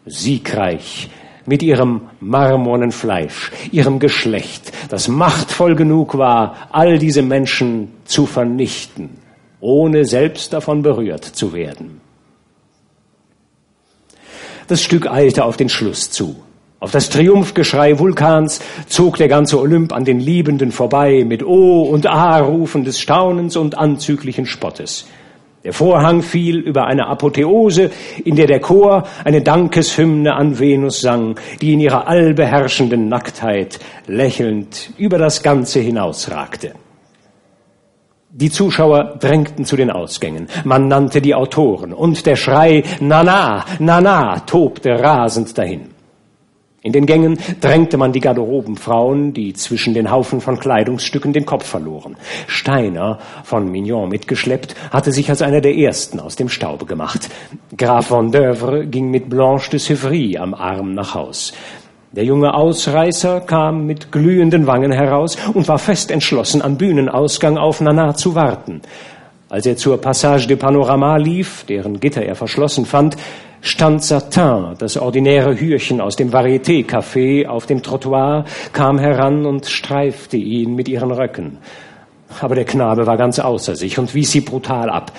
siegreich 0.05 1.09
mit 1.47 1.63
ihrem 1.63 2.01
marmornen 2.19 2.91
Fleisch, 2.91 3.51
ihrem 3.71 3.97
Geschlecht, 3.97 4.71
das 4.89 5.07
machtvoll 5.07 5.73
genug 5.73 6.19
war, 6.19 6.67
all 6.69 6.99
diese 6.99 7.23
Menschen 7.23 7.93
zu 8.05 8.27
vernichten, 8.27 9.17
ohne 9.59 10.05
selbst 10.05 10.53
davon 10.53 10.83
berührt 10.83 11.25
zu 11.25 11.51
werden. 11.51 11.99
Das 14.69 14.83
Stück 14.83 15.09
eilte 15.09 15.45
auf 15.45 15.57
den 15.57 15.67
Schluss 15.67 16.11
zu. 16.11 16.35
Auf 16.79 16.91
das 16.91 17.09
Triumphgeschrei 17.09 17.97
Vulkans 17.97 18.61
zog 18.87 19.17
der 19.17 19.27
ganze 19.27 19.59
Olymp 19.59 19.91
an 19.91 20.05
den 20.05 20.19
Liebenden 20.19 20.71
vorbei 20.71 21.23
mit 21.25 21.43
O 21.43 21.81
und 21.81 22.05
A-Rufen 22.05 22.83
des 22.83 22.99
Staunens 22.99 23.57
und 23.57 23.79
anzüglichen 23.79 24.45
Spottes. 24.45 25.07
Der 25.63 25.73
Vorhang 25.73 26.21
fiel 26.21 26.59
über 26.59 26.85
eine 26.85 27.07
Apotheose, 27.07 27.89
in 28.23 28.35
der 28.35 28.45
der 28.45 28.59
Chor 28.59 29.07
eine 29.25 29.41
Dankeshymne 29.41 30.35
an 30.35 30.59
Venus 30.59 31.01
sang, 31.01 31.39
die 31.61 31.73
in 31.73 31.79
ihrer 31.79 32.07
allbeherrschenden 32.07 33.09
Nacktheit 33.09 33.79
lächelnd 34.05 34.91
über 34.99 35.17
das 35.17 35.41
Ganze 35.41 35.79
hinausragte. 35.79 36.73
Die 38.39 38.49
Zuschauer 38.49 39.17
drängten 39.19 39.65
zu 39.65 39.75
den 39.75 39.91
Ausgängen. 39.91 40.47
Man 40.63 40.87
nannte 40.87 41.19
die 41.19 41.35
Autoren 41.35 41.91
und 41.91 42.25
der 42.25 42.37
Schrei 42.37 42.83
Nana, 43.01 43.65
Nana 43.79 44.39
tobte 44.39 44.91
rasend 44.91 45.57
dahin. 45.57 45.89
In 46.81 46.93
den 46.93 47.05
Gängen 47.05 47.37
drängte 47.59 47.97
man 47.97 48.13
die 48.13 48.21
Garderobenfrauen, 48.21 49.33
die 49.33 49.51
zwischen 49.51 49.93
den 49.93 50.09
Haufen 50.09 50.39
von 50.39 50.57
Kleidungsstücken 50.57 51.33
den 51.33 51.45
Kopf 51.45 51.65
verloren. 51.65 52.15
Steiner, 52.47 53.19
von 53.43 53.69
Mignon 53.69 54.07
mitgeschleppt, 54.07 54.73
hatte 54.89 55.11
sich 55.11 55.29
als 55.29 55.41
einer 55.41 55.59
der 55.59 55.75
ersten 55.75 56.21
aus 56.21 56.37
dem 56.37 56.47
Staube 56.47 56.85
gemacht. 56.85 57.27
Graf 57.75 58.07
von 58.07 58.31
Dövre 58.31 58.87
ging 58.87 59.11
mit 59.11 59.29
Blanche 59.29 59.71
de 59.71 59.79
Sevry 59.79 60.37
am 60.37 60.53
Arm 60.53 60.93
nach 60.93 61.13
Haus. 61.13 61.51
Der 62.11 62.23
junge 62.23 62.55
Ausreißer 62.55 63.41
kam 63.41 63.85
mit 63.85 64.11
glühenden 64.11 64.65
Wangen 64.65 64.91
heraus 64.91 65.37
und 65.53 65.67
war 65.67 65.77
fest 65.77 66.09
entschlossen, 66.09 66.63
am 66.63 66.75
Bühnenausgang 66.75 67.59
auf 67.59 67.81
Nana 67.81 68.15
zu 68.15 68.33
warten. 68.33 68.81
Als 69.47 69.67
er 69.67 69.77
zur 69.77 70.01
Passage 70.01 70.47
de 70.47 70.57
Panorama 70.57 71.17
lief, 71.17 71.65
deren 71.69 71.99
Gitter 71.99 72.23
er 72.23 72.33
verschlossen 72.33 72.85
fand, 72.85 73.15
stand 73.61 74.03
Satin, 74.03 74.73
das 74.79 74.97
ordinäre 74.97 75.59
Hürchen 75.59 76.01
aus 76.01 76.15
dem 76.15 76.31
Varieté-Café, 76.31 77.45
auf 77.45 77.67
dem 77.67 77.83
Trottoir, 77.83 78.45
kam 78.73 78.97
heran 78.97 79.45
und 79.45 79.67
streifte 79.67 80.37
ihn 80.37 80.73
mit 80.73 80.89
ihren 80.89 81.11
Röcken. 81.11 81.59
Aber 82.41 82.55
der 82.55 82.65
Knabe 82.65 83.05
war 83.05 83.17
ganz 83.17 83.37
außer 83.37 83.75
sich 83.75 83.99
und 83.99 84.15
wies 84.15 84.31
sie 84.31 84.41
brutal 84.41 84.89
ab. 84.89 85.11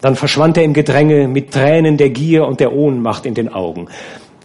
Dann 0.00 0.16
verschwand 0.16 0.56
er 0.56 0.64
im 0.64 0.72
Gedränge 0.72 1.28
mit 1.28 1.52
Tränen 1.52 1.98
der 1.98 2.10
Gier 2.10 2.46
und 2.46 2.58
der 2.58 2.72
Ohnmacht 2.72 3.26
in 3.26 3.34
den 3.34 3.52
Augen. 3.52 3.88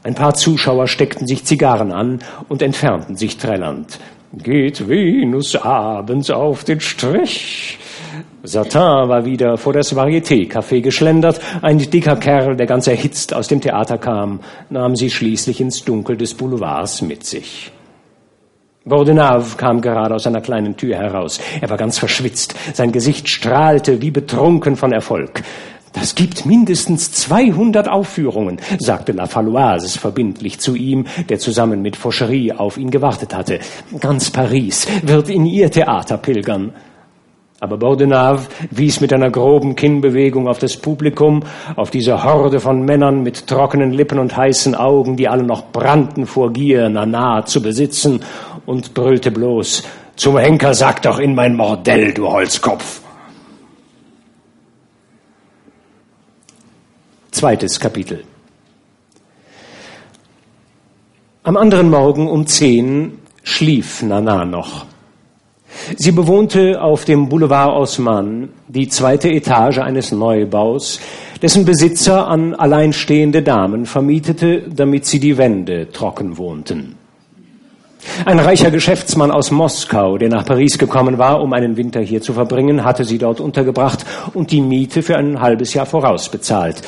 Ein 0.07 0.15
paar 0.15 0.35
Zuschauer 0.35 0.87
steckten 0.87 1.27
sich 1.27 1.43
Zigarren 1.43 1.91
an 1.91 2.19
und 2.47 2.61
entfernten 2.61 3.17
sich 3.17 3.35
trällernd. 3.35 3.99
Geht 4.31 4.87
Venus 4.87 5.57
abends 5.57 6.29
auf 6.29 6.63
den 6.63 6.79
Strich? 6.79 7.77
Satin 8.41 9.09
war 9.09 9.25
wieder 9.25 9.57
vor 9.57 9.73
das 9.73 9.93
Varieté-Café 9.93 10.79
geschlendert. 10.79 11.41
Ein 11.61 11.79
dicker 11.79 12.15
Kerl, 12.15 12.55
der 12.55 12.67
ganz 12.67 12.87
erhitzt 12.87 13.33
aus 13.33 13.49
dem 13.49 13.59
Theater 13.59 13.97
kam, 13.97 14.39
nahm 14.69 14.95
sie 14.95 15.09
schließlich 15.09 15.59
ins 15.59 15.83
Dunkel 15.83 16.15
des 16.15 16.35
Boulevards 16.35 17.01
mit 17.01 17.25
sich. 17.25 17.73
Bordenave 18.85 19.57
kam 19.57 19.81
gerade 19.81 20.15
aus 20.15 20.25
einer 20.25 20.39
kleinen 20.39 20.77
Tür 20.77 20.95
heraus. 20.95 21.41
Er 21.59 21.69
war 21.69 21.75
ganz 21.75 21.99
verschwitzt. 21.99 22.55
Sein 22.73 22.93
Gesicht 22.93 23.27
strahlte 23.27 24.01
wie 24.01 24.11
betrunken 24.11 24.77
von 24.77 24.93
Erfolg. 24.93 25.43
Das 25.99 26.13
gibt 26.13 26.45
mindestens 26.45 27.11
200 27.11 27.89
Aufführungen, 27.89 28.59
sagte 28.77 29.13
La 29.13 29.25
Faloise 29.25 29.97
verbindlich 29.97 30.59
zu 30.59 30.75
ihm, 30.75 31.07
der 31.27 31.39
zusammen 31.39 31.81
mit 31.81 31.95
Fauchery 31.95 32.51
auf 32.51 32.77
ihn 32.77 32.91
gewartet 32.91 33.35
hatte. 33.35 33.59
Ganz 33.99 34.29
Paris 34.29 34.87
wird 35.01 35.27
in 35.27 35.47
ihr 35.47 35.71
Theater 35.71 36.17
pilgern. 36.17 36.73
Aber 37.59 37.77
Bordenave 37.77 38.45
wies 38.69 39.01
mit 39.01 39.11
einer 39.11 39.31
groben 39.31 39.75
Kinnbewegung 39.75 40.47
auf 40.47 40.59
das 40.59 40.77
Publikum, 40.77 41.41
auf 41.75 41.89
diese 41.89 42.23
Horde 42.23 42.59
von 42.59 42.83
Männern 42.83 43.23
mit 43.23 43.47
trockenen 43.47 43.91
Lippen 43.91 44.19
und 44.19 44.37
heißen 44.37 44.75
Augen, 44.75 45.17
die 45.17 45.27
alle 45.27 45.41
noch 45.41 45.71
brannten 45.71 46.27
vor 46.27 46.53
Gier, 46.53 46.89
Nana 46.89 47.43
zu 47.45 47.59
besitzen, 47.59 48.21
und 48.67 48.93
brüllte 48.93 49.31
bloß, 49.31 49.81
zum 50.15 50.37
Henker 50.37 50.75
sag 50.75 51.01
doch 51.01 51.17
in 51.17 51.33
mein 51.33 51.55
Mordell, 51.55 52.13
du 52.13 52.27
Holzkopf. 52.27 53.01
Zweites 57.37 57.79
Kapitel. 57.79 58.23
Am 61.43 61.55
anderen 61.55 61.91
Morgen 61.91 62.27
um 62.27 62.47
zehn 62.47 63.19
schlief 63.43 64.01
Nana 64.01 64.43
noch. 64.43 64.87
Sie 65.97 66.11
bewohnte 66.11 66.81
auf 66.81 67.05
dem 67.05 67.29
Boulevard 67.29 67.75
Osman 67.75 68.49
die 68.67 68.87
zweite 68.87 69.29
Etage 69.29 69.77
eines 69.77 70.11
Neubaus, 70.11 70.99
dessen 71.39 71.63
Besitzer 71.63 72.27
an 72.27 72.55
alleinstehende 72.55 73.43
Damen 73.43 73.85
vermietete, 73.85 74.63
damit 74.73 75.05
sie 75.05 75.19
die 75.19 75.37
Wände 75.37 75.91
trocken 75.91 76.39
wohnten. 76.39 76.95
Ein 78.25 78.39
reicher 78.39 78.71
Geschäftsmann 78.71 79.31
aus 79.31 79.51
Moskau, 79.51 80.17
der 80.17 80.29
nach 80.29 80.45
Paris 80.45 80.77
gekommen 80.77 81.17
war, 81.17 81.41
um 81.41 81.53
einen 81.53 81.77
Winter 81.77 81.99
hier 82.01 82.21
zu 82.21 82.33
verbringen, 82.33 82.83
hatte 82.83 83.05
sie 83.05 83.17
dort 83.17 83.39
untergebracht 83.39 84.05
und 84.33 84.51
die 84.51 84.61
Miete 84.61 85.03
für 85.03 85.17
ein 85.17 85.39
halbes 85.39 85.73
Jahr 85.73 85.85
vorausbezahlt. 85.85 86.81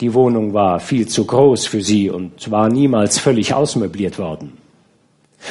Die 0.00 0.14
Wohnung 0.14 0.52
war 0.54 0.80
viel 0.80 1.06
zu 1.06 1.24
groß 1.24 1.66
für 1.66 1.80
sie 1.80 2.10
und 2.10 2.50
war 2.50 2.68
niemals 2.68 3.18
völlig 3.18 3.54
ausmöbliert 3.54 4.18
worden. 4.18 4.52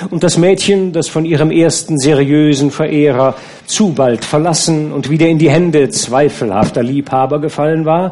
Und 0.10 0.24
das 0.24 0.38
Mädchen, 0.38 0.92
das 0.92 1.08
von 1.08 1.24
ihrem 1.24 1.52
ersten 1.52 2.00
seriösen 2.00 2.72
Verehrer 2.72 3.36
zu 3.66 3.94
bald 3.94 4.26
verlassen 4.26 4.92
und 4.92 5.10
wieder 5.10 5.28
in 5.28 5.38
die 5.38 5.52
Hände 5.52 5.90
zweifelhafter 5.90 6.82
Liebhaber 6.82 7.40
gefallen 7.40 7.86
war, 7.86 8.12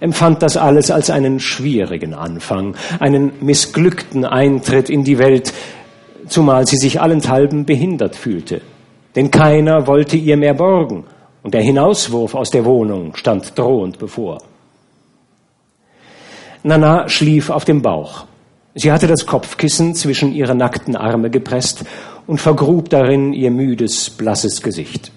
empfand 0.00 0.42
das 0.42 0.56
alles 0.56 0.90
als 0.90 1.10
einen 1.10 1.40
schwierigen 1.40 2.14
Anfang, 2.14 2.76
einen 3.00 3.32
missglückten 3.40 4.24
Eintritt 4.24 4.88
in 4.90 5.02
die 5.02 5.18
Welt, 5.18 5.52
zumal 6.28 6.66
sie 6.66 6.76
sich 6.76 7.00
allenthalben 7.00 7.64
behindert 7.64 8.14
fühlte. 8.14 8.60
Denn 9.16 9.30
keiner 9.30 9.88
wollte 9.88 10.16
ihr 10.16 10.36
mehr 10.36 10.54
borgen, 10.54 11.04
und 11.42 11.54
der 11.54 11.62
Hinauswurf 11.62 12.34
aus 12.34 12.50
der 12.50 12.64
Wohnung 12.64 13.16
stand 13.16 13.58
drohend 13.58 13.98
bevor. 13.98 14.38
Nana 16.62 17.08
schlief 17.08 17.50
auf 17.50 17.64
dem 17.64 17.82
Bauch. 17.82 18.24
Sie 18.74 18.92
hatte 18.92 19.06
das 19.06 19.26
Kopfkissen 19.26 19.94
zwischen 19.94 20.32
ihre 20.32 20.54
nackten 20.54 20.96
Arme 20.96 21.30
gepresst 21.30 21.84
und 22.26 22.40
vergrub 22.40 22.90
darin 22.90 23.32
ihr 23.32 23.50
müdes, 23.50 24.10
blasses 24.10 24.62
Gesicht. 24.62 25.12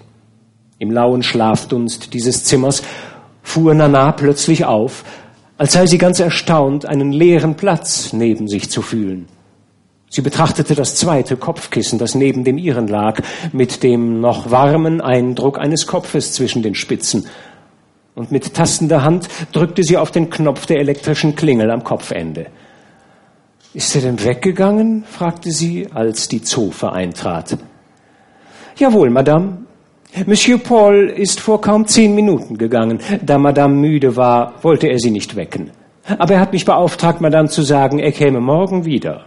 Im 0.78 0.90
lauen 0.90 1.22
Schlafdunst 1.22 2.12
dieses 2.14 2.44
Zimmers 2.44 2.82
fuhr 3.42 3.74
Nana 3.74 4.12
plötzlich 4.12 4.64
auf, 4.64 5.04
als 5.58 5.74
sei 5.74 5.86
sie 5.86 5.98
ganz 5.98 6.18
erstaunt, 6.18 6.86
einen 6.86 7.12
leeren 7.12 7.54
Platz 7.54 8.12
neben 8.12 8.48
sich 8.48 8.70
zu 8.70 8.82
fühlen. 8.82 9.28
Sie 10.10 10.20
betrachtete 10.20 10.74
das 10.74 10.96
zweite 10.96 11.36
Kopfkissen, 11.36 11.98
das 11.98 12.14
neben 12.14 12.44
dem 12.44 12.58
ihren 12.58 12.86
lag, 12.88 13.22
mit 13.52 13.82
dem 13.82 14.20
noch 14.20 14.50
warmen 14.50 15.00
Eindruck 15.00 15.58
eines 15.58 15.86
Kopfes 15.86 16.32
zwischen 16.32 16.62
den 16.62 16.74
Spitzen. 16.74 17.26
Und 18.14 18.30
mit 18.30 18.54
tastender 18.54 19.04
Hand 19.04 19.28
drückte 19.52 19.82
sie 19.82 19.96
auf 19.96 20.10
den 20.10 20.28
Knopf 20.28 20.66
der 20.66 20.80
elektrischen 20.80 21.34
Klingel 21.34 21.70
am 21.70 21.82
Kopfende. 21.82 22.46
Ist 23.74 23.96
er 23.96 24.02
denn 24.02 24.22
weggegangen? 24.22 25.04
fragte 25.04 25.50
sie, 25.50 25.88
als 25.92 26.28
die 26.28 26.42
Zofe 26.42 26.92
eintrat. 26.92 27.56
Jawohl, 28.76 29.08
Madame. 29.08 29.58
Monsieur 30.26 30.58
Paul 30.58 31.08
ist 31.08 31.40
vor 31.40 31.62
kaum 31.62 31.86
zehn 31.86 32.14
Minuten 32.14 32.58
gegangen. 32.58 33.00
Da 33.22 33.38
Madame 33.38 33.74
müde 33.74 34.14
war, 34.14 34.62
wollte 34.62 34.88
er 34.88 34.98
sie 34.98 35.10
nicht 35.10 35.36
wecken. 35.36 35.70
Aber 36.18 36.34
er 36.34 36.40
hat 36.40 36.52
mich 36.52 36.66
beauftragt, 36.66 37.22
Madame 37.22 37.48
zu 37.48 37.62
sagen, 37.62 37.98
er 37.98 38.12
käme 38.12 38.40
morgen 38.40 38.84
wieder. 38.84 39.24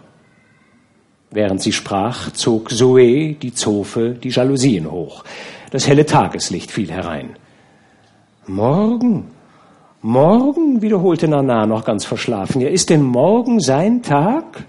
Während 1.32 1.62
sie 1.62 1.72
sprach, 1.72 2.32
zog 2.34 2.70
Zoe, 2.70 3.34
die 3.34 3.54
Zofe, 3.54 4.12
die 4.12 4.30
Jalousien 4.30 4.92
hoch. 4.92 5.24
Das 5.72 5.88
helle 5.88 6.06
Tageslicht 6.06 6.70
fiel 6.70 6.92
herein. 6.92 7.36
Morgen? 8.48 9.26
Morgen? 10.02 10.82
wiederholte 10.82 11.28
Nana 11.28 11.66
noch 11.66 11.84
ganz 11.84 12.06
verschlafen. 12.06 12.62
Ja, 12.62 12.70
ist 12.70 12.92
denn 12.92 13.02
morgen 13.02 13.60
sein 13.60 14.04
Tag? 14.04 14.66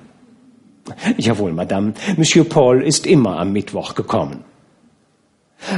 Jawohl, 1.19 1.53
Madame. 1.53 1.93
Monsieur 2.17 2.49
Paul 2.49 2.83
ist 2.83 3.07
immer 3.07 3.39
am 3.39 3.53
Mittwoch 3.53 3.95
gekommen. 3.95 4.45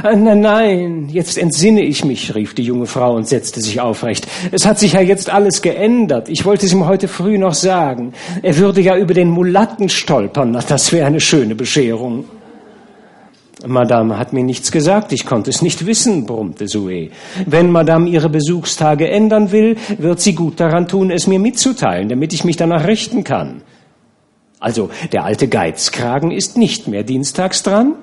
Ah, 0.03 0.15
nein, 0.15 0.41
nein, 0.41 1.09
jetzt 1.09 1.37
entsinne 1.37 1.81
ich 1.81 2.05
mich, 2.05 2.35
rief 2.35 2.53
die 2.53 2.63
junge 2.63 2.85
Frau 2.85 3.15
und 3.15 3.27
setzte 3.27 3.59
sich 3.61 3.81
aufrecht. 3.81 4.27
Es 4.51 4.65
hat 4.65 4.77
sich 4.77 4.93
ja 4.93 5.01
jetzt 5.01 5.29
alles 5.29 5.61
geändert. 5.61 6.29
Ich 6.29 6.45
wollte 6.45 6.65
es 6.65 6.73
ihm 6.73 6.85
heute 6.85 7.07
früh 7.07 7.37
noch 7.37 7.53
sagen. 7.53 8.13
Er 8.43 8.57
würde 8.57 8.81
ja 8.81 8.97
über 8.97 9.13
den 9.13 9.29
Mulatten 9.29 9.89
stolpern. 9.89 10.53
Das 10.53 10.91
wäre 10.91 11.07
eine 11.07 11.19
schöne 11.19 11.55
Bescherung. 11.55 12.25
Madame 13.67 14.17
hat 14.17 14.31
mir 14.33 14.43
nichts 14.43 14.71
gesagt, 14.71 15.11
ich 15.11 15.25
konnte 15.25 15.49
es 15.49 15.61
nicht 15.61 15.85
wissen, 15.85 16.25
brummte 16.25 16.65
Zoe. 16.65 17.09
Wenn 17.45 17.71
Madame 17.71 18.09
ihre 18.09 18.29
Besuchstage 18.29 19.09
ändern 19.09 19.51
will, 19.51 19.75
wird 19.97 20.21
sie 20.21 20.33
gut 20.33 20.59
daran 20.59 20.87
tun, 20.87 21.11
es 21.11 21.27
mir 21.27 21.39
mitzuteilen, 21.39 22.09
damit 22.09 22.33
ich 22.33 22.45
mich 22.45 22.55
danach 22.55 22.87
richten 22.87 23.23
kann. 23.23 23.61
Also, 24.59 24.89
der 25.11 25.23
alte 25.23 25.47
Geizkragen 25.47 26.31
ist 26.31 26.57
nicht 26.57 26.87
mehr 26.87 27.03
dienstags 27.03 27.63
dran? 27.63 27.95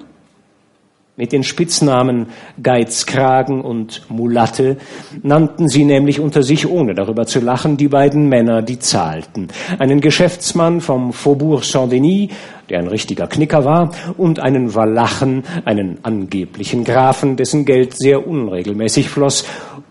Mit 1.19 1.33
den 1.33 1.45
Spitznamen 1.45 2.27
Geizkragen 2.63 3.63
und 3.63 4.03
Mulatte 4.11 4.77
nannten 5.23 5.67
sie 5.67 5.87
nämlich 5.87 6.21
unter 6.21 6.43
sich, 6.43 6.69
ohne 6.69 6.95
darüber 6.95 7.25
zu 7.25 7.41
lachen, 7.41 7.79
die 7.79 7.89
beiden 7.89 8.29
Männer, 8.29 8.61
die 8.61 8.79
zahlten. 8.79 9.49
Einen 9.79 10.03
Geschäftsmann 10.03 10.83
vom 10.83 11.15
Faubourg 11.15 11.65
Saint-Denis, 11.65 12.33
der 12.69 12.81
ein 12.81 12.89
richtiger 12.89 13.29
Knicker 13.29 13.65
war, 13.65 13.93
und 14.19 14.41
einen 14.41 14.75
Walachen, 14.75 15.45
einen 15.65 16.01
angeblichen 16.03 16.85
Grafen, 16.85 17.37
dessen 17.37 17.65
Geld 17.65 17.97
sehr 17.97 18.27
unregelmäßig 18.27 19.09
floss 19.09 19.47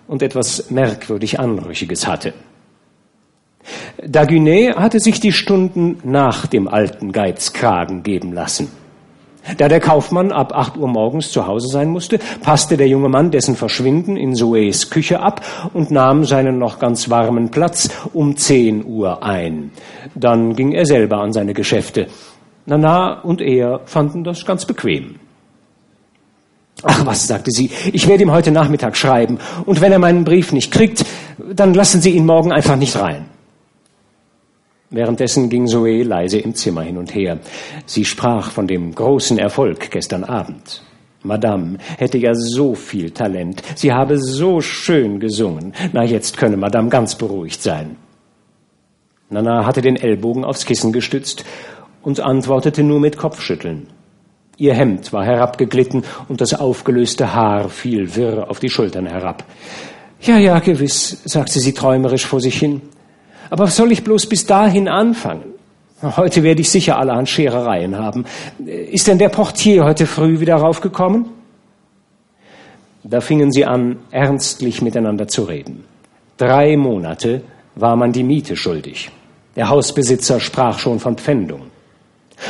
und 0.07 0.21
etwas 0.21 0.69
merkwürdig 0.69 1.39
Anrüchiges 1.39 2.05
hatte. 2.05 2.35
Dagunet 4.05 4.75
hatte 4.75 4.99
sich 4.99 5.19
die 5.19 5.31
Stunden 5.31 5.97
nach 6.03 6.45
dem 6.45 6.67
alten 6.67 7.11
Geizkragen 7.11 8.03
geben 8.03 8.31
lassen. 8.31 8.84
Da 9.57 9.67
der 9.67 9.79
Kaufmann 9.79 10.31
ab 10.31 10.53
acht 10.55 10.77
Uhr 10.77 10.87
morgens 10.87 11.31
zu 11.31 11.45
Hause 11.45 11.67
sein 11.67 11.89
musste, 11.89 12.19
passte 12.41 12.77
der 12.77 12.87
junge 12.87 13.09
Mann 13.09 13.31
dessen 13.31 13.55
Verschwinden 13.55 14.17
in 14.17 14.35
Zoes 14.35 14.89
Küche 14.89 15.19
ab 15.19 15.41
und 15.73 15.91
nahm 15.91 16.25
seinen 16.25 16.57
noch 16.57 16.79
ganz 16.79 17.09
warmen 17.09 17.51
Platz 17.51 17.89
um 18.13 18.37
zehn 18.37 18.83
Uhr 18.85 19.23
ein. 19.23 19.71
Dann 20.15 20.55
ging 20.55 20.71
er 20.71 20.85
selber 20.85 21.17
an 21.17 21.31
seine 21.33 21.53
Geschäfte. 21.53 22.07
Nana 22.65 23.21
und 23.21 23.41
er 23.41 23.81
fanden 23.85 24.23
das 24.23 24.45
ganz 24.45 24.65
bequem. 24.65 25.19
Ach 26.83 27.05
was, 27.05 27.27
sagte 27.27 27.51
sie, 27.51 27.69
ich 27.93 28.07
werde 28.07 28.23
ihm 28.23 28.31
heute 28.31 28.51
Nachmittag 28.51 28.97
schreiben, 28.97 29.39
und 29.65 29.81
wenn 29.81 29.91
er 29.91 29.99
meinen 29.99 30.23
Brief 30.23 30.51
nicht 30.51 30.71
kriegt, 30.71 31.05
dann 31.53 31.73
lassen 31.73 32.01
Sie 32.01 32.11
ihn 32.11 32.25
morgen 32.25 32.51
einfach 32.51 32.75
nicht 32.75 32.97
rein. 32.97 33.25
Währenddessen 34.89 35.49
ging 35.49 35.67
Zoe 35.67 36.03
leise 36.03 36.39
im 36.39 36.53
Zimmer 36.53 36.83
hin 36.83 36.97
und 36.97 37.13
her. 37.13 37.39
Sie 37.85 38.05
sprach 38.05 38.51
von 38.51 38.67
dem 38.67 38.93
großen 38.93 39.37
Erfolg 39.37 39.89
gestern 39.91 40.23
Abend. 40.23 40.83
Madame 41.23 41.79
hätte 41.97 42.19
ja 42.19 42.35
so 42.35 42.75
viel 42.75 43.09
Talent. 43.11 43.63
Sie 43.75 43.91
habe 43.91 44.19
so 44.19 44.61
schön 44.61 45.19
gesungen. 45.19 45.73
Na, 45.91 46.03
jetzt 46.03 46.37
könne 46.37 46.55
Madame 46.55 46.89
ganz 46.89 47.15
beruhigt 47.15 47.63
sein. 47.63 47.97
Nana 49.29 49.65
hatte 49.65 49.81
den 49.81 49.95
Ellbogen 49.95 50.45
aufs 50.45 50.65
Kissen 50.65 50.93
gestützt 50.93 51.43
und 52.03 52.19
antwortete 52.19 52.83
nur 52.83 52.99
mit 52.99 53.17
Kopfschütteln. 53.17 53.87
Ihr 54.57 54.75
Hemd 54.75 55.11
war 55.11 55.25
herabgeglitten 55.25 56.03
und 56.29 56.39
das 56.39 56.53
aufgelöste 56.53 57.33
Haar 57.33 57.69
fiel 57.69 58.15
wirr 58.15 58.49
auf 58.49 58.59
die 58.59 58.69
Schultern 58.69 59.07
herab. 59.07 59.43
Ja, 60.21 60.37
ja, 60.37 60.59
gewiss, 60.59 61.21
sagte 61.25 61.59
sie 61.59 61.73
träumerisch 61.73 62.25
vor 62.25 62.39
sich 62.39 62.57
hin. 62.57 62.81
Aber 63.55 63.67
soll 63.67 63.93
ich 63.93 64.03
bloß 64.03 64.25
bis 64.25 64.45
dahin 64.45 64.89
anfangen? 64.89 65.53
Heute 66.01 66.43
werde 66.43 66.59
ich 66.59 66.69
sicher 66.69 66.99
allerhand 66.99 67.29
Scherereien 67.29 67.97
haben. 67.97 68.25
Ist 68.65 69.07
denn 69.07 69.17
der 69.17 69.29
Portier 69.29 69.85
heute 69.85 70.07
früh 70.07 70.41
wieder 70.41 70.55
raufgekommen? 70.55 71.27
Da 73.05 73.21
fingen 73.21 73.53
sie 73.53 73.63
an, 73.63 73.95
ernstlich 74.11 74.81
miteinander 74.81 75.29
zu 75.29 75.43
reden. 75.43 75.85
Drei 76.35 76.75
Monate 76.75 77.43
war 77.75 77.95
man 77.95 78.11
die 78.11 78.23
Miete 78.23 78.57
schuldig. 78.57 79.09
Der 79.55 79.69
Hausbesitzer 79.69 80.41
sprach 80.41 80.77
schon 80.77 80.99
von 80.99 81.15
Pfändung. 81.15 81.61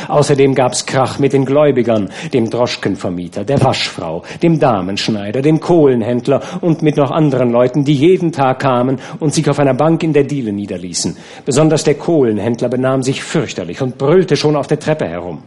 Außerdem 0.08 0.54
gab's 0.54 0.86
Krach 0.86 1.18
mit 1.18 1.32
den 1.32 1.44
Gläubigern, 1.44 2.10
dem 2.32 2.50
Droschkenvermieter, 2.50 3.44
der 3.44 3.62
Waschfrau, 3.62 4.22
dem 4.42 4.58
Damenschneider, 4.58 5.42
dem 5.42 5.60
Kohlenhändler 5.60 6.40
und 6.60 6.82
mit 6.82 6.96
noch 6.96 7.10
anderen 7.10 7.50
Leuten, 7.50 7.84
die 7.84 7.94
jeden 7.94 8.32
Tag 8.32 8.60
kamen 8.60 8.98
und 9.20 9.34
sich 9.34 9.48
auf 9.48 9.58
einer 9.58 9.74
Bank 9.74 10.02
in 10.02 10.12
der 10.12 10.24
Diele 10.24 10.52
niederließen. 10.52 11.16
Besonders 11.44 11.84
der 11.84 11.94
Kohlenhändler 11.94 12.68
benahm 12.68 13.02
sich 13.02 13.22
fürchterlich 13.22 13.80
und 13.80 13.98
brüllte 13.98 14.36
schon 14.36 14.56
auf 14.56 14.66
der 14.66 14.78
Treppe 14.78 15.06
herum. 15.06 15.42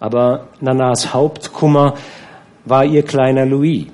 Aber 0.00 0.48
Nanas 0.60 1.14
Hauptkummer 1.14 1.94
war 2.64 2.84
ihr 2.84 3.02
kleiner 3.02 3.46
Louis, 3.46 3.86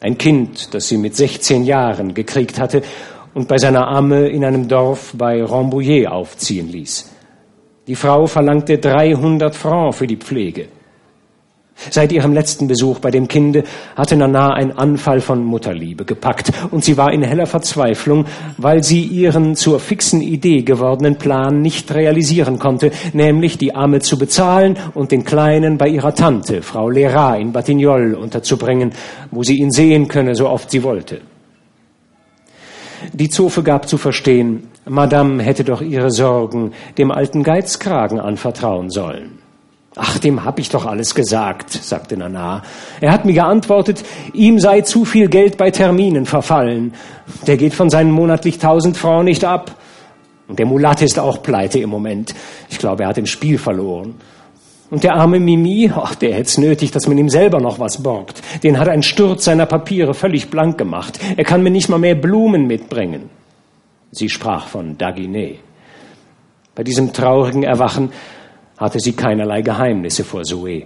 ein 0.00 0.18
Kind, 0.18 0.74
das 0.74 0.88
sie 0.88 0.98
mit 0.98 1.16
16 1.16 1.64
Jahren 1.64 2.14
gekriegt 2.14 2.58
hatte 2.58 2.82
und 3.34 3.48
bei 3.48 3.58
seiner 3.58 3.88
Amme 3.88 4.28
in 4.28 4.44
einem 4.44 4.68
Dorf 4.68 5.12
bei 5.16 5.42
Rambouillet 5.42 6.08
aufziehen 6.08 6.70
ließ. 6.70 7.15
Die 7.86 7.94
Frau 7.94 8.26
verlangte 8.26 8.78
300 8.78 9.54
Francs 9.54 9.98
für 9.98 10.08
die 10.08 10.16
Pflege. 10.16 10.66
Seit 11.90 12.10
ihrem 12.10 12.32
letzten 12.32 12.66
Besuch 12.66 12.98
bei 12.98 13.12
dem 13.12 13.28
Kinde 13.28 13.62
hatte 13.94 14.16
Nana 14.16 14.54
ein 14.54 14.76
Anfall 14.76 15.20
von 15.20 15.44
Mutterliebe 15.44 16.04
gepackt 16.04 16.50
und 16.72 16.82
sie 16.82 16.96
war 16.96 17.12
in 17.12 17.22
heller 17.22 17.46
Verzweiflung, 17.46 18.24
weil 18.56 18.82
sie 18.82 19.02
ihren 19.02 19.54
zur 19.54 19.78
fixen 19.78 20.20
Idee 20.20 20.62
gewordenen 20.62 21.16
Plan 21.16 21.60
nicht 21.60 21.94
realisieren 21.94 22.58
konnte, 22.58 22.90
nämlich 23.12 23.58
die 23.58 23.74
Arme 23.74 24.00
zu 24.00 24.18
bezahlen 24.18 24.76
und 24.94 25.12
den 25.12 25.22
Kleinen 25.22 25.76
bei 25.78 25.88
ihrer 25.88 26.14
Tante, 26.14 26.62
Frau 26.62 26.88
Lera 26.88 27.36
in 27.36 27.52
Batignolles 27.52 28.16
unterzubringen, 28.16 28.92
wo 29.30 29.44
sie 29.44 29.58
ihn 29.58 29.70
sehen 29.70 30.08
könne, 30.08 30.34
so 30.34 30.48
oft 30.48 30.70
sie 30.70 30.82
wollte. 30.82 31.20
Die 33.12 33.28
Zofe 33.28 33.62
gab 33.62 33.88
zu 33.88 33.98
verstehen, 33.98 34.68
Madame 34.84 35.42
hätte 35.42 35.64
doch 35.64 35.82
ihre 35.82 36.10
Sorgen 36.10 36.72
dem 36.98 37.10
alten 37.10 37.42
Geizkragen 37.42 38.20
anvertrauen 38.20 38.90
sollen. 38.90 39.38
Ach, 39.98 40.18
dem 40.18 40.44
hab 40.44 40.58
ich 40.58 40.68
doch 40.68 40.84
alles 40.84 41.14
gesagt, 41.14 41.72
sagte 41.72 42.18
Nana. 42.18 42.62
Er 43.00 43.12
hat 43.12 43.24
mir 43.24 43.32
geantwortet, 43.32 44.04
ihm 44.34 44.58
sei 44.58 44.82
zu 44.82 45.06
viel 45.06 45.28
Geld 45.28 45.56
bei 45.56 45.70
Terminen 45.70 46.26
verfallen. 46.26 46.92
Der 47.46 47.56
geht 47.56 47.72
von 47.72 47.88
seinen 47.88 48.10
monatlich 48.10 48.58
tausend 48.58 48.98
Francs 48.98 49.24
nicht 49.24 49.44
ab. 49.44 49.74
Und 50.48 50.58
der 50.58 50.66
Mulatte 50.66 51.06
ist 51.06 51.18
auch 51.18 51.42
pleite 51.42 51.78
im 51.78 51.88
Moment. 51.88 52.34
Ich 52.68 52.78
glaube, 52.78 53.04
er 53.04 53.08
hat 53.08 53.18
im 53.18 53.26
Spiel 53.26 53.56
verloren. 53.56 54.16
Und 54.90 55.02
der 55.02 55.14
arme 55.14 55.40
Mimi, 55.40 55.90
ach, 55.94 56.14
der 56.14 56.34
hätt's 56.34 56.58
nötig, 56.58 56.92
dass 56.92 57.08
man 57.08 57.18
ihm 57.18 57.28
selber 57.28 57.60
noch 57.60 57.80
was 57.80 58.02
borgt. 58.02 58.40
Den 58.62 58.78
hat 58.78 58.88
ein 58.88 59.02
Sturz 59.02 59.44
seiner 59.44 59.66
Papiere 59.66 60.14
völlig 60.14 60.48
blank 60.48 60.78
gemacht. 60.78 61.18
Er 61.36 61.44
kann 61.44 61.62
mir 61.62 61.70
nicht 61.70 61.88
mal 61.88 61.98
mehr 61.98 62.14
Blumen 62.14 62.66
mitbringen. 62.66 63.28
Sie 64.12 64.28
sprach 64.28 64.68
von 64.68 64.96
Daguinet. 64.96 65.58
Bei 66.74 66.84
diesem 66.84 67.12
traurigen 67.12 67.64
Erwachen 67.64 68.12
hatte 68.76 69.00
sie 69.00 69.14
keinerlei 69.14 69.62
Geheimnisse 69.62 70.22
vor 70.22 70.44
Zoe. 70.44 70.84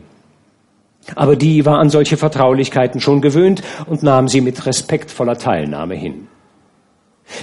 Aber 1.14 1.36
die 1.36 1.66
war 1.66 1.78
an 1.78 1.90
solche 1.90 2.16
Vertraulichkeiten 2.16 3.01
schon 3.01 3.20
gewöhnt 3.20 3.62
und 3.86 4.03
nahm 4.03 4.28
sie 4.28 4.40
mit 4.40 4.64
respektvoller 4.66 5.36
Teilnahme 5.36 5.94
hin. 5.94 6.28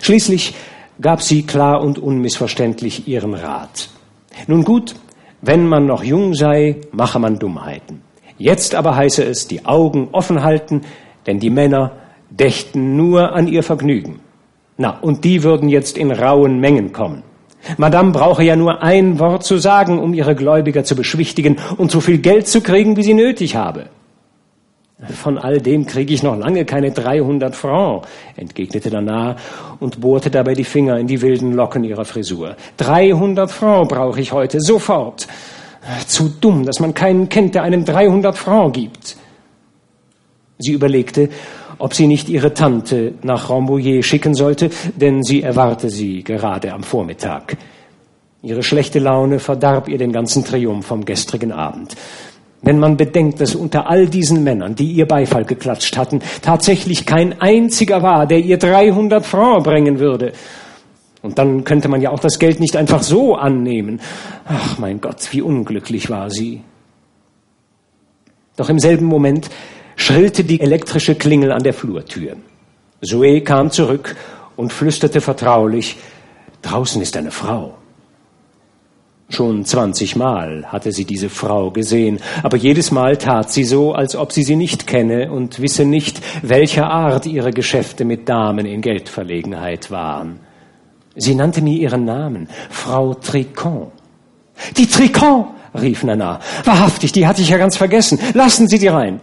Schließlich 0.02 0.56
gab 1.02 1.22
sie 1.22 1.44
klar 1.44 1.82
und 1.82 2.00
unmissverständlich 2.00 3.08
ihren 3.08 3.34
Rat. 3.34 3.90
Nun 4.48 4.64
gut, 4.64 4.96
wenn 5.42 5.68
man 5.68 5.86
noch 5.86 6.04
jung 6.04 6.34
sei, 6.34 6.78
mache 6.92 7.20
man 7.20 7.40
Dummheiten. 7.40 8.02
Jetzt 8.38 8.76
aber 8.76 8.96
heiße 8.96 9.24
es, 9.24 9.48
die 9.48 9.66
Augen 9.66 10.10
offen 10.12 10.44
halten, 10.44 10.82
denn 11.26 11.40
die 11.40 11.50
Männer 11.50 11.94
dächten 12.30 12.96
nur 12.96 13.34
an 13.34 13.48
ihr 13.48 13.64
Vergnügen. 13.64 14.20
Na, 14.78 14.98
und 15.02 15.24
die 15.24 15.44
würden 15.44 15.70
jetzt 15.70 15.98
in 15.98 16.12
rauen 16.12 16.60
Mengen 16.60 16.94
kommen. 16.94 17.24
Madame 17.78 18.12
brauche 18.12 18.44
ja 18.44 18.56
nur 18.56 18.84
ein 18.84 19.20
Wort 19.20 19.44
zu 19.44 19.58
sagen, 19.58 20.00
um 20.00 20.14
ihre 20.14 20.36
Gläubiger 20.36 20.84
zu 20.84 20.96
beschwichtigen 20.96 21.58
und 21.78 21.92
so 21.92 22.00
viel 22.00 22.20
Geld 22.20 22.48
zu 22.48 22.62
kriegen, 22.62 22.96
wie 22.96 23.04
sie 23.04 23.16
nötig 23.16 23.56
habe. 23.56 23.88
Von 25.00 25.38
all 25.38 25.62
dem 25.62 25.86
kriege 25.86 26.12
ich 26.12 26.24
noch 26.24 26.36
lange 26.36 26.66
keine 26.66 26.90
300 26.90 27.56
Francs, 27.56 28.08
entgegnete 28.36 28.90
Nana 28.90 29.36
und 29.80 30.02
bohrte 30.02 30.32
dabei 30.32 30.56
die 30.56 30.64
Finger 30.64 30.98
in 30.98 31.06
die 31.06 31.22
wilden 31.22 31.54
Locken 31.54 31.84
ihrer 31.84 32.04
Frisur. 32.04 32.56
300 32.78 33.52
Francs 33.52 33.90
brauche 33.90 34.20
ich 34.20 34.32
heute, 34.32 34.60
sofort. 34.60 35.28
Zu 36.08 36.30
dumm, 36.30 36.66
dass 36.66 36.80
man 36.80 36.96
keinen 36.96 37.30
kennt, 37.30 37.54
der 37.54 37.62
einem 37.62 37.86
300 37.86 38.36
Francs 38.36 38.74
gibt. 38.74 39.18
Sie 40.58 40.72
überlegte, 40.72 41.30
ob 41.78 41.94
sie 41.94 42.08
nicht 42.08 42.28
ihre 42.28 42.56
Tante 42.56 43.14
nach 43.22 43.52
Rambouillet 43.52 44.04
schicken 44.04 44.34
sollte, 44.34 44.72
denn 44.96 45.22
sie 45.22 45.44
erwarte 45.44 45.92
sie 45.92 46.24
gerade 46.24 46.74
am 46.74 46.82
Vormittag. 46.82 47.56
Ihre 48.42 48.64
schlechte 48.64 49.00
Laune 49.00 49.40
verdarb 49.40 49.90
ihr 49.90 49.98
den 49.98 50.12
ganzen 50.12 50.44
Triumph 50.44 50.88
vom 50.88 51.06
gestrigen 51.06 51.52
Abend. 51.52 51.96
Wenn 52.62 52.80
man 52.80 52.98
bedenkt, 52.98 53.40
dass 53.40 53.56
unter 53.56 53.88
all 53.88 54.08
diesen 54.08 54.44
Männern, 54.44 54.76
die 54.76 54.92
ihr 54.92 55.06
Beifall 55.06 55.46
geklatscht 55.46 55.96
hatten, 55.96 56.22
tatsächlich 56.42 57.06
kein 57.06 57.40
einziger 57.40 58.02
war, 58.02 58.26
der 58.26 58.40
ihr 58.40 58.58
300 58.58 59.26
Francs 59.26 59.64
bringen 59.64 60.00
würde. 60.00 60.34
Und 61.22 61.38
dann 61.38 61.64
könnte 61.64 61.88
man 61.88 62.02
ja 62.02 62.10
auch 62.10 62.20
das 62.20 62.40
Geld 62.40 62.60
nicht 62.60 62.76
einfach 62.76 63.04
so 63.04 63.36
annehmen. 63.36 64.00
Ach 64.46 64.78
mein 64.80 65.02
Gott, 65.02 65.28
wie 65.32 65.42
unglücklich 65.42 66.10
war 66.10 66.30
sie. 66.30 66.62
Doch 68.56 68.70
im 68.70 68.80
selben 68.80 69.06
Moment 69.06 69.50
schrillte 69.96 70.44
die 70.44 70.60
elektrische 70.60 71.16
Klingel 71.16 71.52
an 71.52 71.64
der 71.64 71.74
Flurtür. 71.74 72.38
Zoe 73.02 73.42
kam 73.42 73.70
zurück 73.70 74.16
und 74.56 74.74
flüsterte 74.74 75.22
vertraulich, 75.22 75.98
draußen 76.64 77.02
ist 77.02 77.16
eine 77.16 77.32
Frau. 77.32 77.77
Schon 79.30 79.66
zwanzigmal 79.66 80.66
hatte 80.68 80.94
sie 80.94 81.04
diese 81.04 81.30
Frau 81.30 81.70
gesehen, 81.72 82.20
aber 82.44 82.56
jedes 82.56 82.92
Mal 82.92 83.18
tat 83.18 83.52
sie 83.52 83.66
so, 83.66 83.94
als 83.94 84.16
ob 84.16 84.32
sie 84.32 84.44
sie 84.44 84.56
nicht 84.56 84.88
kenne 84.88 85.32
und 85.32 85.60
wisse 85.60 85.84
nicht, 85.84 86.22
welcher 86.44 86.90
Art 86.90 87.26
ihre 87.26 87.52
Geschäfte 87.52 88.06
mit 88.06 88.30
Damen 88.30 88.66
in 88.66 88.82
Geldverlegenheit 88.82 89.92
waren. 89.92 90.40
Sie 91.16 91.36
nannte 91.36 91.62
mir 91.62 91.78
ihren 91.78 92.06
Namen, 92.06 92.48
Frau 92.70 93.16
Tricon. 93.16 93.92
Die 94.78 94.88
Tricon, 94.88 95.48
rief 95.76 96.04
Nana. 96.04 96.40
Wahrhaftig, 96.64 97.12
die 97.12 97.28
hatte 97.28 97.42
ich 97.42 97.50
ja 97.50 97.58
ganz 97.58 97.76
vergessen. 97.76 98.20
Lassen 98.34 98.68
Sie 98.68 98.80
die 98.80 98.88
rein. 98.88 99.20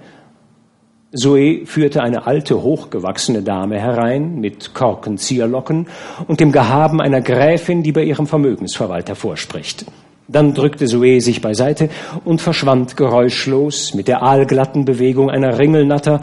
Zoe 1.14 1.64
führte 1.64 2.02
eine 2.02 2.26
alte, 2.26 2.62
hochgewachsene 2.62 3.42
Dame 3.42 3.78
herein 3.78 4.40
mit 4.40 4.74
Korkenzieherlocken 4.74 5.86
und 6.26 6.40
dem 6.40 6.50
Gehaben 6.50 7.00
einer 7.00 7.20
Gräfin, 7.20 7.82
die 7.82 7.92
bei 7.92 8.02
ihrem 8.02 8.26
Vermögensverwalter 8.26 9.14
vorspricht. 9.14 9.86
Dann 10.26 10.54
drückte 10.54 10.86
Zoe 10.86 11.20
sich 11.20 11.40
beiseite 11.40 11.88
und 12.24 12.40
verschwand 12.40 12.96
geräuschlos 12.96 13.94
mit 13.94 14.08
der 14.08 14.22
aalglatten 14.22 14.84
Bewegung 14.84 15.30
einer 15.30 15.58
Ringelnatter, 15.58 16.20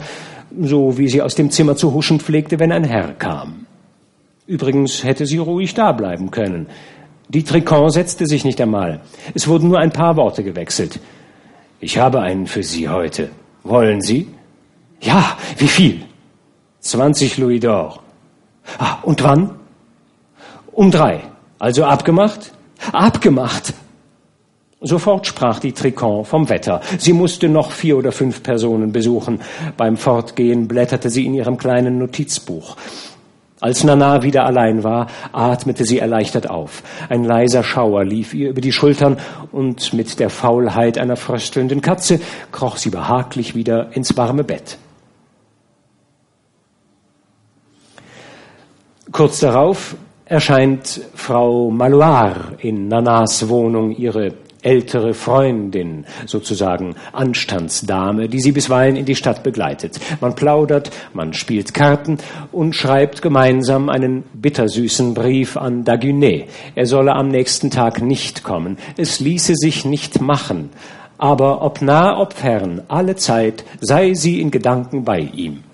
so 0.60 0.98
wie 0.98 1.08
sie 1.08 1.22
aus 1.22 1.34
dem 1.34 1.50
Zimmer 1.50 1.76
zu 1.76 1.94
huschen 1.94 2.20
pflegte, 2.20 2.58
wenn 2.58 2.72
ein 2.72 2.84
Herr 2.84 3.12
kam. 3.14 3.66
Übrigens 4.46 5.04
hätte 5.04 5.24
sie 5.24 5.38
ruhig 5.38 5.72
da 5.74 5.92
bleiben 5.92 6.30
können. 6.30 6.66
Die 7.28 7.44
Tricon 7.44 7.88
setzte 7.88 8.26
sich 8.26 8.44
nicht 8.44 8.60
einmal. 8.60 9.00
Es 9.34 9.48
wurden 9.48 9.68
nur 9.68 9.78
ein 9.78 9.92
paar 9.92 10.16
Worte 10.16 10.44
gewechselt. 10.44 11.00
Ich 11.80 11.96
habe 11.96 12.20
einen 12.20 12.46
für 12.46 12.62
Sie 12.62 12.88
heute. 12.88 13.30
Wollen 13.64 14.02
Sie? 14.02 14.26
Ja, 15.02 15.36
wie 15.58 15.68
viel? 15.68 16.02
20 16.80 17.38
Louis 17.38 17.60
d'Or. 17.60 17.98
Ah, 18.78 18.98
und 19.02 19.22
wann? 19.22 19.50
Um 20.72 20.90
drei. 20.90 21.20
Also 21.58 21.84
abgemacht? 21.84 22.52
Abgemacht. 22.92 23.74
Sofort 24.80 25.26
sprach 25.26 25.60
die 25.60 25.72
Tricon 25.72 26.24
vom 26.24 26.48
Wetter. 26.48 26.80
Sie 26.98 27.12
musste 27.12 27.48
noch 27.48 27.70
vier 27.70 27.96
oder 27.96 28.10
fünf 28.10 28.42
Personen 28.42 28.90
besuchen. 28.92 29.40
Beim 29.76 29.96
Fortgehen 29.96 30.66
blätterte 30.66 31.10
sie 31.10 31.26
in 31.26 31.34
ihrem 31.34 31.56
kleinen 31.56 31.98
Notizbuch. 31.98 32.76
Als 33.60 33.84
Nana 33.84 34.24
wieder 34.24 34.44
allein 34.44 34.82
war, 34.82 35.06
atmete 35.30 35.84
sie 35.84 36.00
erleichtert 36.00 36.50
auf. 36.50 36.82
Ein 37.08 37.22
leiser 37.22 37.62
Schauer 37.62 38.04
lief 38.04 38.34
ihr 38.34 38.50
über 38.50 38.60
die 38.60 38.72
Schultern 38.72 39.18
und 39.52 39.92
mit 39.92 40.18
der 40.18 40.30
Faulheit 40.30 40.98
einer 40.98 41.14
fröstelnden 41.14 41.80
Katze 41.80 42.20
kroch 42.50 42.76
sie 42.76 42.90
behaglich 42.90 43.54
wieder 43.54 43.94
ins 43.94 44.16
warme 44.16 44.42
Bett. 44.42 44.78
Kurz 49.12 49.40
darauf 49.40 49.94
erscheint 50.24 51.02
Frau 51.14 51.70
Maloir 51.70 52.54
in 52.60 52.88
Nanas 52.88 53.46
Wohnung, 53.46 53.94
ihre 53.94 54.32
ältere 54.62 55.12
Freundin, 55.12 56.06
sozusagen 56.24 56.94
Anstandsdame, 57.12 58.30
die 58.30 58.40
sie 58.40 58.52
bisweilen 58.52 58.96
in 58.96 59.04
die 59.04 59.14
Stadt 59.14 59.42
begleitet. 59.42 60.00
Man 60.22 60.34
plaudert, 60.34 60.90
man 61.12 61.34
spielt 61.34 61.74
Karten 61.74 62.16
und 62.52 62.74
schreibt 62.74 63.20
gemeinsam 63.20 63.90
einen 63.90 64.22
bittersüßen 64.32 65.12
Brief 65.12 65.58
an 65.58 65.84
Dagunet. 65.84 66.48
Er 66.74 66.86
solle 66.86 67.12
am 67.12 67.28
nächsten 67.28 67.70
Tag 67.70 68.00
nicht 68.00 68.44
kommen. 68.44 68.78
Es 68.96 69.20
ließe 69.20 69.56
sich 69.56 69.84
nicht 69.84 70.22
machen. 70.22 70.70
Aber 71.18 71.60
ob 71.60 71.82
nah, 71.82 72.18
ob 72.18 72.32
fern, 72.32 72.80
alle 72.88 73.16
Zeit 73.16 73.64
sei 73.80 74.14
sie 74.14 74.40
in 74.40 74.50
Gedanken 74.50 75.04
bei 75.04 75.18
ihm. 75.18 75.64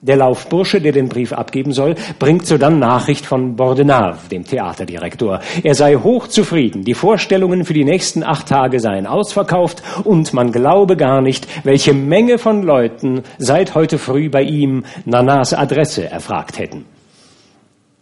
Der 0.00 0.16
Laufbursche, 0.16 0.80
der 0.80 0.92
den 0.92 1.08
Brief 1.08 1.32
abgeben 1.32 1.72
soll, 1.72 1.96
bringt 2.20 2.46
sodann 2.46 2.78
Nachricht 2.78 3.26
von 3.26 3.56
Bordenave, 3.56 4.28
dem 4.30 4.44
Theaterdirektor. 4.44 5.40
Er 5.64 5.74
sei 5.74 5.96
hochzufrieden, 5.96 6.84
die 6.84 6.94
Vorstellungen 6.94 7.64
für 7.64 7.74
die 7.74 7.84
nächsten 7.84 8.22
acht 8.22 8.46
Tage 8.46 8.78
seien 8.78 9.08
ausverkauft 9.08 9.82
und 10.04 10.32
man 10.32 10.52
glaube 10.52 10.96
gar 10.96 11.20
nicht, 11.20 11.48
welche 11.64 11.94
Menge 11.94 12.38
von 12.38 12.62
Leuten 12.62 13.22
seit 13.38 13.74
heute 13.74 13.98
früh 13.98 14.30
bei 14.30 14.42
ihm 14.42 14.84
Nanas 15.04 15.52
Adresse 15.52 16.08
erfragt 16.08 16.60
hätten. 16.60 16.84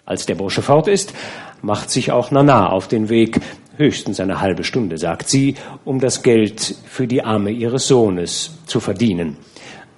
Als 0.04 0.26
der 0.26 0.34
Bursche 0.34 0.60
fort 0.60 0.88
ist, 0.88 1.14
macht 1.62 1.90
sich 1.90 2.12
auch 2.12 2.30
Nana 2.30 2.68
auf 2.68 2.88
den 2.88 3.08
Weg, 3.08 3.40
höchstens 3.78 4.20
eine 4.20 4.42
halbe 4.42 4.64
Stunde, 4.64 4.98
sagt 4.98 5.30
sie, 5.30 5.54
um 5.86 5.98
das 5.98 6.22
Geld 6.22 6.76
für 6.86 7.06
die 7.06 7.24
Arme 7.24 7.50
ihres 7.50 7.88
Sohnes 7.88 8.58
zu 8.66 8.80
verdienen. 8.80 9.38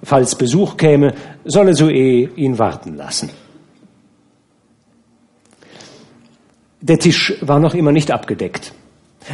Falls 0.03 0.35
Besuch 0.35 0.77
käme, 0.77 1.13
solle 1.45 1.73
Zoe 1.73 2.29
ihn 2.35 2.57
warten 2.57 2.95
lassen. 2.95 3.29
Der 6.81 6.97
Tisch 6.97 7.33
war 7.41 7.59
noch 7.59 7.73
immer 7.73 7.91
nicht 7.91 8.11
abgedeckt. 8.11 8.73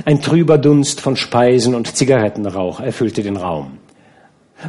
Ein 0.03 0.21
trüber 0.21 0.57
Dunst 0.57 0.99
von 0.99 1.15
Speisen 1.15 1.75
und 1.75 1.95
Zigarettenrauch 1.95 2.79
erfüllte 2.79 3.21
den 3.21 3.37
Raum. 3.37 3.77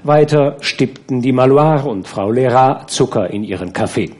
Weiter 0.04 0.58
stippten 0.60 1.22
die 1.22 1.32
Maloire 1.32 1.88
und 1.88 2.06
Frau 2.06 2.30
Lera 2.30 2.86
Zucker 2.86 3.30
in 3.30 3.44
ihren 3.44 3.72
Kaffee. 3.72 4.10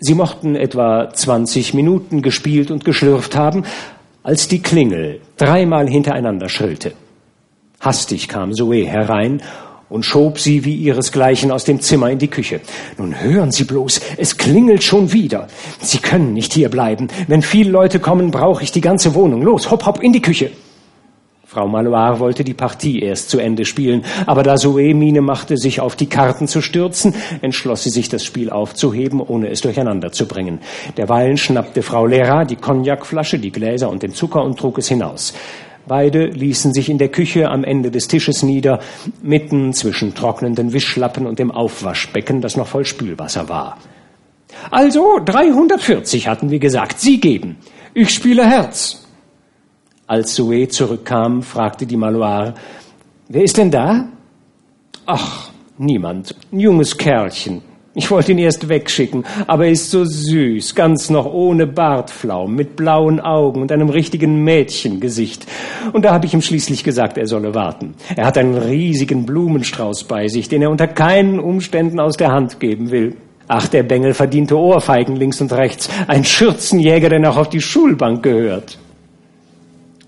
Sie 0.00 0.14
mochten 0.14 0.54
etwa 0.54 1.10
20 1.10 1.74
Minuten 1.74 2.20
gespielt 2.20 2.70
und 2.70 2.84
geschlürft 2.84 3.36
haben, 3.36 3.64
als 4.22 4.48
die 4.48 4.60
Klingel 4.60 5.20
dreimal 5.36 5.88
hintereinander 5.88 6.48
schrillte. 6.48 6.92
Hastig 7.80 8.28
kam 8.28 8.52
Zoe 8.52 8.84
herein 8.84 9.40
und 9.92 10.04
schob 10.06 10.38
sie 10.38 10.64
wie 10.64 10.74
ihresgleichen 10.74 11.52
aus 11.52 11.64
dem 11.64 11.80
Zimmer 11.80 12.10
in 12.10 12.18
die 12.18 12.28
Küche. 12.28 12.60
Nun 12.96 13.20
hören 13.20 13.52
Sie 13.52 13.64
bloß, 13.64 14.00
es 14.16 14.38
klingelt 14.38 14.82
schon 14.82 15.12
wieder. 15.12 15.48
Sie 15.80 15.98
können 15.98 16.32
nicht 16.32 16.54
hier 16.54 16.70
bleiben. 16.70 17.08
Wenn 17.28 17.42
viele 17.42 17.70
Leute 17.70 18.00
kommen, 18.00 18.30
brauche 18.30 18.62
ich 18.62 18.72
die 18.72 18.80
ganze 18.80 19.14
Wohnung. 19.14 19.42
Los, 19.42 19.70
hopp, 19.70 19.84
hopp, 19.84 20.02
in 20.02 20.14
die 20.14 20.22
Küche. 20.22 20.50
Frau 21.44 21.68
Maloir 21.68 22.18
wollte 22.18 22.44
die 22.44 22.54
Partie 22.54 23.00
erst 23.00 23.28
zu 23.28 23.38
Ende 23.38 23.66
spielen, 23.66 24.06
aber 24.24 24.42
da 24.42 24.56
Zoe 24.56 24.94
Miene 24.94 25.20
machte, 25.20 25.58
sich 25.58 25.80
auf 25.82 25.94
die 25.94 26.06
Karten 26.06 26.48
zu 26.48 26.62
stürzen, 26.62 27.14
entschloss 27.42 27.82
sie 27.82 27.90
sich, 27.90 28.08
das 28.08 28.24
Spiel 28.24 28.48
aufzuheben, 28.48 29.20
ohne 29.20 29.50
es 29.50 29.60
durcheinander 29.60 30.12
zu 30.12 30.26
bringen. 30.26 30.60
Derweilen 30.96 31.36
schnappte 31.36 31.82
Frau 31.82 32.06
Lehrer 32.06 32.46
die 32.46 32.56
Cognacflasche, 32.56 33.38
die 33.38 33.52
Gläser 33.52 33.90
und 33.90 34.02
den 34.02 34.14
Zucker 34.14 34.42
und 34.42 34.58
trug 34.58 34.78
es 34.78 34.88
hinaus. 34.88 35.34
Beide 35.86 36.26
ließen 36.26 36.72
sich 36.72 36.88
in 36.88 36.98
der 36.98 37.08
Küche 37.08 37.50
am 37.50 37.64
Ende 37.64 37.90
des 37.90 38.08
Tisches 38.08 38.42
nieder, 38.42 38.80
mitten 39.22 39.72
zwischen 39.72 40.14
trocknenden 40.14 40.72
Wischlappen 40.72 41.26
und 41.26 41.38
dem 41.38 41.50
Aufwaschbecken, 41.50 42.40
das 42.40 42.56
noch 42.56 42.68
voll 42.68 42.84
Spülwasser 42.84 43.48
war. 43.48 43.78
Also 44.70 45.18
340 45.24 46.28
hatten 46.28 46.50
wir 46.50 46.58
gesagt. 46.58 47.00
Sie 47.00 47.18
geben. 47.18 47.56
Ich 47.94 48.10
spiele 48.10 48.46
Herz. 48.46 49.06
Als 50.06 50.34
Zoe 50.34 50.68
zurückkam, 50.68 51.42
fragte 51.42 51.86
die 51.86 51.96
Maloire, 51.96 52.54
wer 53.28 53.42
ist 53.42 53.56
denn 53.56 53.70
da? 53.70 54.08
Ach, 55.06 55.50
niemand. 55.78 56.34
Ein 56.52 56.60
junges 56.60 56.96
Kerlchen. 56.96 57.62
Ich 57.94 58.10
wollte 58.10 58.32
ihn 58.32 58.38
erst 58.38 58.70
wegschicken, 58.70 59.24
aber 59.46 59.66
er 59.66 59.72
ist 59.72 59.90
so 59.90 60.06
süß, 60.06 60.74
ganz 60.74 61.10
noch 61.10 61.30
ohne 61.30 61.66
Bartflaum, 61.66 62.54
mit 62.54 62.74
blauen 62.74 63.20
Augen 63.20 63.60
und 63.60 63.70
einem 63.70 63.90
richtigen 63.90 64.42
Mädchengesicht. 64.44 65.46
Und 65.92 66.06
da 66.06 66.14
habe 66.14 66.24
ich 66.24 66.32
ihm 66.32 66.40
schließlich 66.40 66.84
gesagt, 66.84 67.18
er 67.18 67.26
solle 67.26 67.54
warten. 67.54 67.92
Er 68.16 68.24
hat 68.24 68.38
einen 68.38 68.56
riesigen 68.56 69.26
Blumenstrauß 69.26 70.04
bei 70.04 70.28
sich, 70.28 70.48
den 70.48 70.62
er 70.62 70.70
unter 70.70 70.86
keinen 70.86 71.38
Umständen 71.38 72.00
aus 72.00 72.16
der 72.16 72.32
Hand 72.32 72.60
geben 72.60 72.90
will. 72.90 73.14
Ach, 73.46 73.68
der 73.68 73.82
Bengel 73.82 74.14
verdiente 74.14 74.58
Ohrfeigen 74.58 75.16
links 75.16 75.42
und 75.42 75.52
rechts. 75.52 75.90
Ein 76.06 76.24
Schürzenjäger, 76.24 77.10
der 77.10 77.18
noch 77.18 77.36
auf 77.36 77.50
die 77.50 77.60
Schulbank 77.60 78.22
gehört. 78.22 78.78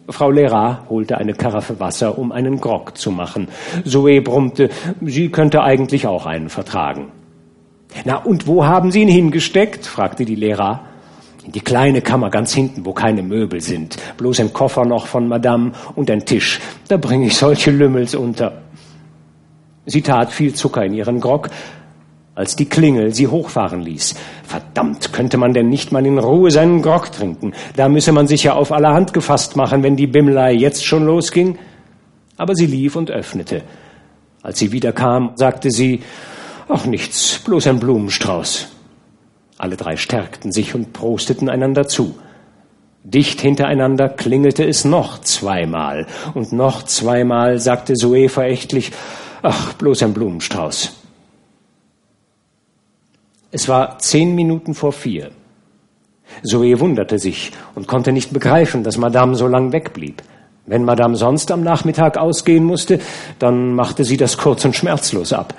Frau 0.09 0.31
Lehrer 0.31 0.85
holte 0.89 1.19
eine 1.19 1.35
Karaffe 1.35 1.79
Wasser, 1.81 2.17
um 2.17 2.33
einen 2.33 2.61
Grog 2.61 2.97
zu 2.97 3.11
machen. 3.11 3.49
Zoe 3.85 4.23
brummte, 4.23 4.71
sie 5.03 5.29
könnte 5.29 5.63
eigentlich 5.63 6.07
auch 6.07 6.25
einen 6.25 6.49
vertragen. 6.49 7.09
Na, 8.05 8.17
und 8.17 8.47
wo 8.47 8.65
haben 8.65 8.91
Sie 8.91 9.03
ihn 9.03 9.09
hingesteckt? 9.09 9.87
fragte 9.87 10.25
die 10.25 10.35
Lehrer. 10.35 10.81
In 11.45 11.53
die 11.53 11.61
kleine 11.61 12.01
Kammer 12.01 12.31
ganz 12.31 12.55
hinten, 12.55 12.87
wo 12.87 12.93
keine 12.93 13.23
Möbel 13.23 13.61
sind. 13.61 13.97
Bloß 14.17 14.41
ein 14.41 14.53
Koffer 14.53 14.85
noch 14.85 15.07
von 15.07 15.29
Madame 15.29 15.73
und 15.95 16.11
ein 16.11 16.25
Tisch. 16.25 16.59
Da 16.89 16.97
bringe 16.97 17.27
ich 17.27 17.37
solche 17.37 17.71
Lümmels 17.71 18.15
unter. 18.15 18.63
Sie 19.87 20.01
tat 20.01 20.33
viel 20.33 20.55
Zucker 20.55 20.85
in 20.85 20.95
ihren 20.95 21.21
Grog, 21.21 21.51
als 22.35 22.57
die 22.57 22.65
Klingel 22.65 23.15
sie 23.15 23.29
hochfahren 23.29 23.83
ließ. 23.83 24.15
Verdammt, 24.45 25.13
könnte 25.13 25.37
man 25.37 25.53
denn 25.53 25.69
nicht 25.69 25.93
mal 25.93 26.05
in 26.07 26.19
Ruhe 26.19 26.51
seinen 26.51 26.81
Grog 26.81 27.13
trinken? 27.13 27.53
Da 27.77 27.91
müsse 27.91 28.13
man 28.13 28.27
sich 28.27 28.45
ja 28.45 28.55
auf 28.55 28.73
allerhand 28.73 29.13
gefasst 29.13 29.55
machen, 29.55 29.83
wenn 29.83 29.97
die 29.97 30.07
Bimmelei 30.07 30.55
jetzt 30.55 30.85
schon 30.85 31.05
losging. 31.05 31.59
Aber 32.39 32.55
sie 32.55 32.67
lief 32.67 32.97
und 32.97 33.11
öffnete. 33.11 33.63
Als 34.43 34.59
sie 34.59 34.73
wiederkam, 34.73 35.33
sagte 35.37 35.71
sie, 35.71 36.01
Ach 36.69 36.87
nichts, 36.87 37.41
bloß 37.45 37.67
ein 37.67 37.81
Blumenstrauß. 37.81 38.69
Alle 39.59 39.77
drei 39.77 39.97
stärkten 39.97 40.53
sich 40.53 40.75
und 40.75 40.93
prosteten 40.93 41.49
einander 41.49 41.87
zu. 41.87 42.15
Dicht 43.03 43.41
hintereinander 43.41 44.09
klingelte 44.09 44.65
es 44.67 44.85
noch 44.85 45.21
zweimal, 45.21 46.07
und 46.33 46.53
noch 46.53 46.85
zweimal 46.85 47.59
sagte 47.59 47.95
Zoe 47.95 48.31
verächtlich, 48.31 48.93
ach, 49.43 49.75
bloß 49.75 50.03
ein 50.05 50.15
Blumenstrauß. 50.15 50.93
Es 53.51 53.69
war 53.69 53.99
zehn 53.99 54.35
Minuten 54.35 54.75
vor 54.75 54.93
vier. 54.93 55.31
Zoe 56.43 56.81
wunderte 56.81 57.19
sich 57.19 57.53
und 57.75 57.87
konnte 57.87 58.11
nicht 58.11 58.33
begreifen, 58.33 58.83
dass 58.83 58.97
Madame 58.97 59.37
so 59.37 59.47
lang 59.47 59.73
wegblieb. 59.73 60.23
Wenn 60.67 60.85
Madame 60.85 61.15
sonst 61.17 61.51
am 61.51 61.63
Nachmittag 61.63 62.17
ausgehen 62.17 62.65
musste, 62.65 62.99
dann 63.39 63.75
machte 63.75 64.05
sie 64.05 64.17
das 64.17 64.39
kurz 64.39 64.65
und 64.65 64.75
schmerzlos 64.75 65.35
ab. 65.35 65.55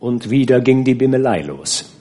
Und 0.00 0.30
wieder 0.30 0.60
ging 0.60 0.82
die 0.82 0.94
Bimmelei 0.94 1.42
los. 1.42 1.92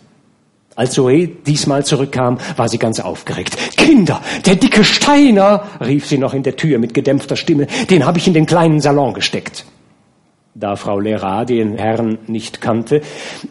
Als 0.75 0.93
Zoe 0.93 1.27
diesmal 1.27 1.85
zurückkam, 1.85 2.37
war 2.55 2.69
sie 2.69 2.77
ganz 2.77 3.01
aufgeregt. 3.01 3.57
Kinder, 3.75 4.21
der 4.45 4.55
dicke 4.55 4.85
Steiner, 4.85 5.65
rief 5.81 6.07
sie 6.07 6.17
noch 6.17 6.33
in 6.33 6.43
der 6.43 6.55
Tür 6.55 6.79
mit 6.79 6.93
gedämpfter 6.93 7.35
Stimme, 7.35 7.67
den 7.89 8.05
habe 8.05 8.17
ich 8.17 8.27
in 8.27 8.33
den 8.33 8.45
kleinen 8.45 8.79
Salon 8.79 9.13
gesteckt. 9.13 9.65
Da 10.55 10.77
Frau 10.77 10.99
Lera 10.99 11.43
den 11.43 11.77
Herrn 11.77 12.19
nicht 12.27 12.61
kannte, 12.61 13.01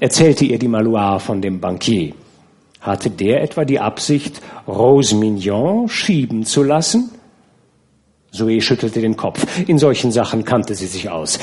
erzählte 0.01 0.47
ihr 0.47 0.59
die 0.59 0.69
Maloire 0.69 1.21
von 1.21 1.43
dem 1.43 1.61
Bankier. 1.61 2.15
Hatte 2.81 3.11
der 3.11 3.43
etwa 3.43 3.67
die 3.67 3.81
Absicht, 3.81 4.41
Rose 4.67 5.15
Mignon 5.15 5.91
schieben 5.91 6.47
zu 6.47 6.63
lassen? 6.63 7.11
Zoe 8.33 8.63
schüttelte 8.63 9.03
den 9.03 9.17
Kopf. 9.17 9.47
In 9.69 9.79
solchen 9.79 10.13
Sachen 10.13 10.47
kannte 10.47 10.75
sie 10.75 10.87
sich 10.87 11.11
aus. 11.11 11.39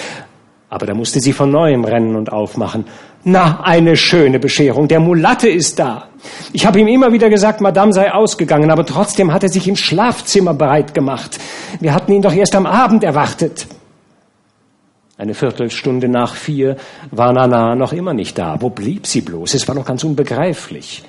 Aber 0.75 0.87
da 0.87 0.93
musste 0.93 1.21
sie 1.21 1.31
von 1.31 1.51
neuem 1.51 1.85
rennen 1.85 2.17
und 2.17 2.33
aufmachen. 2.33 2.83
Na, 3.23 3.61
eine 3.61 3.95
schöne 3.95 4.39
Bescherung. 4.39 4.89
Der 4.89 4.99
Mulatte 4.99 5.47
ist 5.47 5.79
da. 5.79 6.09
Ich 6.51 6.65
habe 6.65 6.81
ihm 6.81 6.89
immer 6.89 7.13
wieder 7.13 7.29
gesagt, 7.29 7.61
Madame 7.61 7.93
sei 7.93 8.11
ausgegangen, 8.11 8.69
aber 8.69 8.85
trotzdem 8.85 9.31
hat 9.31 9.43
er 9.43 9.47
sich 9.47 9.69
ins 9.69 9.79
Schlafzimmer 9.79 10.53
bereit 10.53 10.93
gemacht. 10.93 11.39
Wir 11.79 11.93
hatten 11.93 12.11
ihn 12.11 12.21
doch 12.21 12.33
erst 12.33 12.55
am 12.55 12.65
Abend 12.65 13.05
erwartet. 13.05 13.67
Eine 15.17 15.33
Viertelstunde 15.33 16.09
nach 16.09 16.35
vier 16.35 16.75
war 17.09 17.31
Nana 17.31 17.75
noch 17.75 17.93
immer 17.93 18.13
nicht 18.13 18.37
da. 18.37 18.57
Wo 18.59 18.69
blieb 18.69 19.07
sie 19.07 19.21
bloß? 19.21 19.53
Es 19.53 19.69
war 19.69 19.75
doch 19.75 19.85
ganz 19.85 20.03
unbegreiflich. 20.03 21.05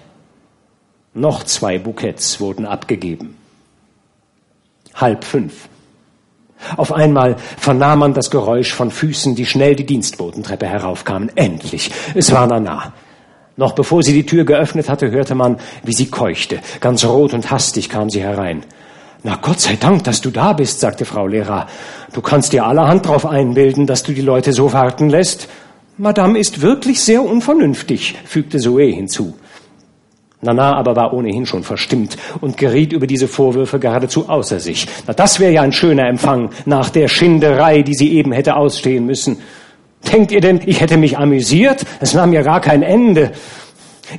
Noch 1.12 1.43
zwei 1.43 1.81
Bouquets 1.81 2.39
wurden 2.39 2.67
abgegeben. 2.67 3.37
Halb 4.95 5.25
fünf. 5.25 5.69
Auf 6.77 6.93
einmal 6.93 7.37
vernahm 7.59 8.01
man 8.01 8.15
das 8.15 8.31
Geräusch 8.31 8.73
von 8.73 8.91
Füßen, 8.91 9.35
die 9.35 9.47
schnell 9.47 9.77
die 9.77 9.87
Dienstbotentreppe 9.87 10.67
heraufkamen. 10.67 11.31
Endlich, 11.37 11.91
es 12.15 12.33
war 12.33 12.47
Nana. 12.47 12.93
Noch 13.57 13.73
bevor 13.73 14.03
sie 14.03 14.13
die 14.13 14.27
Tür 14.27 14.45
geöffnet 14.45 14.89
hatte, 14.89 15.11
hörte 15.11 15.35
man, 15.35 15.59
wie 15.83 15.95
sie 15.95 16.07
keuchte. 16.07 16.61
Ganz 16.81 17.05
rot 17.05 17.33
und 17.33 17.51
hastig 17.51 17.89
kam 17.89 18.11
sie 18.11 18.23
herein. 18.23 18.65
Na 19.23 19.37
Gott 19.41 19.61
sei 19.61 19.77
Dank, 19.77 20.05
dass 20.05 20.21
du 20.21 20.31
da 20.31 20.53
bist, 20.53 20.81
sagte 20.81 21.05
Frau 21.05 21.27
Lehrer. 21.27 21.67
Du 22.13 22.21
kannst 22.21 22.53
dir 22.53 22.67
allerhand 22.67 23.07
drauf 23.07 23.25
einbilden, 23.25 23.87
dass 23.87 24.03
du 24.03 24.13
die 24.13 24.21
Leute 24.21 24.53
so 24.53 24.73
warten 24.73 25.09
lässt. 25.09 25.49
Madame 25.97 26.39
ist 26.39 26.61
wirklich 26.61 27.01
sehr 27.01 27.23
unvernünftig, 27.23 28.17
fügte 28.27 28.59
Zoe 28.59 28.93
hinzu. 28.93 29.35
Nana 30.43 30.76
aber 30.76 30.97
war 30.97 31.14
ohnehin 31.14 31.47
schon 31.47 31.62
verstimmt 31.62 32.16
und 32.41 32.57
geriet 32.57 32.93
über 32.93 33.07
diese 33.07 33.26
Vorwürfe 33.26 33.78
geradezu 33.78 34.28
außer 34.28 34.61
sich. 34.61 34.87
Na, 35.07 35.14
das 35.14 35.41
wäre 35.41 35.53
ja 35.53 35.62
ein 35.62 35.72
schöner 35.72 36.07
Empfang 36.09 36.51
nach 36.66 36.91
der 36.91 37.09
Schinderei, 37.09 37.82
die 37.82 37.95
sie 37.95 38.12
eben 38.12 38.32
hätte 38.32 38.57
ausstehen 38.57 39.07
müssen. 39.07 39.39
Denkt 40.12 40.30
ihr 40.32 40.41
denn, 40.41 40.61
ich 40.66 40.80
hätte 40.80 40.99
mich 40.99 41.18
amüsiert? 41.18 41.84
Es 42.01 42.14
nahm 42.14 42.32
ja 42.32 42.43
gar 42.43 42.61
kein 42.61 42.82
Ende. 42.82 43.32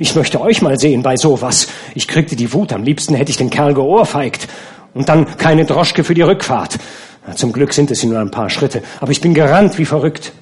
Ich 0.00 0.14
möchte 0.14 0.40
euch 0.40 0.60
mal 0.60 0.78
sehen 0.78 1.02
bei 1.02 1.16
sowas. 1.16 1.68
Ich 1.94 2.08
kriegte 2.08 2.36
die 2.36 2.52
Wut, 2.52 2.72
am 2.72 2.82
liebsten 2.82 3.14
hätte 3.14 3.30
ich 3.30 3.36
den 3.36 3.48
Kerl 3.48 3.72
geohrfeigt. 3.72 4.48
Und 4.94 5.08
dann 5.08 5.36
keine 5.36 5.64
Droschke 5.64 6.02
für 6.02 6.14
die 6.14 6.22
Rückfahrt. 6.22 6.78
Na, 7.26 7.36
zum 7.36 7.52
Glück 7.52 7.72
sind 7.72 7.90
es 7.90 8.02
nur 8.02 8.18
ein 8.18 8.30
paar 8.30 8.50
Schritte, 8.50 8.82
aber 9.00 9.12
ich 9.12 9.20
bin 9.20 9.34
gerannt 9.34 9.78
wie 9.78 9.84
verrückt. 9.84 10.32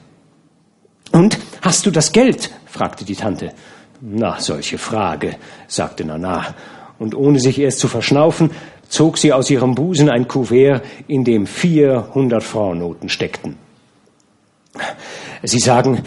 Und 1.12 1.38
hast 1.62 1.86
du 1.86 1.90
das 1.90 2.12
Geld? 2.12 2.50
fragte 2.66 3.04
die 3.04 3.14
Tante. 3.14 3.52
Na, 4.00 4.38
solche 4.40 4.78
Frage, 4.78 5.36
sagte 5.68 6.04
Nana, 6.04 6.54
und 6.98 7.14
ohne 7.14 7.38
sich 7.40 7.58
erst 7.58 7.78
zu 7.78 7.88
verschnaufen, 7.88 8.50
zog 8.88 9.18
sie 9.18 9.32
aus 9.32 9.50
ihrem 9.50 9.74
Busen 9.74 10.08
ein 10.08 10.28
Kuvert, 10.28 10.82
in 11.08 11.24
dem 11.24 11.46
vier 11.46 12.08
Hundert-Franc-Noten 12.14 13.08
steckten. 13.08 13.56
Sie 15.42 15.58
sagen, 15.58 16.02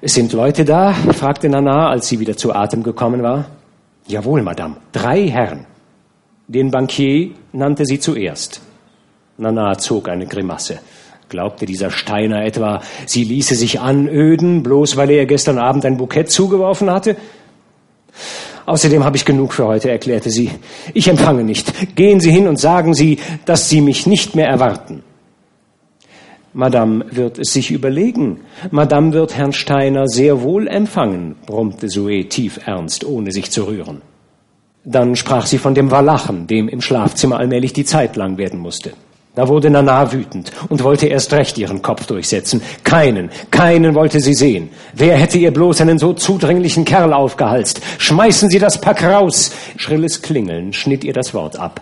es 0.00 0.14
sind 0.14 0.32
Leute 0.32 0.64
da? 0.64 0.92
fragte 0.92 1.48
Nana, 1.48 1.88
als 1.88 2.08
sie 2.08 2.20
wieder 2.20 2.36
zu 2.36 2.54
Atem 2.54 2.82
gekommen 2.82 3.22
war. 3.22 3.46
Jawohl, 4.06 4.42
Madame, 4.42 4.76
drei 4.92 5.28
Herren. 5.28 5.66
Den 6.46 6.70
Bankier 6.70 7.32
nannte 7.52 7.84
sie 7.84 8.00
zuerst. 8.00 8.60
Nana 9.36 9.76
zog 9.76 10.08
eine 10.08 10.26
Grimasse. 10.26 10.80
Glaubte 11.28 11.66
dieser 11.66 11.90
Steiner 11.90 12.44
etwa, 12.44 12.82
sie 13.06 13.24
ließe 13.24 13.54
sich 13.54 13.80
anöden, 13.80 14.62
bloß 14.62 14.96
weil 14.96 15.10
er 15.10 15.16
ihr 15.16 15.26
gestern 15.26 15.58
Abend 15.58 15.84
ein 15.84 15.96
Bukett 15.96 16.30
zugeworfen 16.30 16.90
hatte? 16.90 17.16
Außerdem 18.66 19.04
habe 19.04 19.16
ich 19.16 19.24
genug 19.24 19.54
für 19.54 19.66
heute, 19.66 19.90
erklärte 19.90 20.30
sie. 20.30 20.50
Ich 20.92 21.08
empfange 21.08 21.42
nicht. 21.42 21.96
Gehen 21.96 22.20
Sie 22.20 22.30
hin 22.30 22.46
und 22.46 22.58
sagen 22.58 22.92
Sie, 22.92 23.18
dass 23.46 23.70
Sie 23.70 23.80
mich 23.80 24.06
nicht 24.06 24.36
mehr 24.36 24.46
erwarten. 24.46 25.02
Madame 26.52 27.04
wird 27.10 27.38
es 27.38 27.52
sich 27.52 27.70
überlegen. 27.70 28.40
Madame 28.70 29.12
wird 29.12 29.36
Herrn 29.36 29.52
Steiner 29.52 30.08
sehr 30.08 30.42
wohl 30.42 30.66
empfangen, 30.66 31.36
brummte 31.46 31.88
Zoe 31.88 32.24
tief 32.28 32.60
ernst, 32.66 33.04
ohne 33.04 33.32
sich 33.32 33.50
zu 33.50 33.64
rühren. 33.64 34.02
Dann 34.84 35.16
sprach 35.16 35.46
sie 35.46 35.58
von 35.58 35.74
dem 35.74 35.90
Walachen, 35.90 36.46
dem 36.46 36.68
im 36.68 36.80
Schlafzimmer 36.80 37.38
allmählich 37.38 37.74
die 37.74 37.84
Zeit 37.84 38.16
lang 38.16 38.38
werden 38.38 38.58
musste. 38.58 38.92
Da 39.38 39.46
wurde 39.46 39.70
Nana 39.70 40.10
wütend 40.10 40.50
und 40.68 40.82
wollte 40.82 41.06
erst 41.06 41.32
recht 41.32 41.58
ihren 41.58 41.80
Kopf 41.80 42.06
durchsetzen. 42.06 42.60
Keinen, 42.82 43.30
keinen 43.52 43.94
wollte 43.94 44.18
sie 44.18 44.34
sehen. 44.34 44.68
Wer 44.94 45.16
hätte 45.16 45.38
ihr 45.38 45.52
bloß 45.52 45.80
einen 45.80 46.00
so 46.00 46.12
zudringlichen 46.12 46.84
Kerl 46.84 47.12
aufgehalst? 47.12 47.80
Schmeißen 47.98 48.50
Sie 48.50 48.58
das 48.58 48.80
Pack 48.80 49.04
raus! 49.04 49.52
Schrilles 49.76 50.22
Klingeln 50.22 50.72
schnitt 50.72 51.04
ihr 51.04 51.12
das 51.12 51.34
Wort 51.34 51.56
ab. 51.56 51.80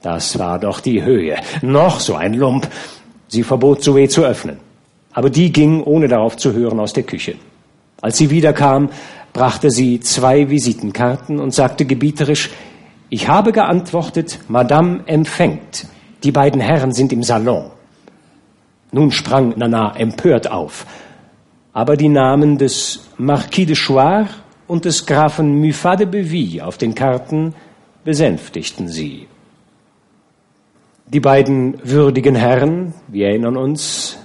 Das 0.00 0.40
war 0.40 0.58
doch 0.58 0.80
die 0.80 1.04
Höhe. 1.04 1.36
Noch 1.60 2.00
so 2.00 2.16
ein 2.16 2.34
Lump. 2.34 2.66
Sie 3.28 3.44
verbot 3.44 3.84
Zoe 3.84 4.08
zu 4.08 4.24
öffnen. 4.24 4.56
Aber 5.12 5.30
die 5.30 5.52
ging, 5.52 5.84
ohne 5.84 6.08
darauf 6.08 6.36
zu 6.36 6.52
hören, 6.52 6.80
aus 6.80 6.92
der 6.92 7.04
Küche. 7.04 7.36
Als 8.00 8.18
sie 8.18 8.28
wiederkam, 8.30 8.90
brachte 9.32 9.70
sie 9.70 10.00
zwei 10.00 10.50
Visitenkarten 10.50 11.38
und 11.38 11.54
sagte 11.54 11.84
gebieterisch, 11.84 12.50
ich 13.08 13.28
habe 13.28 13.52
geantwortet, 13.52 14.40
Madame 14.48 15.02
empfängt. 15.06 15.86
Die 16.22 16.32
beiden 16.32 16.60
Herren 16.60 16.92
sind 16.92 17.12
im 17.12 17.22
Salon. 17.22 17.70
Nun 18.92 19.10
sprang 19.10 19.54
Nana 19.56 19.96
empört 19.96 20.50
auf. 20.50 20.86
Aber 21.72 21.96
die 21.96 22.08
Namen 22.08 22.58
des 22.58 23.08
Marquis 23.16 23.66
de 23.66 23.74
Chouard 23.74 24.28
und 24.68 24.84
des 24.84 25.06
Grafen 25.06 25.60
Muffat 25.60 26.00
de 26.00 26.06
Beville 26.06 26.64
auf 26.64 26.78
den 26.78 26.94
Karten 26.94 27.54
besänftigten 28.04 28.88
sie. 28.88 29.26
Die 31.06 31.20
beiden 31.20 31.78
würdigen 31.82 32.34
Herren, 32.34 32.94
wir 33.08 33.28
erinnern 33.28 33.56
uns, 33.56 34.18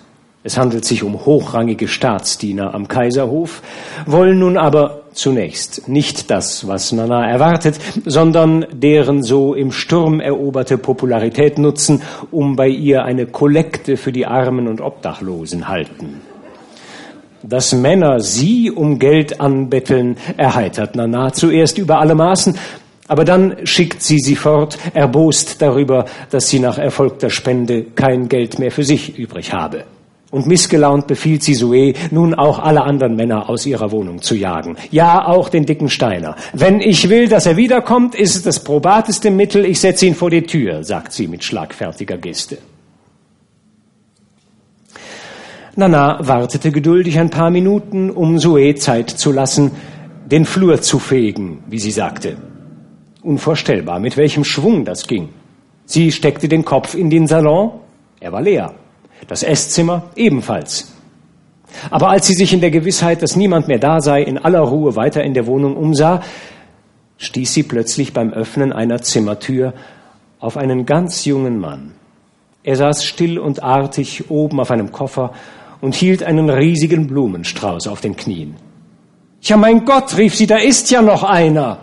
es 0.44 0.58
handelt 0.58 0.86
sich 0.86 1.04
um 1.04 1.26
hochrangige 1.26 1.88
Staatsdiener 1.88 2.74
am 2.74 2.88
Kaiserhof, 2.88 3.62
wollen 4.06 4.40
nun 4.40 4.58
aber 4.58 5.02
zunächst 5.18 5.88
nicht 5.88 6.32
das, 6.32 6.68
was 6.68 6.92
Nana 6.92 7.30
erwartet, 7.30 7.80
sondern 8.06 8.66
deren 8.72 9.24
so 9.24 9.54
im 9.54 9.72
Sturm 9.72 10.20
eroberte 10.20 10.78
Popularität 10.78 11.58
nutzen, 11.58 12.02
um 12.32 12.56
bei 12.56 12.68
ihr 12.68 13.04
eine 13.04 13.26
Kollekte 13.26 13.98
für 13.98 14.12
die 14.12 14.26
Armen 14.26 14.68
und 14.68 14.82
Obdachlosen 14.82 15.68
halten. 15.68 16.22
Dass 17.44 17.74
Männer 17.74 18.20
sie 18.20 18.72
um 18.72 19.00
Geld 19.00 19.40
anbetteln, 19.40 20.18
erheitert 20.38 20.96
Nana 20.96 21.34
zuerst 21.34 21.78
über 21.78 22.00
alle 22.00 22.16
Maßen, 22.16 22.58
aber 23.08 23.24
dann 23.24 23.66
schickt 23.66 24.02
sie 24.02 24.20
sie 24.20 24.36
fort, 24.36 24.78
erbost 24.94 25.62
darüber, 25.62 26.06
dass 26.30 26.50
sie 26.50 26.60
nach 26.60 26.78
erfolgter 26.78 27.30
Spende 27.30 27.84
kein 27.84 28.28
Geld 28.28 28.60
mehr 28.60 28.72
für 28.72 28.84
sich 28.84 29.18
übrig 29.18 29.54
habe. 29.54 29.86
Und 30.30 30.46
missgelaunt 30.46 31.08
befiehlt 31.08 31.42
sie 31.42 31.54
Sue, 31.54 31.94
nun 32.12 32.34
auch 32.34 32.60
alle 32.60 32.84
anderen 32.84 33.16
Männer 33.16 33.50
aus 33.50 33.66
ihrer 33.66 33.92
Wohnung 33.92 34.22
zu 34.22 34.36
jagen. 34.36 34.76
Ja, 34.92 35.26
auch 35.26 35.48
den 35.48 35.66
dicken 35.66 35.90
Steiner. 35.90 36.36
Wenn 36.52 36.82
ich 36.82 37.10
will, 37.10 37.30
dass 37.30 37.46
er 37.46 37.56
wiederkommt, 37.56 38.14
ist 38.14 38.36
es 38.36 38.44
das 38.44 38.62
probateste 38.62 39.32
Mittel, 39.32 39.66
ich 39.66 39.80
setze 39.80 40.06
ihn 40.06 40.16
vor 40.16 40.30
die 40.30 40.42
Tür, 40.42 40.84
sagt 40.84 41.14
sie 41.14 41.28
mit 41.28 41.46
schlagfertiger 41.46 42.18
Geste. 42.18 42.58
Nana 45.78 46.28
wartete 46.28 46.72
geduldig 46.72 47.20
ein 47.20 47.30
paar 47.30 47.52
Minuten, 47.52 48.10
um 48.10 48.38
Sue 48.38 48.76
Zeit 48.76 49.10
zu 49.12 49.32
lassen, 49.32 49.72
den 50.26 50.44
Flur 50.44 50.82
zu 50.82 51.00
fegen, 51.00 51.64
wie 51.68 51.80
sie 51.80 51.92
sagte. 51.92 52.36
Unvorstellbar, 53.22 54.00
mit 54.00 54.18
welchem 54.18 54.44
Schwung 54.44 54.84
das 54.84 55.08
ging. 55.08 55.30
Sie 55.86 56.12
steckte 56.12 56.50
den 56.50 56.66
Kopf 56.66 56.96
in 56.96 57.10
den 57.10 57.28
Salon, 57.28 57.80
er 58.20 58.34
war 58.34 58.42
leer. 58.42 58.74
Das 59.28 59.44
Esszimmer 59.44 60.04
ebenfalls. 60.16 60.94
Aber 61.90 62.10
als 62.10 62.28
sie 62.28 62.34
sich 62.34 62.54
in 62.54 62.62
der 62.62 62.72
Gewissheit, 62.72 63.22
dass 63.22 63.36
niemand 63.36 63.68
mehr 63.68 63.80
da 63.80 64.00
sei, 64.00 64.22
in 64.22 64.38
aller 64.38 64.62
Ruhe 64.62 64.96
weiter 64.96 65.24
in 65.24 65.34
der 65.34 65.48
Wohnung 65.48 65.76
umsah, 65.76 66.22
stieß 67.18 67.54
sie 67.54 67.64
plötzlich 67.64 68.14
beim 68.14 68.32
Öffnen 68.32 68.72
einer 68.72 69.02
Zimmertür 69.02 69.74
auf 70.40 70.58
einen 70.58 70.86
ganz 70.86 71.26
jungen 71.26 71.60
Mann. 71.60 71.94
Er 72.64 72.76
saß 72.76 73.06
still 73.06 73.40
und 73.40 73.64
artig 73.64 74.30
oben 74.30 74.60
auf 74.60 74.72
einem 74.72 74.92
Koffer 74.92 75.34
und 75.82 75.96
hielt 75.96 76.24
einen 76.24 76.50
riesigen 76.50 77.08
Blumenstrauß 77.08 77.88
auf 77.88 78.02
den 78.02 78.16
Knien. 78.16 78.56
Ja, 79.42 79.58
mein 79.58 79.86
Gott, 79.86 80.18
rief 80.18 80.36
sie, 80.36 80.48
da 80.48 80.58
ist 80.58 80.92
ja 80.92 81.02
noch 81.02 81.24
einer. 81.24 81.80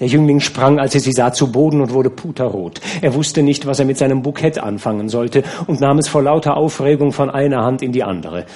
Der 0.00 0.06
Jüngling 0.06 0.38
sprang, 0.38 0.78
als 0.78 0.94
er 0.94 1.00
sie 1.00 1.12
sah, 1.12 1.32
zu 1.32 1.50
Boden 1.50 1.80
und 1.80 1.92
wurde 1.92 2.10
puterrot. 2.10 2.80
Er 3.02 3.14
wusste 3.14 3.42
nicht, 3.42 3.66
was 3.66 3.80
er 3.80 3.84
mit 3.84 3.98
seinem 3.98 4.22
Bukett 4.22 4.58
anfangen 4.58 5.08
sollte 5.08 5.42
und 5.66 5.80
nahm 5.80 5.98
es 5.98 6.08
vor 6.08 6.22
lauter 6.22 6.56
Aufregung 6.56 7.12
von 7.12 7.30
einer 7.30 7.64
Hand 7.64 7.82
in 7.82 7.90
die 7.90 8.04
andere. 8.04 8.46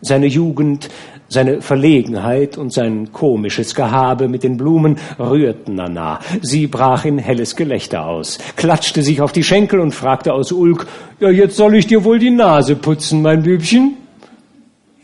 Seine 0.00 0.26
Jugend, 0.26 0.88
seine 1.28 1.60
Verlegenheit 1.60 2.56
und 2.56 2.72
sein 2.72 3.12
komisches 3.12 3.74
Gehabe 3.74 4.28
mit 4.28 4.42
den 4.42 4.56
Blumen 4.56 4.96
rührten 5.18 5.74
Nana. 5.74 6.20
Sie 6.40 6.66
brach 6.66 7.04
in 7.04 7.18
helles 7.18 7.56
Gelächter 7.56 8.06
aus, 8.06 8.38
klatschte 8.56 9.02
sich 9.02 9.20
auf 9.20 9.32
die 9.32 9.42
Schenkel 9.42 9.80
und 9.80 9.94
fragte 9.94 10.32
aus 10.32 10.52
Ulk, 10.52 10.86
ja, 11.20 11.28
jetzt 11.28 11.56
soll 11.56 11.74
ich 11.74 11.86
dir 11.86 12.04
wohl 12.04 12.18
die 12.18 12.30
Nase 12.30 12.76
putzen, 12.76 13.20
mein 13.20 13.42
Bübchen? 13.42 13.96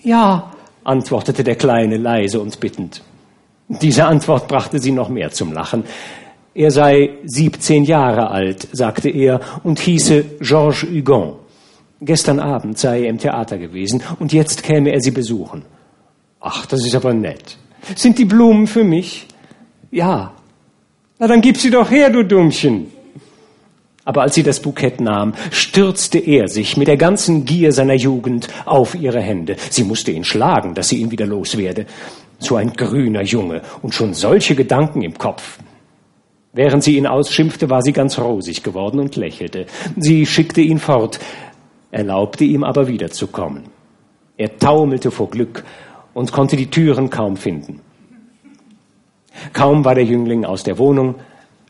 Ja, 0.03 0.53
antwortete 0.84 1.45
der 1.45 1.57
Kleine 1.57 1.97
leise 1.97 2.40
und 2.40 2.59
bittend. 2.61 3.03
Diese 3.69 4.05
Antwort 4.05 4.49
brachte 4.49 4.79
sie 4.79 4.93
noch 4.93 5.09
mehr 5.09 5.31
zum 5.31 5.53
Lachen. 5.53 5.85
Er 6.55 6.71
sei 6.71 7.11
17 7.25 7.85
Jahre 7.85 8.31
alt, 8.31 8.69
sagte 8.73 9.09
er, 9.09 9.41
und 9.63 9.79
hieße 9.79 10.25
Georges 10.41 10.83
Hugon. 10.83 11.35
Gestern 12.01 12.41
Abend 12.41 12.79
sei 12.79 13.03
er 13.05 13.09
im 13.09 13.19
Theater 13.19 13.59
gewesen 13.59 14.03
und 14.19 14.33
jetzt 14.33 14.63
käme 14.63 14.93
er 14.93 15.01
sie 15.01 15.13
besuchen. 15.13 15.63
Ach, 16.41 16.67
das 16.67 16.85
ist 16.85 16.95
aber 16.95 17.15
nett. 17.15 17.57
Sind 17.95 18.19
die 18.19 18.25
Blumen 18.25 18.67
für 18.67 18.85
mich? 18.85 19.27
Ja. 19.91 20.33
Na, 21.19 21.27
dann 21.29 21.41
gib 21.41 21.57
sie 21.57 21.71
doch 21.71 21.91
her, 21.91 22.11
du 22.11 22.25
Dummchen. 22.25 22.89
Aber 24.05 24.23
als 24.23 24.35
sie 24.35 24.43
das 24.43 24.61
Bukett 24.61 25.01
nahm, 25.01 25.35
stürzte 25.53 26.19
er 26.19 26.49
sich 26.49 26.77
mit 26.77 26.89
der 26.89 26.97
ganzen 26.97 27.45
Gier 27.45 27.71
seiner 27.71 27.95
Jugend 27.95 28.49
auf 28.65 28.97
ihre 28.97 29.21
Hände. 29.21 29.57
Sie 29.71 29.85
musste 29.85 30.11
ihn 30.11 30.25
schlagen, 30.25 30.75
dass 30.75 30.89
sie 30.89 30.97
ihn 30.97 31.13
wieder 31.13 31.27
loswerde. 31.27 31.87
So 32.43 32.57
ein 32.57 32.72
grüner 32.72 33.22
Junge 33.22 33.62
und 33.82 33.95
schon 33.95 34.14
solche 34.14 34.57
Gedanken 34.57 35.03
im 35.03 35.16
Kopf. 35.16 35.59
Während 36.53 36.82
sie 36.82 36.97
ihn 36.97 37.07
ausschimpfte, 37.07 37.70
war 37.70 37.82
sie 37.82 37.93
ganz 37.93 38.18
rosig 38.18 38.62
geworden 38.62 38.99
und 38.99 39.14
lächelte. 39.16 39.66
Sie 39.97 40.26
schickte 40.26 40.61
ihn 40.61 40.80
fort, 40.80 41.20
erlaubte 41.93 42.45
ihm 42.45 42.64
aber 42.64 42.88
wiederzukommen. 42.88 43.62
Er 44.36 44.59
taumelte 44.59 45.12
vor 45.12 45.30
Glück 45.30 45.64
und 46.14 46.32
konnte 46.32 46.57
die 46.57 46.68
Türen 46.68 47.11
kaum 47.11 47.36
finden. 47.36 47.80
Kaum 49.53 49.84
war 49.84 49.95
der 49.95 50.05
Jüngling 50.05 50.45
aus 50.45 50.64
der 50.64 50.78
Wohnung, 50.78 51.14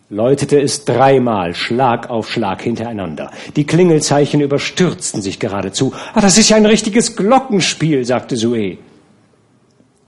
läutete 0.08 0.58
es 0.58 0.86
dreimal 0.86 1.54
Schlag 1.54 2.08
auf 2.08 2.30
Schlag 2.30 2.62
hintereinander. 2.62 3.30
Die 3.56 3.66
Klingelzeichen 3.66 4.40
überstürzten 4.40 5.20
sich 5.20 5.38
geradezu. 5.38 5.92
Ah, 6.14 6.22
das 6.22 6.38
ist 6.38 6.48
ja 6.48 6.56
ein 6.56 6.66
richtiges 6.66 7.14
Glockenspiel, 7.14 8.04
sagte 8.06 8.36
Sue. 8.36 8.78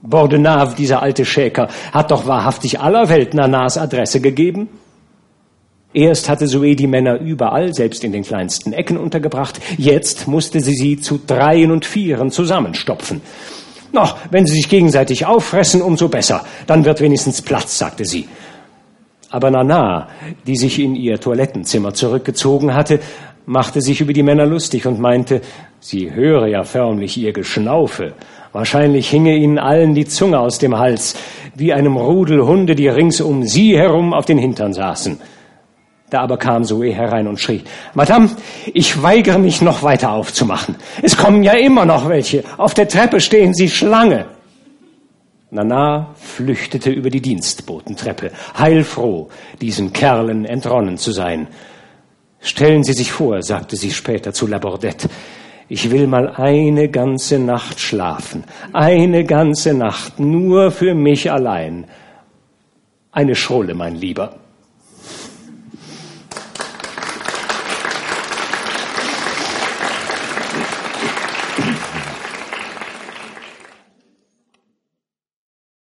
Bordenave, 0.05 0.75
dieser 0.75 1.01
alte 1.01 1.25
Schäker, 1.25 1.69
hat 1.91 2.11
doch 2.11 2.27
wahrhaftig 2.27 2.79
aller 2.79 3.09
Welt 3.09 3.33
Nanas 3.33 3.77
Adresse 3.77 4.21
gegeben. 4.21 4.69
Erst 5.93 6.27
hatte 6.27 6.47
Sue 6.47 6.75
die 6.75 6.87
Männer 6.87 7.19
überall, 7.19 7.73
selbst 7.73 8.03
in 8.03 8.11
den 8.11 8.23
kleinsten 8.23 8.73
Ecken 8.73 8.97
untergebracht. 8.97 9.61
Jetzt 9.77 10.27
musste 10.27 10.59
sie 10.59 10.75
sie 10.75 10.99
zu 10.99 11.19
Dreien 11.25 11.71
und 11.71 11.85
Vieren 11.85 12.31
zusammenstopfen. 12.31 13.21
Noch, 13.93 14.17
wenn 14.29 14.45
sie 14.45 14.55
sich 14.55 14.67
gegenseitig 14.67 15.25
auffressen, 15.25 15.81
umso 15.81 16.09
besser. 16.09 16.43
Dann 16.67 16.83
wird 16.83 16.99
wenigstens 16.99 17.41
Platz, 17.41 17.77
sagte 17.77 18.03
sie. 18.03 18.27
Aber 19.29 19.49
Nana, 19.49 20.09
die 20.45 20.57
sich 20.57 20.79
in 20.79 20.95
ihr 20.95 21.19
Toilettenzimmer 21.19 21.93
zurückgezogen 21.93 22.73
hatte, 22.73 22.99
machte 23.45 23.81
sich 23.81 24.01
über 24.01 24.11
die 24.11 24.23
Männer 24.23 24.45
lustig 24.45 24.85
und 24.85 24.99
meinte, 24.99 25.41
sie 25.79 26.13
höre 26.13 26.47
ja 26.47 26.63
förmlich 26.63 27.17
ihr 27.17 27.31
Geschnaufe. 27.31 28.13
Wahrscheinlich 28.55 29.09
hinge 29.09 29.35
ihnen 29.35 29.59
allen 29.59 29.95
die 29.95 30.05
Zunge 30.05 30.39
aus 30.39 30.59
dem 30.59 30.77
Hals, 30.77 31.17
wie 31.55 31.73
einem 31.73 31.97
Rudel 31.97 32.45
Hunde, 32.45 32.73
die 32.73 32.87
rings 32.87 33.19
um 33.19 33.43
sie 33.43 33.77
herum 33.77 34.13
auf 34.13 34.23
den 34.23 34.37
Hintern 34.37 34.73
saßen. 34.73 35.19
Da 36.09 36.21
aber 36.21 36.37
kam 36.37 36.63
Zoe 36.63 36.93
herein 36.93 37.27
und 37.27 37.37
schrie, 37.37 37.65
Madame, 37.95 38.29
ich 38.73 39.03
weigere 39.03 39.39
mich 39.39 39.61
noch 39.61 39.83
weiter 39.83 40.13
aufzumachen. 40.13 40.77
Es 41.01 41.17
kommen 41.17 41.43
ja 41.43 41.51
immer 41.51 41.83
noch 41.85 42.07
welche. 42.07 42.45
Auf 42.55 42.73
der 42.73 42.87
Treppe 42.87 43.19
stehen 43.19 43.53
sie 43.53 43.67
Schlange. 43.67 44.27
Nana 45.51 46.15
flüchtete 46.15 46.91
über 46.91 47.09
die 47.09 47.21
Dienstbotentreppe, 47.21 48.31
heilfroh, 48.57 49.27
diesen 49.59 49.91
Kerlen 49.91 50.45
entronnen 50.45 50.97
zu 50.97 51.11
sein. 51.11 51.49
Stellen 52.39 52.85
Sie 52.85 52.93
sich 52.93 53.11
vor, 53.11 53.43
sagte 53.43 53.75
sie 53.75 53.91
später 53.91 54.31
zu 54.31 54.47
Labordette, 54.47 55.09
ich 55.67 55.89
will 55.91 56.07
mal 56.07 56.29
eine 56.35 56.89
ganze 56.89 57.39
Nacht 57.39 57.79
schlafen, 57.79 58.43
eine 58.73 59.23
ganze 59.23 59.73
Nacht, 59.73 60.19
nur 60.19 60.71
für 60.71 60.93
mich 60.93 61.31
allein. 61.31 61.85
Eine 63.11 63.35
Schrulle, 63.35 63.73
mein 63.73 63.95
Lieber. 63.95 64.35